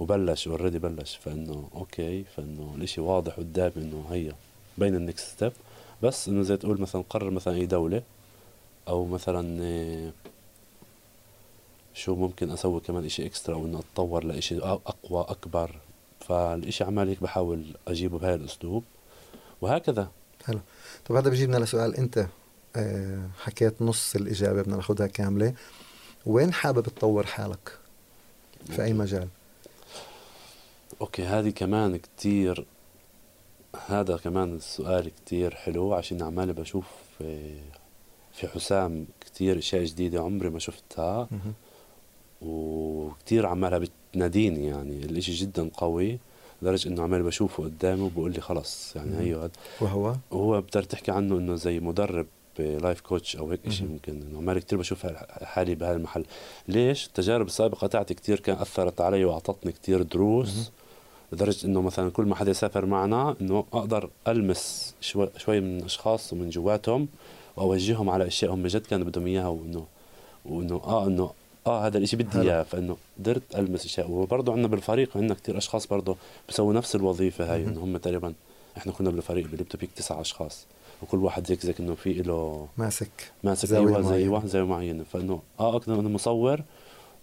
وبلش 0.00 0.48
already 0.48 0.78
بلش. 0.78 1.16
فإنه 1.16 1.68
okay 1.74 2.24
فإنه 2.36 2.74
الإشي 2.76 3.00
واضح 3.00 3.32
قدامي 3.32 3.72
إنه 3.76 4.06
هيا 4.10 4.32
بين 4.78 4.94
ال 4.94 5.01
next 5.01 5.28
step 5.28 5.52
بس 6.02 6.28
إنه 6.28 6.42
زي 6.42 6.56
تقول 6.56 6.80
مثلا 6.80 7.04
قرر 7.10 7.30
مثلا 7.30 7.54
أي 7.54 7.66
دولة 7.66 8.02
أو 8.88 9.06
مثلا 9.06 9.62
آه، 9.62 10.12
شو 11.94 12.14
ممكن 12.14 12.50
أسوي 12.50 12.80
كمان 12.80 13.04
إشي 13.04 13.26
إكسترا 13.26 13.54
أو 13.54 13.66
انه 13.66 13.78
أتطور 13.78 14.24
لإشي 14.24 14.58
أقوى 14.58 15.26
أكبر. 15.28 15.76
فالإشي 16.20 16.84
عمال 16.84 17.08
هيك 17.08 17.22
بحاول 17.22 17.64
أجيبه 17.88 18.18
بهذا 18.18 18.34
الأسلوب. 18.34 18.84
وهكذا. 19.60 20.10
حلو. 20.46 20.60
طب 21.06 21.14
هذا 21.14 21.30
بيجيبنا 21.30 21.56
لسؤال. 21.56 21.96
أنت 21.96 22.26
آه، 22.76 23.28
حكيت 23.40 23.82
نص 23.82 24.16
الإجابة 24.16 24.62
بدنا 24.62 24.76
ناخذها 24.76 25.06
كاملة. 25.06 25.54
وين 26.26 26.52
حابب 26.52 26.82
تطور 26.82 27.26
حالك؟ 27.26 27.78
في 28.66 28.84
أي 28.84 28.92
مجال؟ 28.92 29.28
أوكي 31.00 31.24
هذه 31.24 31.50
كمان 31.50 31.96
كتير 31.96 32.66
هذا 33.92 34.16
كمان 34.16 34.54
السؤال 34.54 35.08
كتير 35.08 35.54
حلو 35.54 35.94
عشان 35.94 36.22
عمالي 36.22 36.52
بشوف 36.52 36.86
في 38.32 38.48
حسام 38.54 39.06
كتير 39.20 39.58
أشياء 39.58 39.84
جديدة 39.84 40.20
عمري 40.20 40.50
ما 40.50 40.58
شفتها. 40.58 41.28
وكتير 42.42 43.46
عمالها 43.46 43.78
بتناديني 43.78 44.66
يعني. 44.66 44.98
الإشي 45.04 45.32
جدا 45.32 45.70
قوي 45.74 46.18
لدرجة 46.62 46.88
إنه 46.88 47.02
عمالي 47.02 47.22
بشوفه 47.22 47.62
قدامي 47.64 48.02
وبقول 48.02 48.32
لي 48.32 48.40
خلص. 48.40 48.96
يعني 48.96 49.18
هيو 49.18 49.50
وهو؟ 49.80 50.16
وهو 50.30 50.60
بتقدر 50.60 50.82
تحكي 50.82 51.10
عنه 51.10 51.38
إنه 51.38 51.54
زي 51.54 51.80
مدرب 51.80 52.26
لايف 52.58 53.00
كوتش 53.00 53.36
أو 53.36 53.50
هيك 53.50 53.68
شيء 53.68 53.88
ممكن. 53.88 54.22
إنه 54.22 54.38
عمالي 54.38 54.60
كثير 54.60 54.78
بشوف 54.78 55.06
حالي 55.42 55.74
بهذا 55.74 55.96
المحل 55.96 56.24
ليش؟ 56.68 57.06
التجارب 57.06 57.46
السابقة 57.46 57.86
تاعتي 57.86 58.14
كثير 58.14 58.40
كان 58.40 58.56
أثرت 58.56 59.00
علي 59.00 59.24
وأعطتني 59.24 59.72
كثير 59.72 60.02
دروس. 60.02 60.72
لدرجة 61.32 61.66
إنه 61.66 61.80
مثلا 61.82 62.10
كل 62.10 62.24
ما 62.24 62.34
حدا 62.34 62.50
يسافر 62.50 62.86
معنا 62.86 63.36
إنه 63.40 63.64
أقدر 63.72 64.10
ألمس 64.28 64.94
شوي, 65.00 65.28
شوي 65.36 65.60
من 65.60 65.84
أشخاص 65.84 66.32
ومن 66.32 66.50
جواتهم 66.50 67.08
وأوجههم 67.56 68.10
على 68.10 68.26
أشياء 68.26 68.54
هم 68.54 68.62
بجد 68.62 68.86
كانوا 68.86 69.06
بدهم 69.06 69.26
إياها 69.26 69.48
وانه 69.48 69.86
وإنه 70.44 70.80
آه 70.84 71.06
إنه 71.06 71.30
آه 71.66 71.86
هذا 71.86 71.98
الشيء 71.98 72.18
بدي 72.18 72.40
إياه. 72.40 72.62
فإنه 72.62 72.96
قدرت 73.18 73.42
ألمس 73.56 73.84
أشياء. 73.84 74.10
وبرضه 74.10 74.52
عندنا 74.52 74.68
بالفريق 74.68 75.16
عندنا 75.16 75.34
كثير 75.34 75.58
أشخاص 75.58 75.86
برضه 75.86 76.16
بيسووا 76.48 76.72
نفس 76.72 76.94
الوظيفة 76.96 77.54
هاي 77.54 77.64
إنه 77.64 77.84
هم 77.84 77.96
تقريبا 77.96 78.34
إحنا 78.76 78.92
كنا 78.92 79.10
بالفريق 79.10 79.46
بليبتو 79.46 79.78
بيك 79.78 79.90
تسع 79.96 80.20
أشخاص 80.20 80.66
وكل 81.02 81.18
واحد 81.18 81.50
هيك 81.50 81.60
زي 81.60 81.74
إنه 81.80 81.94
في 81.94 82.12
له 82.12 82.66
ماسك. 82.78 83.32
ماسك 83.44 83.68
زاوية 83.68 83.96
أيوه 83.96 84.10
زي 84.10 84.28
واحد 84.28 84.46
زي 84.46 84.62
معين 84.62 85.04
فإنه 85.12 85.42
آه 85.60 85.76
أقدر 85.76 86.00
أنا 86.00 86.08
مصور 86.08 86.60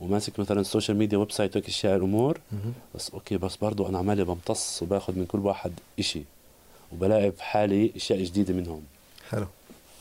وماسك 0.01 0.39
مثلا 0.39 0.61
ال 0.61 0.97
social 0.97 1.17
media 1.17 1.31
website 1.31 1.55
وهيك 1.55 1.67
اشياء 1.67 1.95
الأمور 1.95 2.39
بس 2.95 3.09
okay 3.09 3.37
بس 3.37 3.55
برضه 3.55 3.89
أنا 3.89 3.97
عمالي 3.97 4.23
بمتص 4.23 4.83
وباخذ 4.83 5.15
من 5.19 5.25
كل 5.25 5.39
واحد 5.39 5.71
إشي 5.99 6.23
وبلاقي 6.91 7.31
في 7.31 7.43
حالي 7.43 7.91
أشياء 7.95 8.23
جديدة 8.23 8.53
منهم. 8.53 8.81
حلو. 9.29 9.47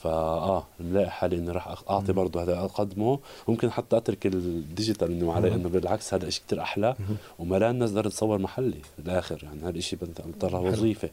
فاه 0.02 0.66
ملاقي 0.80 1.10
حالي 1.10 1.36
إني 1.36 1.50
راح 1.50 1.82
أعطي 1.90 2.12
برضه 2.12 2.42
هذا 2.42 2.58
أقدمه. 2.58 3.18
ممكن 3.48 3.70
حتى 3.70 3.96
أترك 3.96 4.26
ال 4.26 4.37
digital 4.37 5.10
إنه 5.10 5.32
علي 5.32 5.54
إنه 5.54 5.68
بالعكس 5.68 6.14
هذا 6.14 6.30
شيء 6.30 6.42
كثير 6.46 6.62
أحلى. 6.62 6.96
وملان 7.38 7.78
ناس 7.78 7.90
تقدر 7.90 8.10
تصور 8.10 8.38
محلي 8.38 8.80
بالاخر 8.98 9.44
يعني 9.44 9.62
هذا 9.62 9.78
الشيء 9.78 9.98
بضطر 10.02 10.56
وظيفة. 10.56 11.10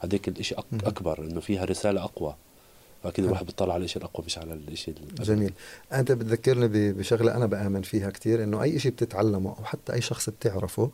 هذيك 0.00 0.28
الإشي 0.28 0.54
أك... 0.54 0.64
أكبر 0.84 1.18
إنه 1.18 1.40
فيها 1.40 1.64
رسالة 1.64 2.04
أقوى. 2.04 2.34
فاكيد 3.06 3.24
الواحد 3.24 3.46
بيطلع 3.46 3.74
على 3.74 3.84
الشيء 3.84 4.02
الأقوى 4.02 4.26
مش 4.26 4.38
على 4.38 4.54
الشيء 4.54 4.94
جميل. 5.20 5.52
أنت 5.92 6.12
بتذكرني 6.12 6.92
بشغلة 6.92 7.36
أنا 7.36 7.46
بآمن 7.46 7.82
فيها 7.82 8.10
كثير 8.10 8.42
إنه 8.42 8.62
أي 8.62 8.78
شيء 8.78 8.92
بتتعلمه 8.92 9.50
أو 9.58 9.64
حتى 9.64 9.92
أي 9.92 10.00
شخص 10.00 10.30
بتعرفه 10.30 10.90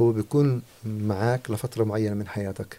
هو 0.00 0.12
بيكون 0.12 0.62
معك 0.84 1.50
لفترة 1.50 1.84
معينة 1.84 2.14
من 2.14 2.28
حياتك. 2.28 2.78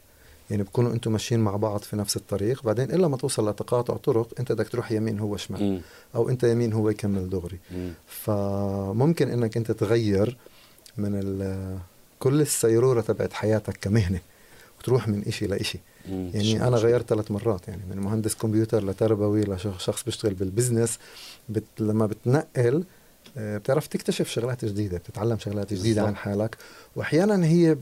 يعني 0.50 0.64
بكونوا 0.64 0.94
أنتم 0.94 1.12
ماشيين 1.12 1.40
مع 1.40 1.56
بعض 1.56 1.80
في 1.80 1.96
نفس 1.96 2.18
الطريق 2.18 2.64
بعدين 2.64 2.92
إلا 2.92 3.08
ما 3.08 3.18
توصل 3.18 3.50
لتقاطع 3.50 3.98
طرق 3.98 4.34
أنت 4.40 4.52
بدك 4.52 4.70
تروح 4.70 4.92
يمين 4.92 5.20
هو 5.20 5.38
شمال 5.38 5.82
أو 6.16 6.30
أنت 6.30 6.44
يمين 6.44 6.74
هو 6.74 6.90
يكمل 6.90 7.30
دغري. 7.30 7.58
فممكن 8.08 9.30
إنك 9.30 9.58
أنت 9.58 9.72
تغير 9.72 10.38
من 10.98 11.70
كل 12.20 12.42
السيرورة 12.42 13.02
تبعت 13.02 13.34
حياتك 13.34 13.78
كمهنة 13.82 14.20
وتروح 14.80 15.08
من 15.08 15.24
إشي 15.28 15.48
لإشي. 15.48 15.80
يعني 16.10 16.68
أنا 16.68 16.78
غيرت 16.78 17.10
ثلاث 17.10 17.32
مرات 17.32 17.68
يعني 17.68 17.82
من 17.90 17.98
مهندس 17.98 18.36
كمبيوتر 18.36 18.86
لتربوي 18.86 19.42
لشخص 19.42 20.04
بيشتغل 20.04 20.34
بال 20.34 20.47
business 20.47 21.00
but 21.50 21.64
لما 21.80 22.06
بتنقل 22.06 22.84
آه، 23.38 23.58
بتعرف 23.58 23.88
تكتشف 23.88 24.30
شغلات 24.30 24.66
جديدة 24.66 24.98
بتتعلم 24.98 25.38
شغلات 25.38 25.74
جديدة. 25.74 26.04
عن 26.04 26.16
حالك 26.16 26.58
وأحيانا 26.96 27.46
هي 27.46 27.78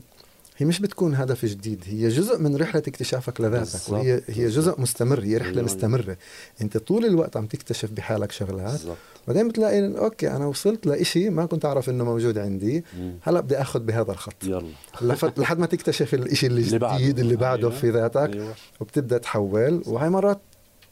هي 0.56 0.66
مش 0.66 0.80
بتكون 0.80 1.14
هدف 1.14 1.44
جديد 1.44 1.84
هي 1.86 2.08
جزء 2.08 2.38
من 2.38 2.56
رحلة 2.56 2.82
اكتشافك 2.88 3.40
لذاتك 3.40 3.88
وهي 3.88 4.22
هي 4.28 4.48
جزء 4.48 4.80
مستمر 4.80 5.20
هي 5.20 5.36
رحلة 5.36 5.62
مستمرة. 5.62 6.16
انت 6.60 6.76
طول 6.76 7.04
الوقت 7.04 7.36
عم 7.36 7.46
تكتشف 7.46 7.90
بحالك 7.90 8.32
شغلات 8.32 8.80
بعدين 9.28 9.48
بتلاقي 9.48 9.98
okay 9.98 10.30
أنا 10.30 10.46
وصلت 10.46 10.86
لإشي 10.86 11.30
ما 11.30 11.46
كنت 11.46 11.64
أعرف 11.64 11.90
إنه 11.90 12.04
موجود 12.04 12.38
عندي 12.38 12.84
هلا 13.22 13.40
بدي 13.40 13.56
آخذ 13.56 13.80
بهذا 13.80 14.12
الخط. 14.12 14.44
يلا. 14.44 14.72
لحد 15.36 15.58
ما 15.58 15.66
تكتشف 15.66 16.14
الإشي 16.14 16.46
الجديد 16.46 16.66
اللي 16.66 16.78
بعده, 16.78 17.22
اللي 17.22 17.36
بعده 17.36 17.68
أيوة. 17.68 17.80
في 17.80 17.90
ذاتك 17.90 18.34
أيوة. 18.34 18.54
وبتبدأ 18.80 19.18
تحول. 19.18 19.82
وهي 19.86 20.10
مرات 20.10 20.40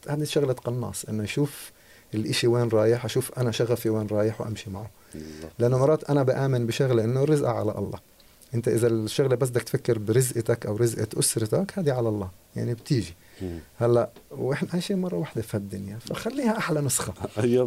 هذه 0.09 0.23
شغله 0.23 0.53
قناص 0.53 1.05
إنه 1.05 1.23
يشوف 1.23 1.71
الإشي 2.13 2.47
وين 2.47 2.69
رايح 2.69 3.05
أشوف 3.05 3.39
أنا 3.39 3.51
شغفي 3.51 3.89
وين 3.89 4.07
رايح 4.07 4.41
وأمشي 4.41 4.69
معه. 4.69 4.89
لأنه 5.59 5.77
مرات 5.77 6.03
أنا 6.03 6.23
بآمن 6.23 6.67
بشغلة 6.67 7.03
إنه 7.03 7.23
الرزق 7.23 7.47
على 7.47 7.71
الله. 7.77 7.99
انت 8.55 8.67
اذا 8.67 8.87
الشغلة 8.87 9.35
بس 9.35 9.49
بدك 9.49 9.61
تفكر 9.63 9.97
برزقتك 9.97 10.65
أو 10.65 10.75
رزقة 10.75 11.07
اسرتك 11.19 11.79
هذه 11.79 11.91
على 11.91 12.09
الله 12.09 12.29
يعني 12.55 12.73
بتيجي. 12.73 13.13
هلأ 13.77 14.09
وإحنا 14.31 14.69
عايشين 14.73 14.97
مرة 15.01 15.15
واحدة 15.17 15.41
في 15.41 15.57
هالدنيا 15.57 15.97
فخليها 15.97 16.57
أحلى 16.57 16.81
نسخة. 16.81 17.13
أيوه 17.37 17.65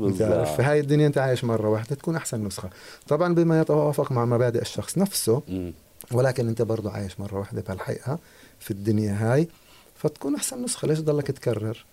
في 0.57 0.63
هاي 0.63 0.81
الدنيا 0.81 1.07
أنت 1.07 1.19
عايش 1.19 1.45
مرة 1.45 1.69
واحدة 1.69 1.97
تكون 1.97 2.17
أحسن 2.17 2.45
نسخة. 2.45 2.71
طبعا 3.09 3.35
بما 3.35 3.61
يتوافق 3.61 4.13
مع 4.13 4.25
مبادئ 4.25 4.61
الشخص 4.61 4.99
نفسه 4.99 5.43
ولكن 6.13 6.49
أنت 6.49 6.63
برضه 6.63 6.91
عايش 6.91 7.21
مرة 7.21 7.39
واحدة 7.39 7.63
بهالحقيقه 7.63 8.19
في 8.61 8.71
الدنيا 8.71 9.17
هاي 9.21 9.49
فتكون 9.97 10.35
أحسن 10.35 10.63
نسخة. 10.65 10.89
ليش 10.89 11.01
ضلك 11.01 11.27
تكرر 11.27 11.85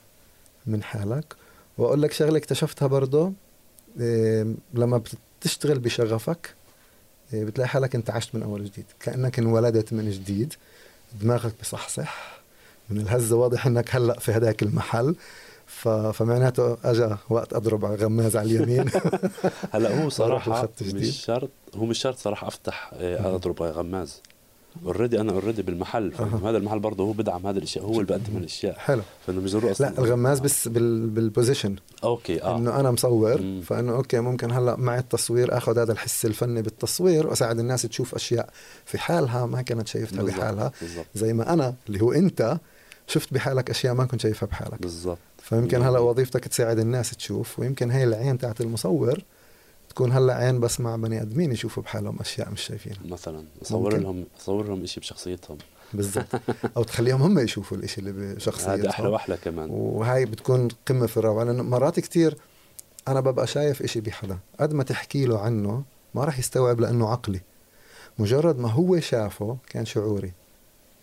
من 0.66 0.84
حالك؟ 0.84 1.36
وأقول 1.78 2.02
لك 2.02 2.12
شغلة 2.12 2.38
اكتشفتها 2.38 2.88
برضه 2.88 3.32
إيه 4.00 4.56
لما 4.74 5.02
بتشتغل 5.42 5.80
بشغفك 5.80 6.54
بتلاقي 7.34 7.68
حالك 7.68 7.96
انت 7.96 8.10
عشت 8.10 8.36
من 8.36 8.44
أول 8.44 8.66
جديد 8.66 8.86
كأنك 9.00 9.40
انولدت 9.40 9.94
من 9.94 10.10
جديد. 10.10 10.54
دماغك 11.22 11.54
بصحصح 11.62 12.40
من 12.90 13.02
الهزه 13.02 13.36
واضح 13.36 13.68
إنك 13.68 13.96
هلأ 13.96 14.20
في 14.20 14.32
هذاك 14.32 14.64
المحل. 14.64 15.16
ف... 15.68 15.88
فمعناته 15.88 16.78
اجى 16.84 17.16
وقت 17.30 17.54
أضرب 17.54 17.86
على 17.86 17.96
غماز 17.96 18.36
على 18.38 18.56
اليمين. 18.56 18.90
هلأ 19.74 20.04
هو 20.04 20.10
صراحة 20.20 20.70
مش 20.82 21.26
شرط 21.26 21.50
هو 21.76 21.86
مش 21.86 22.00
شرط 22.00 22.18
صراحة 22.18 22.48
أفتح 22.48 22.92
إيه، 22.94 23.36
أضرب 23.36 23.64
على 23.64 23.72
غماز. 23.72 24.22
already 24.86 25.22
أنا 25.22 25.32
already 25.32 25.62
بالمحل 25.62 26.14
أه. 26.20 26.50
هذا 26.50 26.58
المحل 26.58 26.80
برضه 26.80 27.04
هو 27.04 27.12
بدعم 27.12 27.48
هذه 27.48 27.58
الأشياء 27.58 27.86
هو 27.86 27.92
اللي 27.92 28.04
بقدم 28.04 28.38
الأشياء 28.38 28.78
حلو 28.78 29.02
فإنه 29.28 29.52
ضروري 29.52 29.72
أصلا 29.72 29.86
لا 29.86 30.00
الغماز 30.00 30.40
بس 30.40 30.68
بال 30.68 31.10
بال 31.10 31.23
position 31.23 31.76
okay 32.04 32.44
آه 32.44 32.58
إنه 32.58 32.80
أنا 32.80 32.92
مصور 32.92 33.42
مم. 33.42 33.62
فإنه 33.62 33.96
okay 33.96 34.20
ممكن 34.20 34.52
هلأ 34.52 34.76
مع 34.76 34.98
التصوير 34.98 35.58
آخذ 35.58 35.80
هذا 35.80 35.92
الحس 35.92 36.26
الفني 36.26 36.62
بالتصوير 36.62 37.28
وأساعد 37.28 37.60
الناس 37.60 37.82
تشوف 37.82 38.16
أشياء 38.16 38.50
في 38.86 38.98
حالها 38.98 39.46
ما 39.46 39.62
كانت 39.62 39.88
شايفتها 39.88 40.24
بالزبط. 40.24 40.40
بحالها 40.40 40.72
بالزبط. 40.82 41.06
زي 41.16 41.34
ما 41.34 41.54
أنا 41.54 41.76
اللي 41.88 42.02
هو 42.02 42.12
أنت 42.12 42.58
شفت 43.08 43.34
بحالك 43.34 43.70
أشياء 43.70 43.94
ما 43.94 44.06
كنت 44.06 44.22
شايفها 44.22 44.48
بحالك 44.48 44.82
بالضبط 44.82 45.18
فيمكن 45.38 45.82
هلأ 45.82 46.00
وظيفتك 46.00 46.48
تساعد 46.48 46.80
الناس 46.80 47.12
تشوف 47.12 47.60
ويمكن 47.60 47.92
هي 47.92 48.04
العين 48.04 48.38
تاعت 48.38 48.62
المصور 48.62 49.24
تكون 49.96 50.12
هلا 50.12 50.34
عين 50.34 50.60
بس 50.60 50.80
مع 50.80 50.96
بني 50.96 51.22
آدمين 51.22 51.52
يشوفوا 51.52 51.84
بحالهم 51.84 52.20
أشياء 52.20 52.50
مش 52.50 52.62
شايفينها 52.62 53.00
مثلا. 53.06 53.44
اصور 53.62 53.98
لهم 53.98 54.26
اصور 54.40 54.68
لهم 54.68 54.86
شيء 54.86 55.04
بشخصيتهم. 55.04 55.58
بالضبط. 55.94 56.26
أو 56.78 56.84
تخليهم 56.84 57.22
هم 57.22 57.40
يشوفوا 57.40 57.78
الشيء 57.78 58.00
اللي 58.04 58.36
بشخصيتهم. 58.36 58.80
هذا 58.80 58.90
أحلى 58.90 59.08
وأحلى 59.08 59.38
كمان. 59.38 59.70
وهي 59.70 60.26
بتكون 60.26 60.68
قمة 60.88 61.08
في 61.08 61.18
الروعة. 61.18 61.44
لأنه 61.44 61.64
مرات 61.64 62.00
كثير 62.00 62.38
أنا 63.08 63.20
ببقى 63.20 63.48
شايف 63.48 63.82
إشي 63.82 64.02
بحدا. 64.02 64.38
قد 64.60 64.74
ما 64.74 64.84
تحكي 64.84 65.26
له 65.26 65.40
عنه 65.40 65.84
ما 66.16 66.24
راح 66.24 66.40
يستوعب 66.40 66.80
لأنه 66.80 67.10
عقلي. 67.10 67.42
مجرد 68.20 68.60
ما 68.60 68.72
هو 68.72 69.00
شافه 69.00 69.58
كان 69.70 69.86
شعوري. 69.86 70.32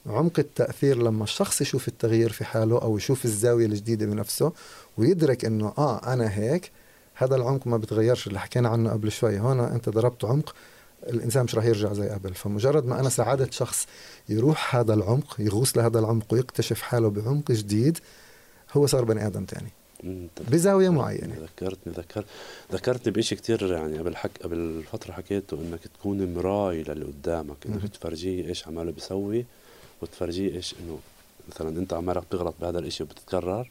عمق 0.07 0.38
التأثير 0.38 1.03
لما 1.03 1.24
الشخص 1.24 1.61
يشوف 1.61 1.88
التغيير 1.88 2.32
في 2.32 2.45
حاله 2.45 2.82
أو 2.82 2.97
يشوف 2.97 3.24
الزاوية 3.24 3.66
الجديدة 3.66 4.07
بنفسه 4.07 4.53
ويدرك 4.99 5.45
إنه 5.45 5.72
آه 5.78 6.12
أنا 6.12 6.38
هيك 6.38 6.72
هذا 7.15 7.37
العمق 7.37 7.67
ما 7.67 7.77
بتغيرش 7.77 8.27
اللي 8.27 8.41
حكينا 8.41 8.69
عنه 8.69 8.91
قبل 8.91 9.13
شوي. 9.13 9.39
هون 9.39 9.61
أنت 9.61 9.89
ضربت 9.89 10.25
عمق 10.25 10.55
الإنسان 11.03 11.45
مش 11.45 11.55
راح 11.55 11.65
يرجع 11.65 11.93
زي 11.93 12.09
قبل. 12.09 12.35
فمجرد 12.35 12.87
ما 12.87 13.01
أنا 13.01 13.09
ساعدت 13.09 13.53
شخص 13.53 13.87
يروح 14.29 14.77
هذا 14.77 14.95
العمق 14.95 15.37
يغوص 15.39 15.77
لهذا 15.77 15.99
العمق 15.99 16.33
ويكتشف 16.33 16.83
حاله 16.83 17.11
بعمق 17.11 17.53
جديد 17.53 17.99
هو 18.73 18.87
صار 18.87 19.05
بني 19.05 19.27
آدم 19.27 19.45
تاني. 19.45 19.71
بزاوية 20.51 20.89
معينة. 20.89 21.35
ذكرتني 21.41 21.93
ذكرت 21.93 22.25
ذكرتني 22.73 23.13
بشيء 23.13 23.39
كثير 23.39 23.73
يعني 23.73 23.99
قبل 23.99 24.17
حك 24.17 24.31
قبل 24.43 24.85
فترة 24.93 25.13
حكيته 25.13 25.55
إنك 25.55 25.81
تكون 25.99 26.35
مراي 26.35 26.83
للي 26.83 27.05
قدامك 27.05 27.57
انك 27.67 27.89
تفرجيه 27.89 28.49
إيش 28.49 28.69
عماله 28.69 28.93
بيسوي 28.93 29.45
وتفرجيه 30.03 30.55
إيش 30.55 30.75
إنه 30.81 30.99
مثلا 31.51 31.69
أنت 31.69 31.93
عمالك 31.93 32.23
بتغلط 32.23 32.55
بهذا 32.61 32.79
الشيء 32.79 33.07
وبتتكرر. 33.07 33.69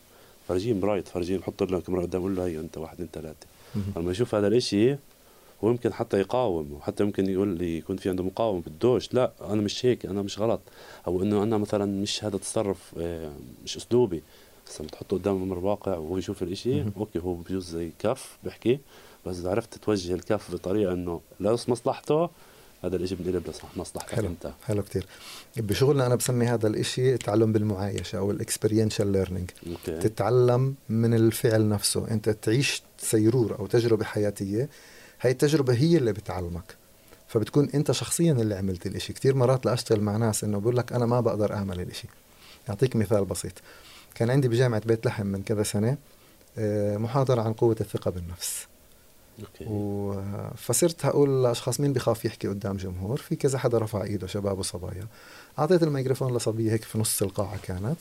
فرجيه 0.52 0.74
مراية 0.74 1.02
فرجيه 1.04 1.40
حط 1.40 1.64
له 1.64 1.80
كاميرا 1.80 2.02
قدام 2.02 2.36
له 2.36 2.46
هي 2.46 2.60
أنت 2.60 2.78
واحد 2.78 2.94
اثنين 2.94 3.10
ثلاثة. 3.14 3.48
لما 3.96 4.12
يشوف 4.12 4.36
هذا 4.36 4.48
الإشي 4.48 4.94
هو 5.64 5.70
يمكن 5.70 5.94
حتى 5.94 6.20
يقاوم 6.20 6.74
وحتى 6.74 7.04
يمكن 7.04 7.30
يقول 7.30 7.48
لي 7.48 7.78
يكون 7.78 7.98
في 7.98 8.10
عنده 8.10 8.24
مقاومة 8.24 8.62
بدوش 8.62 9.14
لا 9.14 9.32
أنا 9.42 9.62
مش 9.62 9.86
هيك 9.86 10.06
أنا 10.06 10.22
مش 10.22 10.40
غلط. 10.40 10.60
أو 11.08 11.22
إنه 11.22 11.44
أنا 11.44 11.58
مثلا 11.58 11.86
مش 12.02 12.24
هذا 12.24 12.36
التصرف 12.36 12.94
آه، 13.00 13.32
مش 13.64 13.78
أسلوبي. 13.78 14.24
بس 14.68 14.82
لما 14.82 14.90
تحطه 14.90 15.18
قدام 15.18 15.42
أمر 15.42 15.58
الواقع 15.58 15.98
وهو 15.98 16.18
يشوف 16.18 16.44
الإشي 16.44 16.84
okay 16.98 17.20
هو 17.20 17.34
بجوز 17.34 17.70
زي 17.70 17.92
كف 18.00 18.38
بحكي 18.44 18.80
بس 19.26 19.40
اذا 19.40 19.50
عرفت 19.50 19.78
توجه 19.78 20.14
الكف 20.14 20.54
بطريقة 20.54 20.94
إنه 20.94 21.22
لا 21.40 21.52
مصلحته 21.68 22.30
هذا 22.84 22.96
الشيء 22.96 23.18
بنقلب 23.18 23.54
لمصلحتك 23.76 24.20
أنت. 24.20 24.52
حلو 24.68 24.84
كثير 24.84 25.06
بشغلنا 25.58 26.06
أنا 26.06 26.16
بسمي 26.16 26.46
هذا 26.46 26.68
الشيء 26.68 27.14
التعلم 27.14 27.54
بالمعايشة 27.54 28.18
أو 28.18 28.32
ال 28.32 28.38
experiential 28.38 29.08
learning 29.08 29.50
تتعلم 29.86 30.76
من 30.90 31.14
الفعل 31.14 31.70
نفسه. 31.70 32.08
أنت 32.12 32.30
تعيش 32.30 32.84
سيرور 32.98 33.60
أو 33.60 33.68
تجربة 33.68 34.06
حياتية 34.06 34.70
هاي 35.22 35.32
التجربة 35.32 35.74
هي 35.74 35.98
اللي 35.98 36.14
بتعلمك. 36.14 36.76
فبتكون 37.28 37.70
أنت 37.70 37.92
شخصيا 37.92 38.32
اللي 38.32 38.56
عملت 38.56 38.88
الإشي. 38.88 39.14
كثير 39.14 39.36
مرات 39.36 39.66
لأشتغل 39.66 40.02
مع 40.02 40.18
ناس 40.18 40.44
إنه 40.44 40.60
بقول 40.60 40.78
لك 40.78 40.94
أنا 40.94 41.06
ما 41.06 41.22
بقدر 41.22 41.54
أعمل 41.54 41.82
الإشي. 41.82 42.08
اعطيك 42.70 42.96
مثال 42.96 43.26
بسيط. 43.26 43.54
كان 44.16 44.30
عندي 44.30 44.48
بجامعة 44.48 44.82
بيت 44.86 45.06
لحم 45.06 45.26
من 45.26 45.44
كذا 45.44 45.64
سنة 45.64 45.98
آه، 46.58 46.98
محاضرة 46.98 47.42
عن 47.42 47.54
قوة 47.54 47.76
الثقة 47.82 48.12
بالنفس. 48.12 48.68
و... 49.68 50.14
فصرت 50.56 51.06
هقول 51.06 51.44
لأشخاص 51.44 51.80
مين 51.80 51.94
بخاف 51.94 52.26
يحكي 52.26 52.48
قدام 52.48 52.78
جمهور؟ 52.78 53.18
في 53.18 53.36
كذا 53.36 53.58
حدا 53.58 53.78
رفع 53.78 54.04
إيده 54.04 54.28
شباب 54.28 54.60
وصبايا. 54.60 55.08
أعطيت 55.60 55.84
الميكروفون 55.84 56.38
لصبية 56.38 56.72
هيك 56.72 56.84
في 56.84 56.98
نص 56.98 57.22
القاعة 57.22 57.58
كانت. 57.64 57.98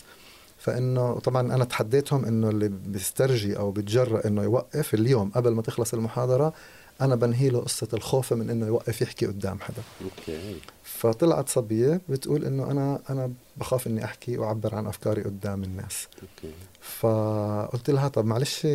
فإنه 0.58 1.18
طبعا 1.18 1.54
أنا 1.54 1.64
تحديتهم 1.64 2.24
إنه 2.24 2.48
اللي 2.50 2.68
بيسترجي 2.68 3.58
أو 3.58 3.70
بيتجرأ 3.70 4.26
إنه 4.26 4.42
يوقف 4.42 4.94
اليوم 4.94 5.30
قبل 5.30 5.50
ما 5.50 5.62
تخلص 5.62 5.94
المحاضرة 5.94 6.52
أنا 7.00 7.14
بنهي 7.14 7.48
له 7.48 7.60
قصة 7.60 7.88
الخوف 7.94 8.32
من 8.32 8.50
إنه 8.50 8.66
يوقف 8.66 9.02
يحكي 9.02 9.26
قدام 9.26 9.60
حدا. 9.60 9.82
أوكي. 10.04 10.56
فطلعت 10.82 11.48
صبية 11.48 12.00
بتقول 12.08 12.44
إنه 12.44 12.70
أنا 12.70 13.00
أنا 13.10 13.32
بخاف 13.56 13.86
إني 13.86 14.04
أحكي 14.04 14.38
وأعبر 14.38 14.74
عن 14.74 14.86
أفكاري 14.86 15.22
قدام 15.22 15.64
الناس. 15.64 16.08
أوكي. 16.22 16.54
فقلت 16.80 17.90
لها 17.90 18.08
طب 18.08 18.24
معلش 18.24 18.66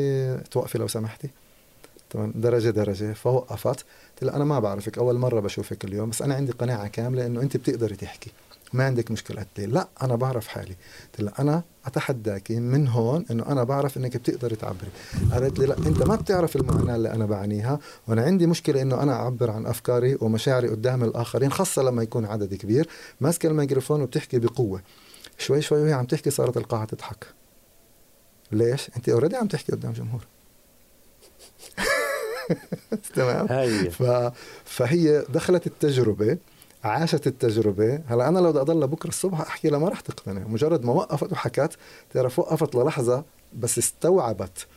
توقفي 0.51 0.77
لو 0.77 0.87
سمحتي. 0.87 1.29
تمام 2.15 2.33
درجة 2.35 2.69
درجة 2.69 3.13
فوقفت 3.13 3.85
قلت 4.11 4.23
لها 4.23 4.35
أنا 4.35 4.43
ما 4.43 4.59
بعرفك 4.59 4.97
أول 4.97 5.17
مرة 5.17 5.39
بشوفك 5.39 5.85
اليوم 5.85 6.09
بس 6.09 6.21
أنا 6.21 6.35
عندي 6.35 6.51
قناعة 6.51 6.87
كاملة 6.87 7.25
إنه 7.25 7.41
أنت 7.41 7.57
بتقدري 7.57 7.95
تحكي. 7.95 8.31
ما 8.73 8.83
عندك 8.85 9.11
مشكلة. 9.11 9.37
قالت 9.37 9.59
لي 9.59 9.65
لا 9.65 9.87
أنا 10.01 10.15
بعرف 10.15 10.47
حالي. 10.47 10.75
قلت 11.05 11.21
لها 11.21 11.33
أنا 11.39 11.63
أتحداك 11.85 12.51
من 12.51 12.87
هون 12.87 13.25
إنه 13.31 13.45
أنا 13.45 13.63
بعرف 13.63 13.97
إنك 13.97 14.17
بتقدري 14.17 14.55
تعبري. 14.55 14.89
قالت 15.31 15.59
لي 15.59 15.65
لا 15.65 15.77
أنت 15.77 16.03
ما 16.03 16.15
بتعرف 16.15 16.55
المعاناة 16.55 16.95
اللي 16.95 17.11
أنا 17.11 17.25
بعانيها 17.25 17.79
وأنا 18.07 18.21
عندي 18.21 18.47
مشكلة 18.47 18.81
إنه 18.81 19.03
أنا 19.03 19.13
أعبر 19.13 19.51
عن 19.51 19.65
أفكاري 19.65 20.17
ومشاعري 20.21 20.67
قدام 20.67 21.03
الآخرين 21.03 21.51
خاصة 21.51 21.83
لما 21.83 22.03
يكون 22.03 22.25
عدد 22.25 22.53
كبير. 22.53 22.89
ماسكة 23.21 23.47
الميكروفون 23.47 24.01
وبتحكي 24.01 24.39
بقوة. 24.39 24.81
شوي 25.37 25.61
شوي 25.61 25.81
وهي 25.81 25.93
عم 25.93 26.05
تحكي 26.05 26.29
صارت 26.29 26.57
القاعة 26.57 26.85
تضحك. 26.85 27.25
ليش؟ 28.51 28.89
أنت 28.97 29.09
اوريدي 29.09 29.35
عم 29.35 29.47
تحكي 29.47 29.71
قدام 29.71 29.93
جمهور. 29.93 30.25
تمام؟ 33.15 33.47
ف... 33.89 34.03
فهي 34.65 35.25
دخلت 35.29 35.67
التجربة 35.67 36.37
عاشت 36.83 37.27
التجربة. 37.27 38.01
هلا 38.07 38.27
أنا 38.27 38.39
لو 38.39 38.51
بدي 38.51 38.59
أضل 38.59 38.87
بكرة 38.87 39.09
الصبح 39.09 39.41
أحكي 39.41 39.69
لها 39.69 39.79
ما 39.79 39.89
رح 39.89 39.99
تقتنع. 39.99 40.47
مجرد 40.47 40.85
ما 40.85 40.93
وقفت 40.93 41.31
وحكت 41.31 41.77
تعرف 42.13 42.39
وقفت 42.39 42.75
للحظة 42.75 43.23
بس 43.53 43.77
استوعبت 43.77 44.67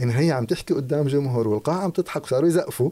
إن 0.00 0.10
هي 0.10 0.32
عم 0.32 0.46
تحكي 0.46 0.74
قدام 0.74 1.06
جمهور 1.06 1.48
والقاعة 1.48 1.80
عم 1.80 1.90
تضحك 1.90 2.24
وصاروا 2.24 2.48
يزقفوا. 2.48 2.90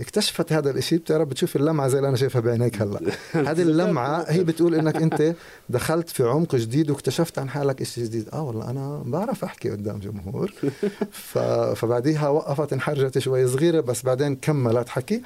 اكتشفت 0.00 0.52
هذا 0.52 0.70
الإشي 0.70 0.96
بتعرف 0.96 1.28
بتشوف 1.28 1.56
اللمعة 1.56 1.88
زي 1.88 1.98
اللي 1.98 2.08
أنا 2.08 2.16
شايفها 2.16 2.40
بعينيك 2.40 2.82
هلأ. 2.82 3.00
هذه 3.50 3.62
اللمعة 3.62 4.24
هي 4.28 4.44
بتقول 4.44 4.74
إنك 4.74 4.96
أنت 4.96 5.34
دخلت 5.68 6.08
في 6.08 6.22
عمق 6.22 6.56
جديد 6.56 6.90
واكتشفت 6.90 7.38
عن 7.38 7.48
حالك 7.48 7.80
إشي 7.80 8.04
جديد. 8.04 8.28
آه 8.32 8.42
والله 8.42 8.70
أنا 8.70 9.02
بعرف 9.06 9.44
أحكي 9.44 9.70
قدام 9.70 9.98
جمهور. 9.98 10.52
ف... 11.32 11.38
فبعديها 11.78 12.28
وقفت 12.28 12.72
انحرجت 12.72 13.18
شوي 13.18 13.48
صغيرة 13.48 13.80
بس 13.80 14.02
بعدين 14.02 14.36
كملت 14.36 14.88
حكي. 14.88 15.22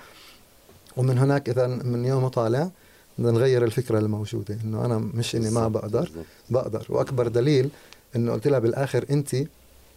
ومن 0.97 1.19
هناك 1.19 1.49
إذا 1.49 1.67
من 1.67 2.05
يوم 2.05 2.29
طالع 2.29 2.71
بدنا 3.19 3.31
نغير 3.31 3.64
الفكرة 3.64 3.99
الموجودة 3.99 4.59
إنه 4.64 4.85
أنا 4.85 4.99
مش 4.99 5.37
إني 5.37 5.51
ما 5.51 5.69
بقدر. 5.69 6.11
بقدر. 6.51 6.87
وأكبر 6.89 7.29
دليل 7.29 7.69
إنه 8.17 8.33
قلت 8.33 8.49
لها 8.49 8.59
بالآخر 8.59 9.05
أنت 9.11 9.37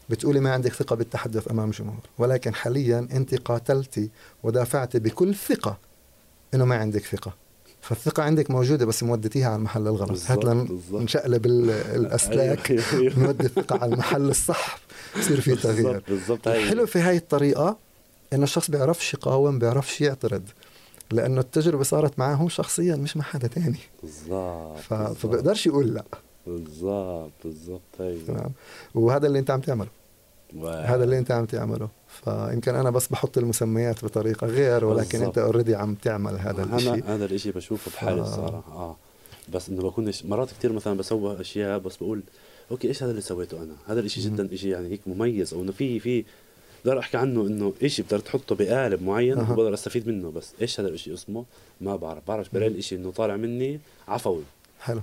بتقولي 0.10 0.40
ما 0.40 0.54
عندك 0.54 0.74
ثقة 0.74 0.96
بالتحدث 0.96 1.52
أمام 1.52 1.72
جمهور. 1.72 2.02
ولكن 2.18 2.54
حاليا 2.54 3.08
أنت 3.12 3.36
قاتلتي 3.36 4.10
ودافعتي 4.44 5.00
بكل 5.00 5.36
ثقة 5.36 5.78
إنه 6.54 6.66
ما 6.66 6.76
عندك 6.76 7.06
ثقة. 7.06 7.34
فالثقة 7.82 8.24
عندك 8.24 8.52
موجودة 8.52 8.86
بس 8.86 9.04
مودتيها 9.04 9.48
على 9.48 9.56
المحل 9.56 9.88
الغلط. 9.88 10.20
هات 10.28 10.68
نشقلب 10.92 11.46
الأسلاك 11.96 12.72
أيوة، 12.72 12.84
أيوة. 12.94 13.20
نودي 13.20 13.46
الثقة 13.46 13.80
على 13.82 13.94
المحل 13.94 14.30
الصح. 14.30 14.80
يصير 15.18 15.42
في 15.42 15.56
تغيير. 15.56 16.04
بالضبط 16.08 16.48
الحلو 16.48 16.86
في 16.86 17.00
هاي 17.00 17.18
الطريقة 17.18 17.78
إنه 18.34 18.44
الشخص 18.44 18.72
بيعرفش 18.72 19.14
يقاوم 19.14 19.60
بيعرفش 19.60 20.02
يعترض. 20.02 20.44
لأنه 21.12 21.42
التجربة 21.42 21.84
صارت 21.84 22.20
معه 22.20 22.34
هو 22.34 22.50
شخصيا 22.50 22.96
مش 22.96 23.18
مع 23.18 23.24
حدا 23.24 23.48
تاني. 23.48 23.80
بالظبط. 24.04 24.78
فبقدرش 25.16 25.68
يقول 25.68 25.94
لا. 25.94 26.04
بالظبط 26.48 27.32
بالظبط 27.44 27.82
أيوه. 28.00 28.26
تمام 28.28 28.52
وهذا 28.96 29.28
اللي 29.28 29.40
أنت 29.40 29.52
عم 29.52 29.62
تعمله. 29.62 29.99
wow. 30.56 30.84
هذا 30.84 31.04
اللي 31.04 31.18
انت 31.18 31.32
عم 31.32 31.46
تعمله. 31.46 31.90
فيمكن 32.08 32.76
أنا 32.76 32.90
بس 32.90 33.08
بحط 33.08 33.38
المسميات 33.38 34.06
بطريقة 34.06 34.48
غير 34.48 34.86
ولكن 34.86 35.10
بالزبط. 35.10 35.28
أنت 35.28 35.38
already 35.38 35.76
عم 35.76 35.96
تعمل 35.96 36.40
هذا 36.40 36.76
الشيء 36.76 36.94
أنا 36.94 37.16
هذا 37.16 37.26
الشيء 37.26 37.52
بشوفه 37.52 37.92
بحالي 37.92 38.22
الصراحة. 38.22 38.72
آه. 38.72 38.96
بس 39.54 39.70
إنه 39.70 39.82
بكونش 39.82 40.26
مرات 40.26 40.50
كثير 40.52 40.74
مثلا 40.74 40.98
بسوي 40.98 41.42
أشياء 41.42 41.80
بس 41.80 41.98
بقول 41.98 42.22
okay 42.72 42.88
إيش 42.88 43.04
هذا 43.04 43.12
اللي 43.12 43.22
سويته 43.22 43.58
أنا؟ 43.58 43.74
هذا 43.88 44.00
الشيء 44.00 44.24
جدا 44.24 44.56
شيء 44.56 44.70
يعني 44.70 44.90
هيك 44.90 45.02
مميز 45.08 45.54
أو 45.54 45.62
إنه 45.62 45.72
في 45.72 46.00
في 46.00 46.26
بقدر 46.86 47.00
أحكي 47.00 47.18
عنه 47.18 47.42
إنه 47.42 47.74
شيء 47.88 48.06
بتقدر 48.06 48.24
تحطه 48.24 48.56
بقالب 48.56 49.04
معين 49.04 49.38
أه. 49.38 49.52
وبقدر 49.52 49.74
أستفيد 49.74 50.08
منه 50.08 50.32
بس 50.32 50.52
إيش 50.62 50.80
هذا 50.80 50.90
الشيء 50.90 51.14
اسمه؟ 51.14 51.46
ما 51.82 51.96
بعرف. 51.96 52.24
بعرف 52.28 52.54
بلاقي 52.54 52.72
الشيء 52.72 52.98
إنه 52.98 53.12
طالع 53.12 53.36
مني 53.36 53.80
عفوي. 54.08 54.44
حلو. 54.82 55.02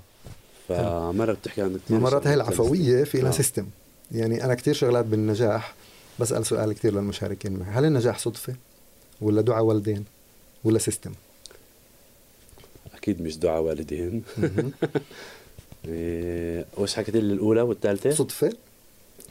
فمرة 0.69 1.33
بتحكي 1.33 1.63
عن 1.63 1.77
كثير 1.87 1.99
مرات 1.99 2.27
هي 2.27 2.35
العفوية 2.35 3.05
في 3.05 3.21
لها 3.21 3.31
system 3.31 3.67
يعني 4.13 4.45
أنا 4.45 4.55
كثير 4.55 4.75
شغلات 4.75 5.05
بالنجاح 5.05 5.75
بسأل 6.21 6.47
سؤال 6.47 6.73
كثير 6.73 6.95
للمشاركين 6.95 7.53
معي. 7.53 7.71
هل 7.71 7.85
النجاح 7.85 8.19
صدفة 8.19 8.55
ولا 9.21 9.43
دعاء 9.43 9.63
والدين 9.63 10.05
ولا 10.65 10.79
system 10.79 11.13
أكيد 12.95 13.23
مش 13.23 13.39
دعاء 13.39 13.63
والدين. 13.63 14.23
إيه 15.89 16.67
وش 16.77 16.95
حكيت 16.95 17.17
لي 17.17 17.21
الأولى 17.33 17.63
والثالثة؟ 17.63 18.11
صدفة 18.11 18.53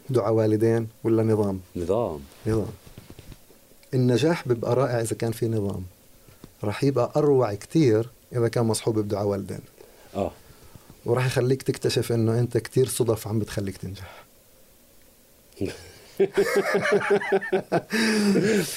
دعاء 0.09 0.33
والدين 0.33 0.87
ولا 1.03 1.23
نظام؟ 1.23 1.59
نظام. 1.75 2.19
نظام. 2.47 2.69
النجاح 3.93 4.47
بيبقى 4.47 4.75
رائع 4.75 5.01
إذا 5.01 5.15
كان 5.15 5.31
في 5.31 5.47
نظام. 5.47 5.83
رح 6.63 6.83
يبقى 6.83 7.11
أروع 7.15 7.53
كتير 7.53 8.09
إذا 8.33 8.47
كان 8.47 8.65
مصحوب 8.65 8.99
بدعاء 8.99 9.25
والدين. 9.25 9.59
آه. 10.15 10.31
وراح 11.05 11.25
يخليك 11.25 11.63
تكتشف 11.63 12.11
إنه 12.11 12.39
أنت 12.39 12.57
كتير 12.57 12.87
صدف 12.87 13.27
عم 13.27 13.39
بتخليك 13.39 13.77
تنجح. 13.77 14.24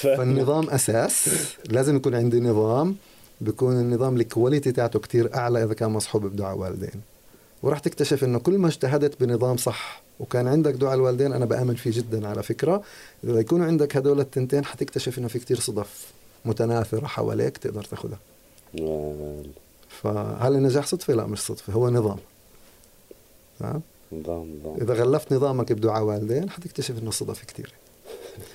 فالنظام 0.01 0.69
أساس 0.69 1.29
لازم 1.69 1.95
يكون 1.95 2.15
عندي 2.15 2.39
نظام 2.39 2.95
بيكون 3.41 3.79
النظام 3.79 4.17
الكواليتي 4.17 4.71
تاعته 4.71 4.99
كتير 4.99 5.35
أعلى 5.35 5.63
إذا 5.63 5.73
كان 5.73 5.89
مصحوب 5.89 6.25
بدعاء 6.25 6.57
والدين. 6.57 7.01
وراح 7.63 7.79
تكتشف 7.79 8.23
إنه 8.23 8.39
كل 8.39 8.57
ما 8.57 8.67
اجتهدت 8.67 9.23
بنظام 9.23 9.57
صح 9.57 10.01
وكان 10.19 10.47
عندك 10.47 10.73
دعاء 10.73 10.95
الوالدين 10.95 11.33
أنا 11.33 11.45
بآمن 11.45 11.75
فيه 11.75 11.91
جدا 11.91 12.27
على 12.27 12.43
فكرة. 12.43 12.83
إذا 13.23 13.39
يكونوا 13.39 13.65
عندك 13.65 13.97
هدول 13.97 14.19
التنتين 14.19 14.65
حتكتشف 14.65 15.19
إنه 15.19 15.27
في 15.27 15.39
كتير 15.39 15.59
صدف 15.59 16.05
متناثرة 16.45 17.07
حواليك 17.07 17.57
تقدر 17.57 17.83
تاخذها. 17.83 18.19
فهل 20.01 20.55
النجاح 20.55 20.87
صدفة؟ 20.87 21.13
لا 21.13 21.25
مش 21.25 21.39
صدفة 21.39 21.73
هو 21.73 21.89
نظام. 21.89 22.17
نعم 23.59 23.81
نظام 24.11 24.59
نظام. 24.59 24.75
إذا 24.81 24.93
غلفت 24.93 25.33
نظامك 25.33 25.73
بدعاء 25.73 26.03
والدين 26.03 26.49
حتكتشف 26.49 26.99
إنه 26.99 27.11
صدف 27.11 27.43
كثير 27.45 27.73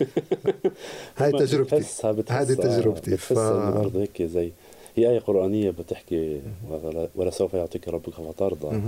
هاي 1.19 1.33
تجربتي. 1.33 1.85
هذه 2.29 2.55
تجربتي. 2.55 3.17
ف... 3.17 3.33
برضه 3.33 4.03
هيك 4.03 4.23
زي 4.23 4.53
هي 4.97 5.11
آية 5.11 5.19
قرآنية 5.19 5.71
بتحكي 5.71 6.41
ولا 7.15 7.31
سوف 7.31 7.55
يعطيك 7.55 7.89
ربك 7.89 8.15
فترضى. 8.15 8.81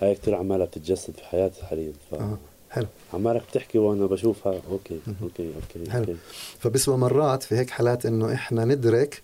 هاي 0.00 0.14
كثير 0.14 0.34
عمالها 0.34 0.66
بتتجسد 0.66 1.14
في 1.14 1.24
حياتي 1.24 1.62
حاليا 1.64 1.92
ف... 2.10 2.14
آه. 2.14 2.38
حلو. 2.70 2.86
عمالك 3.14 3.42
بتحكي 3.50 3.78
وأنا 3.78 4.06
بشوفها 4.06 4.60
okay 4.70 5.00
okay 5.22 5.50
okay 5.54 5.90
حلو. 5.90 6.16
فبسوى 6.58 6.96
مرات 6.96 7.42
في 7.42 7.54
هيك 7.54 7.70
حالات 7.70 8.06
إنه 8.06 8.34
إحنا 8.34 8.64
ندرك 8.64 9.22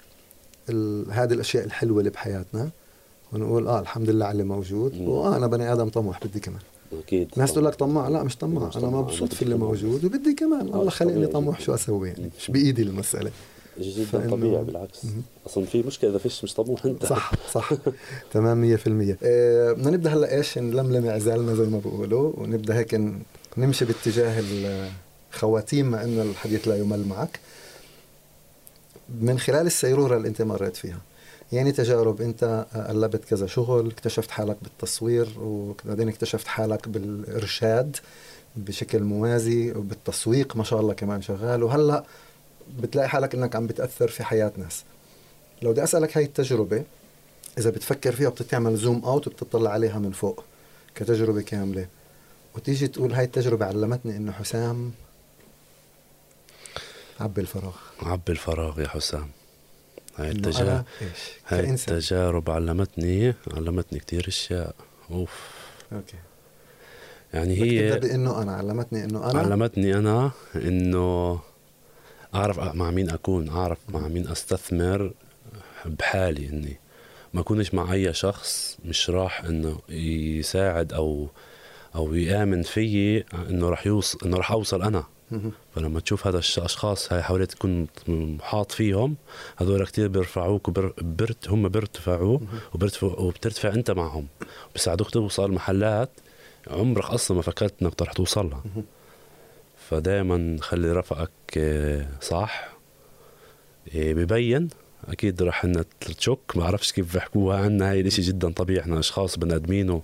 ال... 0.70 1.06
هذه 1.10 1.32
الأشياء 1.32 1.64
الحلوة 1.64 1.98
اللي 1.98 2.10
بحياتنا 2.10 2.70
ونقول 3.32 3.68
آه 3.68 3.80
الحمد 3.80 4.10
لله 4.10 4.24
على 4.26 4.32
اللي 4.32 4.44
موجود 4.44 5.00
واه 5.00 5.36
أنا 5.36 5.46
بني 5.46 5.72
آدم 5.72 5.88
طموح 5.88 6.26
بدي 6.26 6.40
كمان. 6.40 6.60
أكيد. 6.98 7.30
ناس 7.36 7.52
تقول 7.52 7.64
لك 7.64 7.74
طماع. 7.74 8.08
لا 8.08 8.22
مش 8.22 8.36
طماع. 8.36 8.70
أنا 8.76 8.86
مبسوط 8.86 9.34
في 9.34 9.42
اللي 9.42 9.54
موجود 9.54 10.04
وبدي 10.04 10.34
كمان. 10.34 10.60
الله 10.60 10.90
خلقني 10.90 11.26
طموح 11.26 11.60
شو 11.60 11.74
أسوي 11.74 12.08
يعني. 12.08 12.30
مش 12.38 12.50
بإيدي 12.50 12.82
المسألة. 12.82 13.30
جدا؟ 13.80 14.30
طبيعي 14.30 14.64
بالعكس. 14.64 15.00
أصلا 15.46 15.64
في 15.64 15.82
مشكلة 15.82 16.10
إذا 16.10 16.18
فيش 16.18 16.44
مش 16.44 16.54
طموح 16.54 16.84
أنت. 16.86 17.06
صح 17.06 17.32
صح. 17.52 17.70
تمام 18.32 18.76
100% 18.76 19.16
آه، 19.22 19.72
بدنا 19.72 19.90
نبدأ 19.90 20.14
هلأ 20.14 20.36
إيش؟ 20.36 20.58
نلملم 20.58 21.08
عزالنا 21.08 21.54
زي 21.54 21.64
ما 21.64 21.78
بيقولوا 21.78 22.32
ونبدأ 22.36 22.74
هيك 22.74 23.00
نمشي 23.56 23.84
باتجاه 23.84 24.42
الخواتيم 25.32 25.90
مع 25.90 26.02
إنه 26.04 26.22
الحديث 26.22 26.68
لا 26.68 26.76
يمل 26.76 27.04
معك. 27.08 27.40
من 29.20 29.38
خلال 29.38 29.66
السيرورة 29.66 30.16
اللي 30.16 30.28
أنت 30.28 30.42
مريت 30.42 30.76
فيها 30.76 30.98
يعني 31.52 31.72
تجارب 31.72 32.20
انت 32.20 32.66
قلبت 32.88 33.24
كذا 33.24 33.46
شغل 33.46 33.86
اكتشفت 33.90 34.30
حالك 34.30 34.56
بالتصوير 34.62 35.28
وبعدين 35.38 36.08
اكتشفت 36.08 36.46
حالك 36.46 36.88
بالإرشاد 36.88 37.96
بشكل 38.56 39.02
موازي 39.02 39.72
وبالتسويق 39.72 40.56
ما 40.56 40.64
شاء 40.64 40.80
الله 40.80 40.94
كمان 40.94 41.22
شغال. 41.22 41.62
وهلأ 41.62 42.04
بتلاقي 42.78 43.08
حالك 43.08 43.34
إنك 43.34 43.56
عم 43.56 43.66
بتأثر 43.66 44.08
في 44.08 44.24
حياة 44.24 44.52
ناس. 44.56 44.84
لو 45.62 45.72
بدي 45.72 45.84
أسألك 45.84 46.16
هاي 46.16 46.24
التجربة 46.24 46.84
إذا 47.58 47.70
بتفكر 47.70 48.12
فيها 48.12 48.28
وبتعمل 48.28 48.76
zoom 48.76 49.04
out 49.04 49.26
وبتطلع 49.26 49.70
عليها 49.70 49.98
من 49.98 50.12
فوق 50.12 50.44
كتجربة 50.94 51.42
كاملة 51.42 51.86
وتيجي 52.56 52.88
تقول 52.88 53.12
هاي 53.12 53.24
التجربة 53.24 53.66
علمتني 53.66 54.16
إنه 54.16 54.32
حسام 54.32 54.92
عبي 57.20 57.40
الفراغ. 57.40 57.74
عبي 58.02 58.32
الفراغ 58.32 58.80
يا 58.80 58.88
حسام. 58.88 59.28
هاي 60.16 60.30
التجارب 60.30 60.84
هاي 61.46 61.70
التجارب 61.70 62.50
علمتني 62.50 63.34
علمتني 63.56 63.98
كثير 63.98 64.28
أشياء. 64.28 64.74
أوف. 65.10 65.50
أوكي. 65.92 66.16
يعني 67.34 67.62
هي 67.62 67.98
بانه 67.98 68.42
أنا 68.42 68.52
علمتني 68.52 69.04
إنه 69.04 69.30
أنا؟ 69.30 69.38
علمتني 69.38 69.94
أنا 69.94 70.30
إنه 70.56 71.40
أعرف 72.34 72.58
مع 72.58 72.90
مين 72.90 73.10
أكون 73.10 73.48
أعرف 73.48 73.78
مع 73.88 74.08
مين 74.08 74.28
أستثمر 74.28 75.12
بحالي 75.86 76.48
إني. 76.48 76.78
ما 77.34 77.40
اكونش 77.40 77.74
مع 77.74 77.92
أي 77.92 78.14
شخص 78.14 78.78
مش 78.84 79.10
راح 79.10 79.44
إنه 79.44 79.78
يساعد 79.88 80.92
أو 80.92 81.28
أو 81.94 82.14
يآمن 82.14 82.62
فيي 82.62 83.24
إنه 83.50 83.68
راح 83.68 83.86
يوصل 83.86 84.18
إنه 84.24 84.36
راح 84.36 84.52
أوصل 84.52 84.82
أنا. 84.82 85.04
فلما 85.74 86.00
تشوف 86.00 86.26
هذا 86.26 86.38
الأشخاص 86.38 87.12
هاي 87.12 87.22
حواليك 87.22 87.52
تكون 87.52 87.86
محاط 88.08 88.72
فيهم 88.72 89.16
هذول 89.56 89.86
كثير 89.86 90.08
بيرفعوك 90.08 90.68
وبرت 90.68 91.48
هم 91.48 91.68
بيرتفعوا 91.68 92.38
وبترتفع 93.02 93.74
أنت 93.74 93.90
معهم. 93.90 94.26
بيساعدوك 94.72 95.10
توصل 95.10 95.52
محلات 95.52 96.10
عمرك 96.66 97.04
أصلا 97.04 97.36
ما 97.36 97.42
فكرت 97.42 97.74
إنك 97.82 98.02
رح 98.02 98.12
توصل 98.12 98.50
لها 98.50 98.62
فدائما 99.90 100.56
خلي 100.60 100.92
رفقك 100.92 101.30
آه، 101.58 102.06
صح 102.20 102.68
آه، 103.94 104.12
ببين. 104.12 104.68
أكيد 105.08 105.42
رح 105.42 105.64
إنها 105.64 105.84
تشك. 106.00 106.38
ما 106.56 106.62
أعرفش 106.62 106.92
كيف 106.92 107.12
بيحكوها 107.14 107.58
عنا. 107.58 107.90
هاي 107.90 108.00
الاشي 108.00 108.22
جدا 108.22 108.52
طبيعي. 108.52 108.80
إحنا 108.80 108.98
أشخاص 108.98 109.38
بني 109.38 109.54
آدمين 109.54 110.00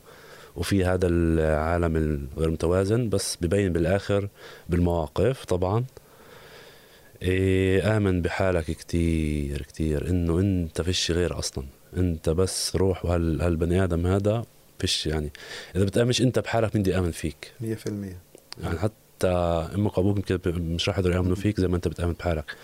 وفي 0.56 0.84
هذا 0.84 1.06
العالم 1.06 1.96
الغير 1.96 2.50
متوازن 2.50 3.08
بس 3.08 3.36
ببين 3.40 3.72
بالآخر 3.72 4.28
بالمواقف 4.68 5.44
طبعا. 5.44 5.84
إيه 7.22 7.96
آمن 7.96 8.22
بحالك 8.22 8.64
كتير 8.64 9.62
كتير 9.62 10.10
إنه 10.10 10.38
أنت 10.38 10.82
فيش 10.82 11.10
غير 11.10 11.38
أصلا. 11.38 11.64
أنت 11.96 12.30
بس 12.30 12.76
روح 12.76 13.04
وهالبني 13.04 13.84
آدم 13.84 14.06
هذا 14.06 14.44
فيش 14.78 15.06
يعني. 15.06 15.30
إذا 15.76 15.84
بتآمنش 15.84 16.22
أنت 16.22 16.38
بحالك 16.38 16.74
مين 16.74 16.82
بدي 16.82 16.98
آمن 16.98 17.10
فيك؟ 17.10 17.52
100% 17.60 17.64
يعني 18.62 18.78
حتى 18.78 19.28
أمك 19.74 19.98
وابوك 19.98 20.30
يمكن 20.30 20.52
مش 20.74 20.88
راح 20.88 20.98
يقدروا 20.98 21.14
يآمنوا 21.14 21.36
فيك 21.36 21.60
زي 21.60 21.68
ما 21.68 21.76
أنت 21.76 21.88
بتآمن 21.88 22.12
بحالك. 22.12 22.56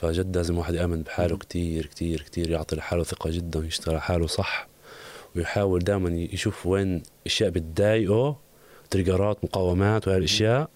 فجد 0.00 0.36
لازم 0.36 0.58
واحد 0.58 0.74
يآمن 0.74 1.02
بحاله 1.02 1.36
كتير 1.36 1.86
كتير 1.86 2.20
كتير 2.22 2.50
يعطي 2.50 2.76
لحاله 2.76 3.02
ثقة 3.02 3.30
جدا 3.30 3.58
ويشتغل 3.58 3.94
على 3.94 4.02
حاله 4.02 4.26
صح. 4.26 4.71
ويحاول 5.36 5.84
دائما 5.84 6.10
يشوف 6.10 6.66
وين 6.66 7.02
اشياء 7.26 7.50
بتضايقه 7.50 8.36
تريجرات 8.90 9.44
مقاومات 9.44 10.08
وهي 10.08 10.16
الأشياء. 10.16 10.68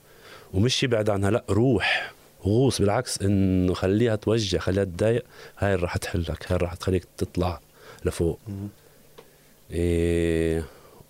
ومش 0.54 0.82
يبعد 0.82 1.11
عنها 1.11 1.30
لا 1.30 1.44
روح 1.50 2.12
غوص 2.44 2.80
بالعكس 2.80 3.22
إنه 3.22 3.74
خليها 3.74 4.16
توجع 4.16 4.59
خليها 4.59 4.84
تضايق. 4.84 5.24
هاي 5.59 5.74
اللي 5.74 5.82
راح 5.82 5.96
تحلك 5.96 6.52
هاي 6.52 6.59
راح 6.59 6.74
تخليك 6.74 7.07
تطلع 7.16 7.61
لفوق. 8.04 8.38
إيه 9.70 10.64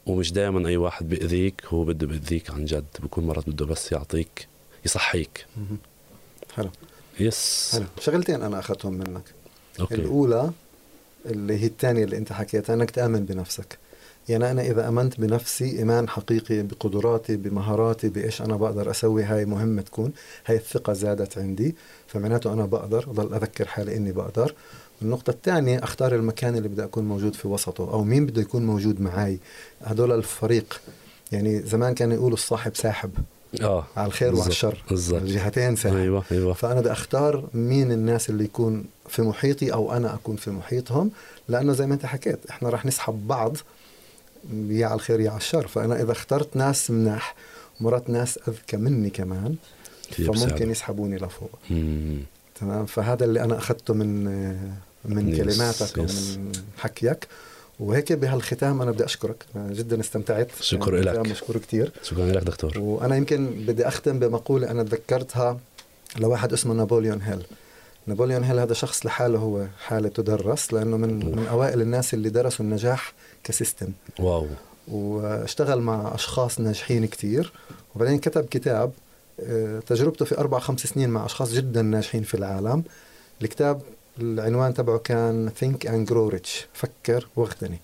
ومش 0.06 0.32
دائما 0.32 0.68
أي 0.68 0.76
واحد 0.76 1.08
بيأذيك 1.08 1.62
هو 1.66 1.84
بده 1.84 2.06
بيأذيك 2.06 2.50
عن 2.50 2.64
جد. 2.64 2.84
بكون 2.98 3.26
مرات 3.26 3.48
بده 3.48 3.66
بس 3.66 3.92
يعطيك 3.92 4.48
يصحيك. 4.84 5.46
حلو. 6.54 6.70
yes. 7.20 7.70
حلو. 7.72 7.86
شغلتين 8.00 8.42
أنا 8.42 8.58
أخذتهم 8.58 8.92
منك. 8.92 9.24
okay. 9.80 9.94
الأولى 9.94 10.50
اللي 11.26 11.62
هي 11.62 11.66
الثانية 11.66 12.04
اللي 12.04 12.16
أنت 12.16 12.32
حكيتها 12.32 12.74
أنك 12.74 12.90
تأمن 12.90 13.24
بنفسك. 13.24 13.78
يعني 14.28 14.50
أنا 14.50 14.62
إذا 14.62 14.88
أمنت 14.88 15.20
بنفسي 15.20 15.78
إيمان 15.78 16.08
حقيقي 16.08 16.62
بقدراتي 16.62 17.36
بمهاراتي 17.36 18.08
بإيش 18.08 18.42
أنا 18.42 18.56
بقدر 18.56 18.90
أسوي 18.90 19.24
هاي 19.24 19.44
مهمة 19.44 19.82
تكون. 19.82 20.12
هاي 20.46 20.56
الثقة 20.56 20.92
زادت 20.92 21.38
عندي 21.38 21.74
فمعناته 22.06 22.52
أنا 22.52 22.66
بقدر 22.66 23.04
أضل 23.10 23.34
أذكر 23.34 23.64
حالي 23.64 23.96
إني 23.96 24.12
بقدر. 24.12 24.54
النقطة 25.02 25.30
الثانية 25.30 25.84
أختار 25.84 26.14
المكان 26.14 26.56
اللي 26.56 26.68
بدي 26.68 26.84
أكون 26.84 27.04
موجود 27.08 27.34
في 27.34 27.48
وسطه 27.48 27.92
أو 27.92 28.04
مين 28.04 28.26
بده 28.26 28.42
يكون 28.42 28.66
موجود 28.66 29.00
معي 29.00 29.38
هدول 29.82 30.12
الفريق 30.12 30.80
يعني 31.32 31.62
زمان 31.62 31.94
كانوا 31.94 32.14
يقولوا 32.14 32.36
الصاحب 32.36 32.76
ساحب. 32.76 33.10
آه 33.62 33.84
على 33.96 34.06
الخير 34.06 34.28
وعلى 34.28 34.36
بالضبط، 34.38 34.52
الشر. 34.52 34.84
بالضبط. 34.90 35.22
الجهتين 35.22 35.76
ساحب 35.76 35.96
أيوه 35.96 36.24
أيوه. 36.32 36.52
فأنا 36.52 36.80
بدي 36.80 36.92
أختار 36.92 37.48
مين 37.54 37.92
الناس 37.92 38.30
اللي 38.30 38.44
يكون 38.44 38.84
في 39.08 39.22
محيطي 39.22 39.72
أو 39.72 39.92
أنا 39.92 40.14
أكون 40.14 40.36
في 40.36 40.50
محيطهم 40.50 41.10
لأنه 41.48 41.72
زي 41.72 41.86
ما 41.86 41.94
أنت 41.94 42.06
حكيت 42.06 42.38
إحنا 42.50 42.68
راح 42.68 42.86
نسحب 42.86 43.26
بعض 43.28 43.56
يا 44.68 44.86
على 44.86 44.94
الخير 44.94 45.20
يا 45.20 45.30
على 45.30 45.38
الشر. 45.38 45.66
فأنا 45.66 46.02
إذا 46.02 46.12
اخترت 46.12 46.56
ناس 46.56 46.90
مناح 46.90 47.34
مرات 47.80 48.10
ناس 48.10 48.38
أذكى 48.48 48.76
مني 48.76 49.10
كمان 49.10 49.56
فممكن. 50.10 50.70
يسحبوني 50.70 51.16
لفوق. 51.16 51.50
تمام؟ 52.60 52.86
فهذا 52.86 53.24
اللي 53.24 53.44
أنا 53.44 53.58
أخذته 53.58 53.94
من 53.94 54.24
من 55.04 55.28
yes، 55.28 55.36
كلماتك 55.36 55.98
yes. 55.98 56.36
ومن 56.36 56.52
حكيك. 56.78 57.26
وهيك 57.80 58.12
بهالختام 58.12 58.82
أنا 58.82 58.90
بدي 58.90 59.04
أشكرك. 59.04 59.44
أنا 59.56 59.72
جدا 59.72 60.00
استمتعت. 60.00 60.48
شكر 60.60 60.94
يعني. 60.94 61.10
ختام 61.10 61.32
مشكور 61.32 61.58
كثير 61.58 61.92
شكرا 62.02 62.26
لك 62.26 62.42
دكتور. 62.42 62.78
وأنا 62.78 63.16
يمكن 63.16 63.46
بدي 63.46 63.88
أختم 63.88 64.18
بمقولة 64.18 64.70
أنا 64.70 64.82
تذكرتها 64.82 65.58
لواحد 66.18 66.52
اسمه 66.52 66.74
نابليون 66.74 67.22
هيل. 67.22 67.42
نابليون 68.06 68.44
هيل 68.44 68.58
هذا 68.58 68.74
شخص 68.74 69.06
لحاله 69.06 69.38
هو 69.38 69.66
حالة 69.86 70.08
تدرس 70.08 70.72
لأنه 70.72 70.96
من 70.96 71.36
من 71.36 71.46
أوائل 71.46 71.80
الناس 71.80 72.14
اللي 72.14 72.28
درسوا 72.28 72.64
النجاح 72.64 73.12
ك 73.44 73.50
system. 73.50 73.88
wow. 74.18 74.46
واشتغل 74.88 75.80
مع 75.80 76.14
أشخاص 76.14 76.60
ناجحين 76.60 77.06
كتير. 77.06 77.52
وبعدين 77.94 78.18
كتب 78.18 78.46
كتاب 78.50 78.92
آه، 79.40 79.78
تجربته 79.78 80.24
في 80.24 80.38
أربع 80.38 80.58
خمس 80.58 80.80
سنين 80.80 81.10
مع 81.10 81.26
أشخاص 81.26 81.52
جدا 81.52 81.82
ناجحين 81.82 82.22
في 82.22 82.34
العالم. 82.34 82.84
الكتاب 83.42 83.82
العنوان 84.18 84.74
تبعه 84.74 84.98
كان 84.98 85.50
Think 85.60 85.86
and 85.86 86.10
Grow 86.10 86.36
Rich. 86.36 86.64
فكر 86.72 87.26
واغتني. 87.36 87.78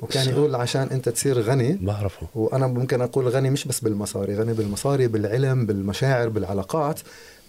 وكان 0.00 0.28
يقول 0.28 0.54
عشان 0.54 0.88
انت 0.92 1.08
تصير 1.08 1.40
غني 1.40 1.78
بعرفه. 1.82 2.26
وأنا 2.34 2.66
ممكن 2.66 3.00
أقول 3.00 3.28
غني 3.28 3.50
مش 3.50 3.64
بس 3.64 3.80
بالمصاري 3.80 4.34
غني 4.34 4.52
بالمصاري 4.52 5.06
بالعلم 5.06 5.66
بالمشاعر 5.66 6.28
بالعلاقات 6.28 7.00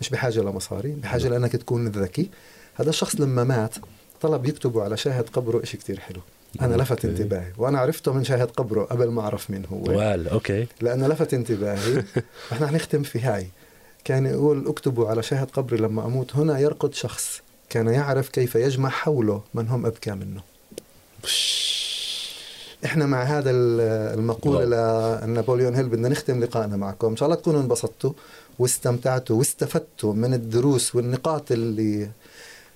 مش 0.01 0.09
بحاجة 0.09 0.39
لمصاري 0.39 0.91
بحاجة 0.91 1.27
لأنك 1.27 1.51
تكون 1.51 1.87
ذكي. 1.87 2.29
هذا 2.75 2.89
الشخص 2.89 3.15
لما 3.15 3.43
مات 3.43 3.75
طلب 4.21 4.45
يكتبوا 4.45 4.83
على 4.83 4.97
شاهد 4.97 5.29
قبره 5.29 5.63
إشي 5.63 5.77
كتير 5.77 5.99
حلو. 5.99 6.21
أنا 6.61 6.75
لفت. 6.75 7.05
انتباهي 7.05 7.51
وأنا 7.57 7.79
عرفته 7.79 8.13
من 8.13 8.23
شاهد 8.23 8.51
قبره 8.51 8.83
قبل 8.83 9.07
ما 9.07 9.21
أعرف 9.21 9.51
مين 9.51 9.65
هو. 9.65 9.83
وقال 9.91 10.27
أوكي 10.27 10.67
لأنه 10.81 11.07
لفت 11.07 11.33
انتباهي. 11.33 12.03
إحنا 12.51 12.67
حنختم 12.67 13.03
في 13.03 13.19
هاي. 13.19 13.47
كان 14.03 14.25
يقول 14.25 14.67
اكتبوا 14.67 15.07
على 15.07 15.23
شاهد 15.23 15.47
قبري 15.51 15.77
لما 15.77 16.05
أموت. 16.05 16.35
هنا 16.35 16.59
يرقد 16.59 16.93
شخص. 16.93 17.41
كان 17.69 17.87
يعرف 17.87 18.29
كيف 18.29 18.55
يجمع 18.55 18.89
حوله 18.89 19.41
من 19.53 19.67
هم 19.67 19.85
اذكى 19.85 20.11
منه. 20.11 20.41
إحنا 22.85 23.05
مع 23.05 23.23
هذا 23.23 23.51
ال- 23.51 24.17
المقوله 24.19 24.65
لنابليون 25.25 25.75
هيل 25.75 25.89
بدنا 25.89 26.09
نختم 26.09 26.43
لقائنا 26.43 26.77
معكم. 26.77 27.07
إن 27.07 27.15
شاء 27.17 27.29
الله 27.29 27.41
تكونوا 27.41 27.61
انبسطتوا 27.61 28.13
واستمتعتوا 28.59 29.35
واستفدتوا 29.35 30.13
من 30.13 30.33
الدروس 30.33 30.95
والنقاط 30.95 31.51
اللي 31.51 32.09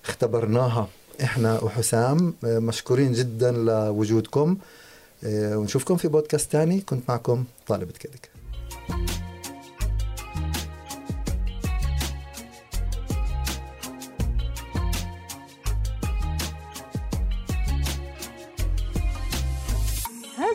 اختبرناها 0.04 0.88
إحنا 1.22 1.60
وحسام. 1.64 2.34
مشكورين 2.42 3.12
جدا 3.12 3.52
لوجودكم. 3.52 4.56
آه، 5.24 5.56
ونشوفكم 5.58 5.96
في 5.96 6.08
بودكاست 6.08 6.52
تاني. 6.52 6.80
كنت 6.80 7.02
معكم 7.08 7.44
طالب 7.66 7.90
كدك 7.90 8.30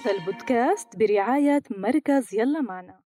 هذا 0.05 0.17
البودكاست 0.17 0.95
برعاية 0.95 1.63
مركز 1.71 2.33
يلا 2.33 2.61
معنا. 2.61 3.04